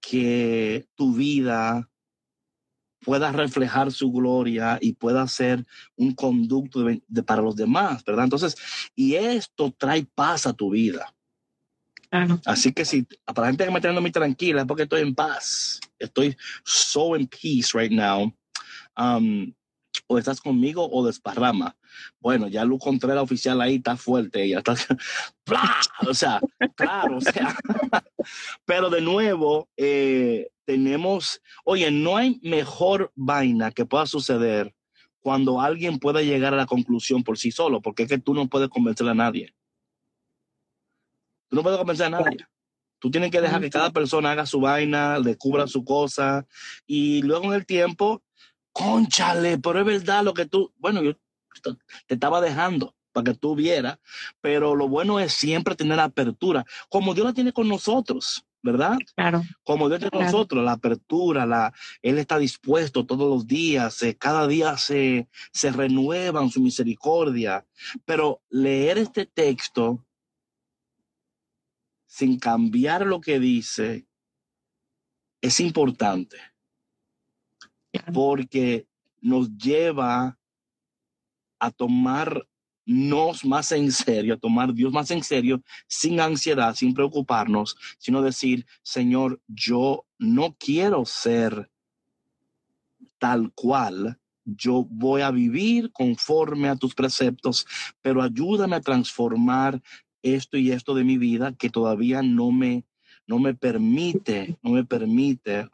que 0.00 0.86
tu 0.94 1.14
vida 1.14 1.89
pueda 3.04 3.32
reflejar 3.32 3.92
su 3.92 4.12
gloria 4.12 4.78
y 4.80 4.92
pueda 4.92 5.26
ser 5.26 5.64
un 5.96 6.14
conducto 6.14 6.86
para 7.26 7.42
los 7.42 7.56
demás, 7.56 8.04
¿verdad? 8.04 8.24
Entonces, 8.24 8.56
y 8.94 9.14
esto 9.14 9.74
trae 9.76 10.06
paz 10.14 10.46
a 10.46 10.52
tu 10.52 10.70
vida. 10.70 11.14
Así 12.44 12.72
que 12.72 12.84
si 12.84 13.06
para 13.24 13.42
la 13.42 13.46
gente 13.48 13.64
que 13.64 13.70
me 13.70 13.78
está 13.78 14.00
muy 14.00 14.10
tranquila 14.10 14.62
es 14.62 14.66
porque 14.66 14.82
estoy 14.82 15.02
en 15.02 15.14
paz. 15.14 15.80
Estoy 15.98 16.36
so 16.64 17.16
in 17.16 17.28
peace 17.28 17.70
right 17.72 17.92
now. 17.92 18.32
Um, 18.96 19.54
o 20.10 20.18
estás 20.18 20.40
conmigo 20.40 20.88
o 20.90 21.06
desparrama. 21.06 21.76
Bueno, 22.18 22.48
ya 22.48 22.64
Luz 22.64 22.80
Contreras 22.82 23.22
oficial 23.22 23.60
ahí 23.60 23.76
está 23.76 23.96
fuerte, 23.96 24.48
ya 24.48 24.58
está, 24.58 24.74
o 26.08 26.14
sea, 26.14 26.40
claro, 26.74 27.18
o 27.18 27.20
sea, 27.20 27.54
pero 28.64 28.90
de 28.90 29.02
nuevo, 29.02 29.68
eh, 29.76 30.48
tenemos, 30.64 31.40
oye, 31.64 31.92
no 31.92 32.16
hay 32.16 32.40
mejor 32.42 33.12
vaina 33.14 33.70
que 33.70 33.86
pueda 33.86 34.04
suceder 34.04 34.74
cuando 35.20 35.60
alguien 35.60 36.00
pueda 36.00 36.22
llegar 36.22 36.54
a 36.54 36.56
la 36.56 36.66
conclusión 36.66 37.22
por 37.22 37.38
sí 37.38 37.52
solo, 37.52 37.80
porque 37.80 38.02
es 38.02 38.08
que 38.08 38.18
tú 38.18 38.34
no 38.34 38.48
puedes 38.48 38.68
convencer 38.68 39.06
a 39.06 39.14
nadie. 39.14 39.54
Tú 41.48 41.54
no 41.54 41.62
puedes 41.62 41.78
convencer 41.78 42.06
a 42.06 42.10
nadie. 42.10 42.38
Tú 42.98 43.12
tienes 43.12 43.30
que 43.30 43.40
dejar 43.40 43.60
que 43.60 43.70
cada 43.70 43.90
persona 43.92 44.32
haga 44.32 44.44
su 44.44 44.58
vaina, 44.58 45.20
descubra 45.20 45.68
su 45.68 45.84
cosa, 45.84 46.48
y 46.84 47.22
luego 47.22 47.44
en 47.44 47.52
el 47.52 47.64
tiempo, 47.64 48.24
conchale, 48.72 49.58
pero 49.58 49.80
es 49.80 49.86
verdad 49.86 50.24
lo 50.24 50.34
que 50.34 50.46
tú, 50.46 50.72
bueno, 50.78 51.02
yo 51.02 51.14
te 52.06 52.14
estaba 52.14 52.40
dejando 52.40 52.94
para 53.12 53.24
que 53.24 53.34
tú 53.34 53.54
vieras, 53.54 53.98
pero 54.40 54.74
lo 54.74 54.88
bueno 54.88 55.18
es 55.20 55.32
siempre 55.32 55.74
tener 55.74 55.98
apertura, 55.98 56.64
como 56.88 57.14
Dios 57.14 57.26
la 57.26 57.34
tiene 57.34 57.52
con 57.52 57.68
nosotros. 57.68 58.44
¿verdad? 58.62 58.98
Claro. 59.14 59.42
Como 59.62 59.88
Dios 59.88 60.00
de 60.00 60.10
nosotros, 60.12 60.62
la 60.64 60.72
apertura, 60.72 61.46
la, 61.46 61.72
Él 62.02 62.18
está 62.18 62.38
dispuesto 62.38 63.06
todos 63.06 63.28
los 63.28 63.46
días, 63.46 64.02
eh, 64.02 64.16
cada 64.16 64.46
día 64.46 64.76
se, 64.76 65.28
se 65.52 65.72
renueva 65.72 66.42
en 66.42 66.50
su 66.50 66.60
misericordia. 66.60 67.66
Pero 68.04 68.42
leer 68.50 68.98
este 68.98 69.26
texto 69.26 70.04
sin 72.06 72.38
cambiar 72.38 73.06
lo 73.06 73.20
que 73.20 73.38
dice 73.38 74.06
es 75.40 75.60
importante. 75.60 76.36
Porque 78.12 78.86
nos 79.20 79.56
lleva 79.56 80.38
a 81.58 81.70
tomar 81.70 82.46
nos 82.86 83.44
más 83.44 83.70
en 83.70 83.92
serio, 83.92 84.38
tomar 84.38 84.74
Dios 84.74 84.92
más 84.92 85.10
en 85.12 85.22
serio, 85.22 85.62
sin 85.86 86.18
ansiedad, 86.18 86.74
sin 86.74 86.92
preocuparnos, 86.92 87.76
sino 87.98 88.20
decir, 88.20 88.66
Señor, 88.82 89.40
yo 89.46 90.06
no 90.18 90.56
quiero 90.58 91.04
ser 91.04 91.70
tal 93.18 93.52
cual, 93.52 94.18
yo 94.44 94.86
voy 94.90 95.20
a 95.20 95.30
vivir 95.30 95.92
conforme 95.92 96.68
a 96.68 96.74
tus 96.74 96.94
preceptos, 96.94 97.66
pero 98.02 98.22
ayúdame 98.22 98.76
a 98.76 98.80
transformar 98.80 99.80
esto 100.22 100.56
y 100.56 100.72
esto 100.72 100.94
de 100.94 101.04
mi 101.04 101.16
vida 101.16 101.54
que 101.56 101.70
todavía 101.70 102.22
no 102.22 102.50
me, 102.50 102.84
no 103.26 103.38
me 103.38 103.54
permite, 103.54 104.58
no 104.62 104.70
me 104.70 104.84
permite 104.84 105.68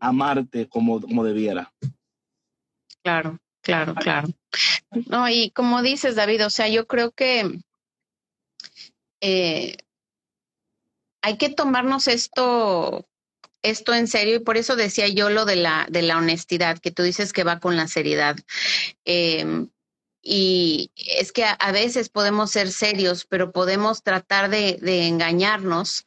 amarte 0.00 0.68
como, 0.68 1.00
como 1.00 1.24
debiera. 1.24 1.72
Claro, 3.02 3.38
claro, 3.62 3.94
claro. 3.94 4.28
No, 5.08 5.28
y 5.28 5.50
como 5.50 5.82
dices, 5.82 6.14
David, 6.14 6.46
o 6.46 6.50
sea, 6.50 6.68
yo 6.68 6.86
creo 6.86 7.10
que 7.12 7.60
eh, 9.20 9.76
hay 11.22 11.36
que 11.36 11.48
tomarnos 11.48 12.08
esto, 12.08 13.08
esto 13.62 13.94
en 13.94 14.08
serio, 14.08 14.36
y 14.36 14.40
por 14.40 14.56
eso 14.56 14.76
decía 14.76 15.08
yo 15.08 15.30
lo 15.30 15.44
de 15.44 15.56
la, 15.56 15.86
de 15.88 16.02
la 16.02 16.18
honestidad, 16.18 16.78
que 16.78 16.90
tú 16.90 17.02
dices 17.02 17.32
que 17.32 17.44
va 17.44 17.60
con 17.60 17.76
la 17.76 17.88
seriedad. 17.88 18.36
Em, 19.04 19.68
y 20.22 20.92
es 20.96 21.32
que 21.32 21.44
a, 21.44 21.72
veces 21.72 22.08
podemos 22.08 22.50
ser 22.52 22.70
serios, 22.70 23.24
pero 23.24 23.50
podemos 23.52 24.02
tratar 24.04 24.50
de, 24.50 24.78
de 24.80 25.08
engañarnos 25.08 26.04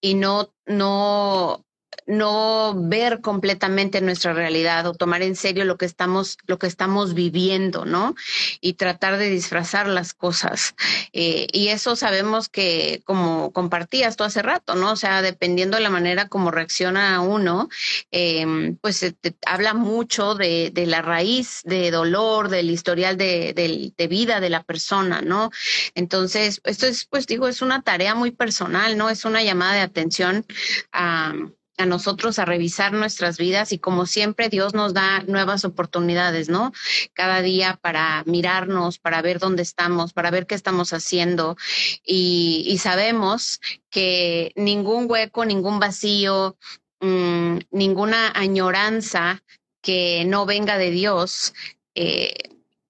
y 0.00 0.14
no, 0.14 0.52
no, 0.66 1.63
no 2.06 2.74
ver 2.76 3.20
completamente 3.20 4.00
nuestra 4.00 4.32
realidad 4.32 4.86
o 4.86 4.94
tomar 4.94 5.22
en 5.22 5.36
serio 5.36 5.64
lo 5.64 5.76
que 5.76 5.86
estamos, 5.86 6.38
lo 6.46 6.58
que 6.58 6.66
estamos 6.66 7.14
viviendo, 7.14 7.84
¿no? 7.84 8.14
Y 8.60 8.74
tratar 8.74 9.16
de 9.18 9.30
disfrazar 9.30 9.88
las 9.88 10.12
cosas. 10.14 10.74
Eh, 11.12 11.46
y 11.52 11.68
eso 11.68 11.96
sabemos 11.96 12.48
que, 12.48 13.02
como 13.04 13.52
compartías 13.52 14.16
tú 14.16 14.24
hace 14.24 14.42
rato, 14.42 14.74
¿no? 14.74 14.92
O 14.92 14.96
sea, 14.96 15.22
dependiendo 15.22 15.76
de 15.76 15.82
la 15.82 15.90
manera 15.90 16.28
como 16.28 16.50
reacciona 16.50 17.20
uno, 17.20 17.68
em, 18.10 18.76
pues 18.76 19.04
habla 19.46 19.74
mucho 19.74 20.34
de, 20.34 20.70
de, 20.72 20.86
la 20.86 21.02
raíz 21.02 21.62
de 21.64 21.90
dolor, 21.90 22.48
del 22.48 22.70
historial 22.70 23.16
de, 23.16 23.52
de, 23.54 24.06
vida 24.06 24.40
de 24.40 24.50
la 24.50 24.62
persona, 24.62 25.22
¿no? 25.22 25.50
Entonces, 25.94 26.60
esto 26.64 26.86
es, 26.86 27.06
pues 27.06 27.26
digo, 27.26 27.48
es 27.48 27.62
una 27.62 27.82
tarea 27.82 28.14
muy 28.14 28.30
personal, 28.30 28.96
¿no? 28.98 29.08
Es 29.08 29.24
una 29.24 29.42
llamada 29.42 29.74
de 29.74 29.80
atención 29.80 30.44
a 30.92 31.32
a 31.76 31.86
nosotros 31.86 32.38
a 32.38 32.44
revisar 32.44 32.92
nuestras 32.92 33.36
vidas 33.38 33.72
y 33.72 33.78
como 33.78 34.06
siempre 34.06 34.48
Dios 34.48 34.74
nos 34.74 34.94
da 34.94 35.22
nuevas 35.26 35.64
oportunidades, 35.64 36.48
¿no? 36.48 36.72
Cada 37.14 37.42
día 37.42 37.78
para 37.80 38.22
mirarnos, 38.26 38.98
para 38.98 39.22
ver 39.22 39.38
dónde 39.38 39.62
estamos, 39.62 40.12
para 40.12 40.30
ver 40.30 40.46
qué 40.46 40.54
estamos 40.54 40.92
haciendo 40.92 41.56
y, 42.04 42.78
sabemos 42.84 43.60
que 43.88 44.52
ningún 44.56 45.06
hueco, 45.10 45.44
ningún 45.46 45.80
vacío, 45.80 46.56
mm, 47.00 47.58
ninguna 47.70 48.30
añoranza 48.34 49.42
que 49.80 50.24
no 50.26 50.44
venga 50.44 50.76
de 50.76 50.90
Dios. 50.90 51.54
Eh, 51.94 52.34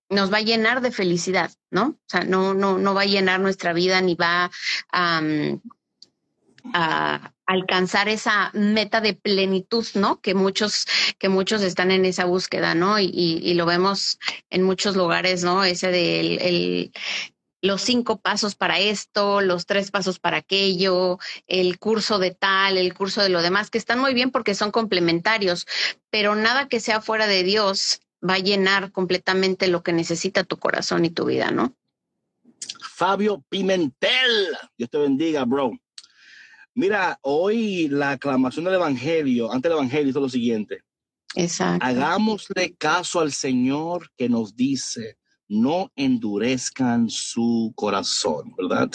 nos 0.08 0.32
va 0.32 0.38
a 0.38 0.42
llenar 0.42 0.80
de 0.80 0.90
felicidad, 0.90 1.52
¿no? 1.70 1.86
O 1.88 2.08
sea, 2.08 2.24
no, 2.24 2.54
no, 2.54 2.78
no 2.78 2.94
va 2.94 3.02
a 3.02 3.06
llenar 3.06 3.40
nuestra 3.40 3.72
vida 3.72 4.00
ni 4.00 4.14
va 4.14 4.50
a, 4.90 5.22
a 6.72 7.33
alcanzar 7.46 8.08
esa 8.08 8.50
meta 8.54 9.00
de 9.00 9.14
plenitud, 9.14 9.86
¿no? 9.94 10.20
Que 10.20 10.34
muchos, 10.34 10.86
que 11.18 11.28
muchos 11.28 11.62
están 11.62 11.90
en 11.90 12.04
esa 12.04 12.24
búsqueda, 12.24 12.74
¿no? 12.74 12.98
Y, 12.98 13.10
y, 13.12 13.54
lo 13.54 13.66
vemos 13.66 14.18
en 14.50 14.62
muchos 14.62 14.96
lugares, 14.96 15.44
¿no? 15.44 15.64
Ese 15.64 15.90
de 15.90 16.20
el, 16.36 16.92
los 17.60 17.82
cinco 17.82 18.18
pasos 18.18 18.54
para 18.54 18.78
esto, 18.78 19.40
los 19.40 19.66
tres 19.66 19.90
pasos 19.90 20.18
para 20.18 20.38
aquello, 20.38 21.18
el 21.46 21.78
curso 21.78 22.18
de 22.18 22.30
tal, 22.30 22.76
el 22.76 22.92
curso 22.94 23.22
de 23.22 23.30
lo 23.30 23.42
demás, 23.42 23.70
que 23.70 23.78
están 23.78 23.98
muy 24.00 24.14
bien 24.14 24.30
porque 24.30 24.54
son 24.54 24.70
complementarios, 24.70 25.66
pero 26.10 26.34
nada 26.34 26.68
que 26.68 26.80
sea 26.80 27.00
fuera 27.00 27.26
de 27.26 27.42
Dios 27.42 28.00
va 28.26 28.34
a 28.34 28.38
llenar 28.38 28.92
completamente 28.92 29.68
lo 29.68 29.82
que 29.82 29.92
necesita 29.92 30.44
tu 30.44 30.58
corazón 30.58 31.04
y 31.04 31.10
tu 31.10 31.24
vida, 31.24 31.50
¿no? 31.50 31.74
Fabio 32.80 33.42
Pimentel, 33.48 34.56
Dios 34.76 34.90
te 34.90 34.98
bendiga, 34.98 35.44
bro. 35.44 35.72
Mira, 36.74 37.18
hoy 37.22 37.88
la 37.88 38.12
aclamación 38.12 38.64
del 38.64 38.74
Evangelio, 38.74 39.52
ante 39.52 39.68
el 39.68 39.74
Evangelio, 39.74 40.08
es 40.08 40.14
lo 40.16 40.28
siguiente. 40.28 40.80
Exacto. 41.36 41.84
Hagámosle 41.84 42.74
caso 42.76 43.20
al 43.20 43.32
Señor 43.32 44.10
que 44.16 44.28
nos 44.28 44.56
dice, 44.56 45.16
no 45.48 45.92
endurezcan 45.94 47.08
su 47.10 47.72
corazón, 47.76 48.54
¿verdad? 48.56 48.90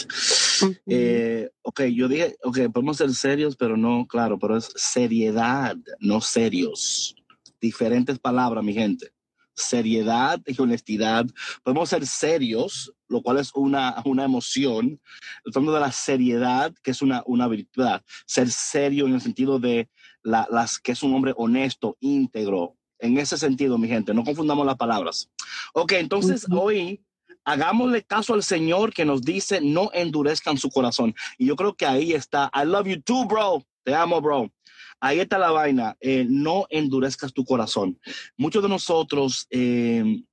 Eh, 0.88 1.50
ok, 1.62 1.84
yo 1.84 2.08
dije, 2.08 2.36
ok, 2.44 2.60
podemos 2.74 2.98
ser 2.98 3.14
serios, 3.14 3.56
pero 3.56 3.78
no, 3.78 4.06
claro, 4.08 4.38
pero 4.38 4.58
es 4.58 4.72
seriedad, 4.76 5.78
no 6.00 6.20
serios. 6.20 7.16
Diferentes 7.62 8.20
palabras, 8.20 8.64
mi 8.64 8.74
gente. 8.74 9.14
Seriedad 9.60 10.42
y 10.46 10.60
honestidad. 10.60 11.26
Podemos 11.64 11.90
ser 11.90 12.06
serios, 12.08 12.94
lo 13.08 13.22
cual 13.22 13.38
es 13.38 13.52
una, 13.54 14.02
una 14.06 14.24
emoción. 14.24 15.00
Hablando 15.46 15.74
de 15.74 15.80
la 15.80 15.92
seriedad, 15.92 16.74
que 16.82 16.92
es 16.92 17.02
una, 17.02 17.24
una 17.26 17.48
virtud. 17.48 17.86
Ser 18.26 18.50
serio 18.50 19.06
en 19.06 19.14
el 19.14 19.22
sentido 19.22 19.60
de 19.60 19.90
las 20.24 20.80
que 20.80 20.94
es 20.94 21.04
un 21.04 21.14
hombre 21.14 21.34
honesto, 21.36 21.98
íntegro, 22.00 22.76
en 23.00 23.18
ese 23.18 23.38
sentido, 23.38 23.78
mi 23.78 23.88
gente, 23.88 24.14
no 24.14 24.24
confundamos 24.24 24.66
las 24.66 24.76
palabras. 24.76 25.30
Ok, 25.74 25.94
entonces 25.94 26.46
hoy 26.52 27.02
hagámosle 27.46 28.04
caso 28.04 28.34
al 28.34 28.44
Señor 28.44 28.94
que 28.94 29.06
nos 29.06 29.22
dice 29.22 29.62
no 29.62 29.90
endurezcan 29.94 30.58
su 30.58 30.70
corazón. 30.70 31.16
Y 31.38 31.48
yo 31.48 31.56
creo 31.56 31.74
que 31.76 31.86
ahí 31.86 32.14
está. 32.14 32.52
I 32.54 32.66
love 32.66 32.88
you 32.88 33.02
too, 33.02 33.26
bro. 33.26 33.64
Te 33.84 33.96
amo, 33.96 34.22
bro. 34.22 34.52
Ahí 35.00 35.20
está 35.20 35.38
la 35.38 35.52
vaina. 35.52 35.98
Eh, 36.00 36.26
no 36.28 36.66
endurezcas 36.70 37.34
tu 37.34 37.46
corazón. 37.46 38.00
Muchos 38.38 38.62
de 38.64 38.70
nosotros, 38.70 39.48
eh, 39.50 40.24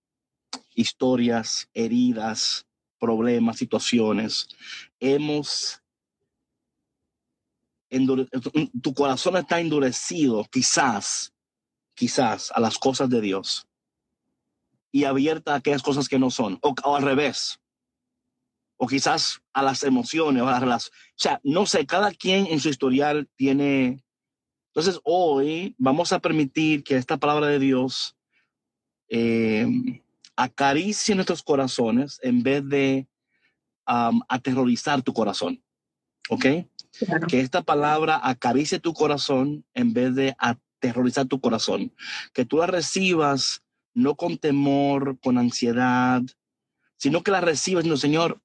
historias, 0.75 1.69
heridas, 1.73 2.67
problemas, 2.99 3.59
situaciones, 3.59 4.49
hemos 5.01 5.81
tu 8.83 8.95
corazón 8.95 9.37
está 9.37 9.61
endurecido, 9.61 10.45
quizás, 10.51 11.33
quizás 11.95 12.51
a 12.53 12.61
las 12.61 12.79
cosas 12.79 13.09
de 13.09 13.21
Dios 13.21 13.67
y 14.91 15.05
abierta 15.05 15.53
a 15.53 15.57
aquellas 15.57 15.83
cosas 15.83 16.09
que 16.09 16.19
no 16.19 16.31
son, 16.31 16.59
o, 16.63 16.97
al 16.97 17.03
revés, 17.03 17.61
o 18.77 18.87
quizás 18.87 19.41
a 19.53 19.63
las 19.63 19.83
emociones 19.83 20.43
o 20.43 20.49
a 20.49 20.61
las 20.61 20.89
O 20.89 20.91
sea, 21.17 21.41
no 21.45 21.67
sé, 21.67 21.87
cada 21.87 22.13
quien 22.13 22.47
en 22.47 22.61
su 22.61 22.69
historial 22.69 23.29
tiene. 23.37 24.03
Entonces, 24.77 25.01
hoy 25.05 25.75
vamos 25.79 26.13
a 26.13 26.19
permitir 26.19 26.85
que 26.85 26.97
esta 26.97 27.17
palabra 27.17 27.47
de 27.47 27.59
Dios 27.59 28.15
eh, 29.09 29.67
acaricie 30.37 31.15
nuestros 31.15 31.43
corazones 31.43 32.21
en 32.23 32.43
vez 32.43 32.63
de 32.69 33.07
aterrorizar 33.87 35.01
tu 35.01 35.15
corazón. 35.15 35.63
¿Ok? 36.29 36.45
Que 37.27 37.41
esta 37.41 37.63
palabra 37.63 38.21
acaricie 38.23 38.79
tu 38.79 38.93
corazón 38.93 39.65
en 39.73 39.95
vez 39.95 40.15
de 40.15 40.37
aterrorizar 40.39 41.25
tu 41.25 41.41
corazón. 41.41 41.91
Que 42.35 42.45
tú 42.45 42.59
la 42.59 42.67
recibas 42.67 43.63
no 43.95 44.15
con 44.15 44.37
temor, 44.37 45.19
con 45.21 45.39
ansiedad, 45.39 46.21
sino 46.99 47.23
que 47.23 47.31
la 47.31 47.41
recibas 47.41 47.83
diciendo, 47.83 47.97
Señor, 47.97 48.43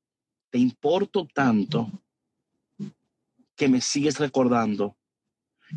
te 0.49 0.59
importo 0.59 1.27
tanto 1.33 1.91
que 3.57 3.67
me 3.67 3.81
sigues 3.81 4.17
recordando. 4.17 4.95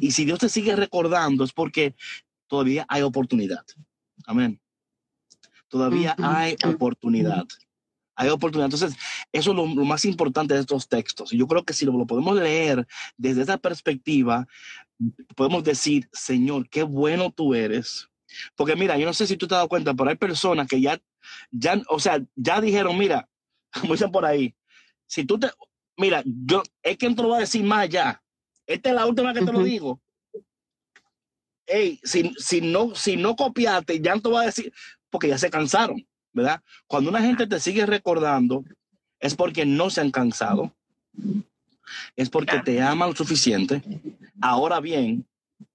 Y 0.01 0.13
si 0.13 0.25
Dios 0.25 0.39
te 0.39 0.49
sigue 0.49 0.77
recordando 0.77 1.45
es 1.45 1.53
porque 1.53 1.95
todavía 2.47 2.85
hay 2.89 3.03
oportunidad. 3.03 3.65
Amén. 4.27 4.61
Todavía 5.69 6.15
hay 6.19 6.57
oportunidad 6.65 7.47
hay 8.17 8.29
oportunidad. 8.29 8.67
Entonces, 8.67 8.97
eso 9.33 9.51
es 9.51 9.57
lo, 9.57 9.67
más 9.67 10.05
importante 10.05 10.55
de 10.55 10.61
estos 10.61 10.89
textos. 10.89 11.33
Y 11.33 11.39
yo 11.39 11.47
creo 11.47 11.65
que 11.65 11.73
si 11.73 11.85
lo, 11.85 12.07
podemos 12.07 12.37
leer 12.37 12.87
desde 13.17 13.43
esa 13.43 13.59
perspectiva, 13.59 14.47
podemos 15.35 15.65
decir, 15.65 16.09
Señor, 16.13 16.69
qué 16.69 16.83
bueno 16.83 17.33
tú 17.33 17.55
eres. 17.55 18.09
Porque 18.57 18.77
mira, 18.77 18.97
yo 18.99 19.07
no 19.07 19.15
sé 19.15 19.27
si 19.27 19.37
tú 19.37 19.47
te 19.47 19.55
has 19.55 19.59
dado 19.59 19.69
cuenta, 19.69 19.95
pero 19.95 20.11
hay 20.11 20.17
personas 20.17 20.69
que 20.69 20.81
ya, 20.81 21.01
ya, 21.51 21.81
o 21.89 21.99
sea, 21.99 22.25
ya 22.35 22.61
dijeron, 22.61 22.97
mira, 22.99 23.29
como 23.81 23.95
dicen 23.95 24.11
por 24.11 24.25
ahí, 24.25 24.55
si 25.07 25.25
tú 25.25 25.39
te, 25.39 25.49
mira, 25.97 26.23
yo, 26.25 26.63
es 26.83 26.97
que 26.97 27.09
no 27.09 27.17
te 27.17 27.23
lo 27.23 27.29
voy 27.29 27.39
a 27.39 27.41
decir 27.41 27.65
más 27.65 27.89
ya. 27.89 28.21
Esta 28.67 28.89
es 28.91 28.95
la 28.95 29.07
última 29.07 29.35
que 29.35 29.43
te 29.43 29.53
lo 29.53 29.63
digo. 29.63 30.01
Ey, 31.67 32.01
si, 32.03 32.35
si, 32.39 32.61
no, 32.61 32.95
si 32.95 33.17
no 33.17 33.37
copiaste, 33.37 34.01
ya 34.01 34.15
no 34.15 34.21
te 34.21 34.29
voy 34.29 34.43
a 34.43 34.47
decir, 34.47 34.73
porque 35.11 35.29
ya 35.29 35.39
se 35.39 35.51
cansaron. 35.51 36.07
¿verdad? 36.35 36.61
Cuando 36.87 37.09
una 37.09 37.23
gente 37.23 37.47
te 37.47 37.61
sigue 37.61 37.87
recordando, 37.87 38.65
es 39.21 39.35
porque 39.35 39.65
no 39.65 39.89
se 39.89 40.01
han 40.01 40.11
cansado, 40.11 40.75
es 42.17 42.29
porque 42.29 42.59
te 42.59 42.83
aman 42.83 43.11
lo 43.11 43.17
suficiente. 43.17 43.83
Ahora 44.43 44.81
bien, 44.81 45.27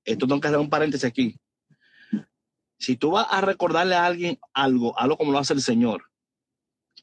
esto 0.04 0.28
tengo 0.28 0.42
que 0.42 0.50
hacer 0.50 0.60
un 0.60 0.70
paréntesis 0.70 1.06
aquí. 1.06 1.40
Si 2.78 2.98
tú 2.98 3.12
vas 3.12 3.28
a 3.30 3.42
recordarle 3.42 3.96
a 3.96 4.06
alguien 4.06 4.38
algo, 4.54 4.98
algo 5.00 5.18
como 5.18 5.32
lo 5.32 5.40
hace 5.40 5.54
el 5.54 5.62
Señor, 5.62 6.04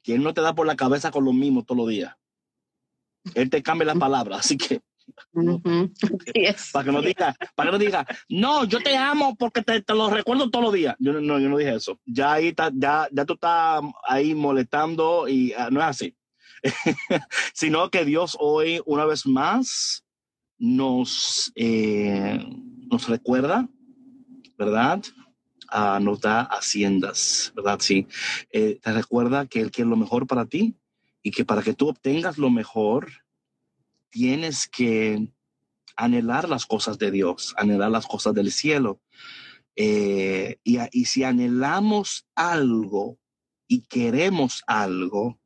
que 0.03 0.15
Él 0.15 0.23
no 0.23 0.35
te 0.35 0.43
da 0.43 0.55
por 0.55 0.67
la 0.67 0.77
cabeza 0.77 1.11
con 1.11 1.25
lo 1.25 1.33
mismo 1.33 1.65
todos 1.65 1.79
los 1.79 1.89
días. 1.89 2.15
Él 3.35 3.51
te 3.51 3.63
cambia 3.63 3.87
la 3.87 3.95
palabra, 3.95 4.37
así 4.37 4.57
que 4.57 4.83
para 6.73 6.85
que 6.85 6.93
no 6.93 7.03
diga, 7.03 7.37
para 7.55 7.71
que 7.71 7.73
no 7.73 7.79
diga, 7.79 8.07
no, 8.29 8.65
yo 8.65 8.81
te 8.81 8.97
amo 8.97 9.37
porque 9.37 9.63
te, 9.63 9.83
lo 9.93 10.11
recuerdo 10.11 10.51
todos 10.51 10.67
los 10.67 10.75
días. 10.75 10.97
Yo 10.99 11.13
no, 11.13 11.39
yo 11.39 11.49
no 11.49 11.59
dije 11.59 11.75
eso. 11.75 12.01
Ya 12.05 12.33
ahí 12.33 12.49
está, 12.49 12.71
ya, 12.75 13.09
ya 13.13 13.25
tú 13.25 13.35
estás 13.35 13.83
ahí 14.07 14.35
molestando 14.35 15.29
y 15.29 15.53
ah, 15.53 15.69
no 15.71 15.81
es 15.81 15.87
así. 15.87 16.17
Sino 17.55 17.91
que 17.91 18.05
Dios 18.05 18.37
hoy, 18.41 18.81
una 18.87 19.05
vez 19.05 19.27
más, 19.27 20.05
nos, 20.59 21.53
eh, 21.55 22.45
nos 22.91 23.09
recuerda, 23.09 23.69
¿verdad? 24.59 25.03
Ah, 25.69 25.99
nos 26.01 26.21
da 26.21 26.43
haciendas, 26.43 27.53
¿verdad? 27.55 27.79
Sí. 27.81 28.07
Eh, 28.51 28.79
te 28.81 28.93
recuerda 28.93 29.47
que 29.47 29.61
Él 29.61 29.71
quiere 29.71 29.91
lo 29.91 29.97
mejor 29.97 30.27
para 30.27 30.47
ti 30.47 30.77
y 31.23 31.31
que 31.31 31.45
para 31.45 31.63
que 31.63 31.75
tú 31.75 31.89
obtengas 31.89 32.39
lo 32.39 32.51
mejor, 32.51 33.09
tienes 34.11 34.69
que 34.69 35.29
anhelar 35.97 36.49
las 36.49 36.67
cosas 36.67 36.99
de 36.99 37.11
Dios, 37.11 37.55
anhelar 37.57 37.91
las 37.91 38.07
cosas 38.07 38.35
del 38.35 38.53
cielo. 38.53 39.01
Eh, 39.75 40.59
y, 40.65 40.79
y 40.93 41.05
si 41.07 41.25
anhelamos 41.25 42.27
algo 42.35 43.19
y 43.67 43.83
queremos 43.83 44.63
algo, 44.67 45.39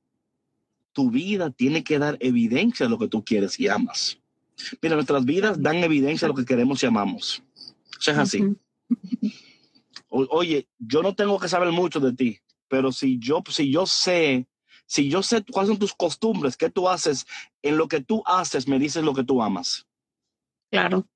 tu 0.93 1.11
vida 1.11 1.51
tiene 1.51 1.85
que 1.85 1.99
dar 1.99 2.17
evidencia 2.21 2.87
de 2.87 2.91
lo 2.91 2.99
que 2.99 3.09
tú 3.09 3.25
quieres 3.25 3.59
y 3.59 3.69
amas. 3.69 4.19
Mira, 4.83 4.95
nuestras 4.95 5.25
vidas 5.25 5.61
dan 5.61 5.77
evidencia 5.77 6.27
de 6.27 6.33
lo 6.33 6.37
que 6.37 6.45
queremos 6.45 6.83
y 6.83 6.87
amamos. 6.87 7.43
Eso 7.99 8.11
es 8.13 8.19
así. 8.19 8.43
oye, 10.09 10.69
yo 10.79 11.03
no 11.03 11.15
tengo 11.15 11.39
que 11.39 11.49
saber 11.49 11.71
mucho 11.73 12.01
de 12.01 12.13
ti, 12.13 12.39
pero 12.69 12.93
si 12.93 13.19
yo, 13.19 13.43
si 13.49 13.71
yo 13.71 13.87
sé 13.87 14.47
si 14.91 15.09
yo 15.09 15.23
sé 15.23 15.45
cuáles 15.45 15.69
son 15.69 15.79
tus 15.79 15.95
costumbres, 15.95 16.57
qué 16.57 16.69
tú 16.69 16.89
haces, 16.89 17.25
en 17.63 17.77
lo 17.77 17.87
que 17.87 18.01
tú 18.01 18.25
haces 18.27 18.67
me 18.67 18.81
dices 18.81 19.05
lo 19.05 19.15
que 19.15 19.23
tú 19.23 19.41
amas. 19.41 19.87
Claro. 20.69 21.07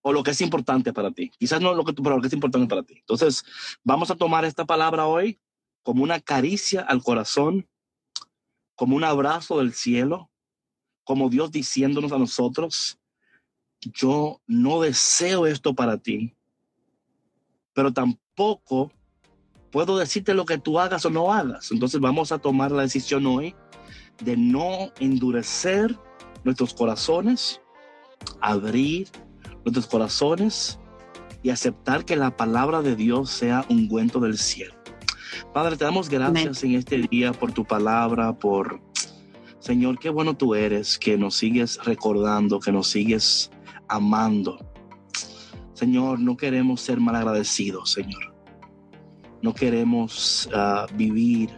O 0.00 0.10
lo 0.10 0.22
que 0.22 0.30
es 0.30 0.40
importante 0.40 0.90
para 0.90 1.10
ti. 1.10 1.30
Quizás 1.38 1.60
no 1.60 1.74
lo 1.74 1.84
que 1.84 1.92
tú, 1.92 2.02
pero 2.02 2.16
lo 2.16 2.22
que 2.22 2.28
es 2.28 2.32
importante 2.32 2.66
para 2.66 2.82
ti. 2.82 2.94
Entonces, 2.96 3.44
vamos 3.82 4.10
a 4.10 4.16
tomar 4.16 4.46
esta 4.46 4.64
palabra 4.64 5.04
hoy 5.04 5.38
como 5.82 6.02
una 6.02 6.18
caricia 6.18 6.80
al 6.80 7.02
corazón, 7.02 7.68
como 8.74 8.96
un 8.96 9.04
abrazo 9.04 9.58
del 9.58 9.74
cielo, 9.74 10.30
como 11.04 11.28
Dios 11.28 11.52
diciéndonos 11.52 12.10
a 12.10 12.18
nosotros, 12.18 12.98
yo 13.82 14.40
no 14.46 14.80
deseo 14.80 15.46
esto 15.46 15.74
para 15.74 15.98
ti, 15.98 16.34
pero 17.74 17.92
tampoco 17.92 18.90
puedo 19.74 19.98
decirte 19.98 20.34
lo 20.34 20.44
que 20.44 20.56
tú 20.56 20.78
hagas 20.78 21.04
o 21.04 21.10
no 21.10 21.32
hagas. 21.32 21.72
Entonces 21.72 22.00
vamos 22.00 22.30
a 22.30 22.38
tomar 22.38 22.70
la 22.70 22.82
decisión 22.82 23.26
hoy 23.26 23.56
de 24.22 24.36
no 24.36 24.92
endurecer 25.00 25.98
nuestros 26.44 26.72
corazones, 26.72 27.60
abrir 28.40 29.08
nuestros 29.64 29.88
corazones 29.88 30.78
y 31.42 31.50
aceptar 31.50 32.04
que 32.04 32.14
la 32.14 32.36
palabra 32.36 32.82
de 32.82 32.94
Dios 32.94 33.30
sea 33.30 33.64
un 33.68 33.88
cuento 33.88 34.20
del 34.20 34.38
cielo. 34.38 34.76
Padre, 35.52 35.76
te 35.76 35.84
damos 35.84 36.08
gracias 36.08 36.62
en 36.62 36.76
este 36.76 37.08
día 37.10 37.32
por 37.32 37.50
tu 37.50 37.64
palabra, 37.64 38.32
por 38.32 38.80
Señor, 39.58 39.98
qué 39.98 40.08
bueno 40.08 40.36
tú 40.36 40.54
eres, 40.54 41.00
que 41.00 41.18
nos 41.18 41.34
sigues 41.34 41.80
recordando, 41.84 42.60
que 42.60 42.70
nos 42.70 42.86
sigues 42.86 43.50
amando. 43.88 44.56
Señor, 45.72 46.20
no 46.20 46.36
queremos 46.36 46.80
ser 46.80 47.00
malagradecidos, 47.00 47.90
Señor. 47.90 48.33
No 49.44 49.52
queremos 49.52 50.48
ah, 50.54 50.86
vivir 50.94 51.50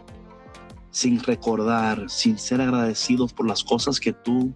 sin 0.91 1.23
recordar, 1.23 2.09
sin 2.09 2.37
ser 2.37 2.59
agradecidos 2.59 3.31
por 3.31 3.47
las 3.47 3.63
cosas 3.63 3.97
que 3.97 4.11
tú 4.11 4.53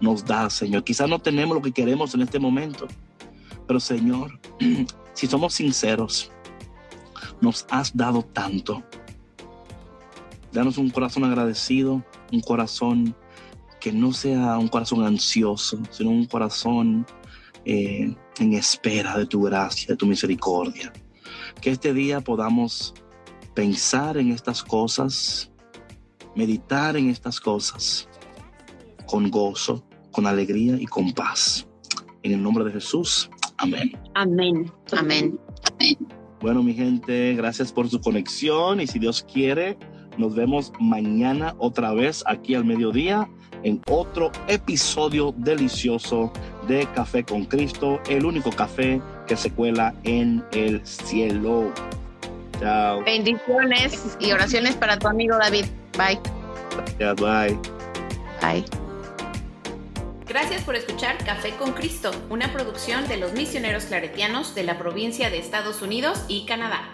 nos 0.00 0.24
das, 0.24 0.54
Señor. 0.54 0.82
Quizás 0.82 1.06
no 1.06 1.18
tenemos 1.18 1.54
lo 1.54 1.60
que 1.60 1.72
queremos 1.72 2.14
en 2.14 2.22
este 2.22 2.38
momento, 2.38 2.88
pero 3.66 3.78
Señor, 3.78 4.40
si 5.12 5.26
somos 5.26 5.52
sinceros, 5.52 6.32
nos 7.42 7.66
has 7.68 7.94
dado 7.94 8.22
tanto. 8.22 8.82
Danos 10.50 10.78
un 10.78 10.88
corazón 10.88 11.24
agradecido, 11.24 12.02
un 12.32 12.40
corazón 12.40 13.14
que 13.78 13.92
no 13.92 14.10
sea 14.14 14.56
un 14.56 14.68
corazón 14.68 15.04
ansioso, 15.04 15.82
sino 15.90 16.08
un 16.08 16.24
corazón 16.24 17.04
eh, 17.66 18.16
en 18.38 18.54
espera 18.54 19.18
de 19.18 19.26
tu 19.26 19.42
gracia, 19.42 19.88
de 19.88 19.96
tu 19.96 20.06
misericordia. 20.06 20.90
Que 21.60 21.70
este 21.70 21.94
día 21.94 22.20
podamos 22.20 22.94
pensar 23.54 24.16
en 24.16 24.30
estas 24.30 24.62
cosas, 24.62 25.50
meditar 26.34 26.96
en 26.96 27.08
estas 27.08 27.40
cosas 27.40 28.08
con 29.06 29.30
gozo, 29.30 29.84
con 30.10 30.26
alegría 30.26 30.76
y 30.80 30.86
con 30.86 31.12
paz. 31.12 31.66
En 32.22 32.32
el 32.32 32.42
nombre 32.42 32.64
de 32.64 32.72
Jesús, 32.72 33.30
amén. 33.58 33.96
Amén, 34.14 34.70
amén. 34.92 35.38
Bueno, 36.40 36.62
mi 36.62 36.74
gente, 36.74 37.34
gracias 37.34 37.72
por 37.72 37.88
su 37.88 38.00
conexión 38.00 38.80
y 38.80 38.86
si 38.86 38.98
Dios 38.98 39.24
quiere, 39.30 39.78
nos 40.18 40.34
vemos 40.34 40.72
mañana 40.78 41.54
otra 41.58 41.92
vez 41.92 42.22
aquí 42.26 42.54
al 42.54 42.64
mediodía 42.64 43.28
en 43.62 43.80
otro 43.90 44.30
episodio 44.46 45.34
delicioso 45.38 46.30
de 46.68 46.86
Café 46.94 47.24
con 47.24 47.46
Cristo, 47.46 47.98
el 48.08 48.26
único 48.26 48.50
café 48.50 49.00
que 49.26 49.36
se 49.36 49.50
cuela 49.50 49.94
en 50.04 50.44
el 50.52 50.84
cielo. 50.86 51.72
Chao. 52.60 53.02
Bendiciones 53.04 54.16
y 54.20 54.32
oraciones 54.32 54.76
para 54.76 54.98
tu 54.98 55.08
amigo 55.08 55.36
David. 55.36 55.66
Bye. 55.96 56.20
Gracias, 56.98 57.16
bye. 57.16 57.58
Bye. 58.40 58.64
Gracias 60.26 60.62
por 60.62 60.74
escuchar 60.74 61.18
Café 61.24 61.50
con 61.56 61.72
Cristo, 61.72 62.10
una 62.30 62.52
producción 62.52 63.06
de 63.08 63.18
los 63.18 63.34
misioneros 63.34 63.84
claretianos 63.84 64.54
de 64.54 64.64
la 64.64 64.78
provincia 64.78 65.30
de 65.30 65.38
Estados 65.38 65.82
Unidos 65.82 66.24
y 66.28 66.46
Canadá. 66.46 66.93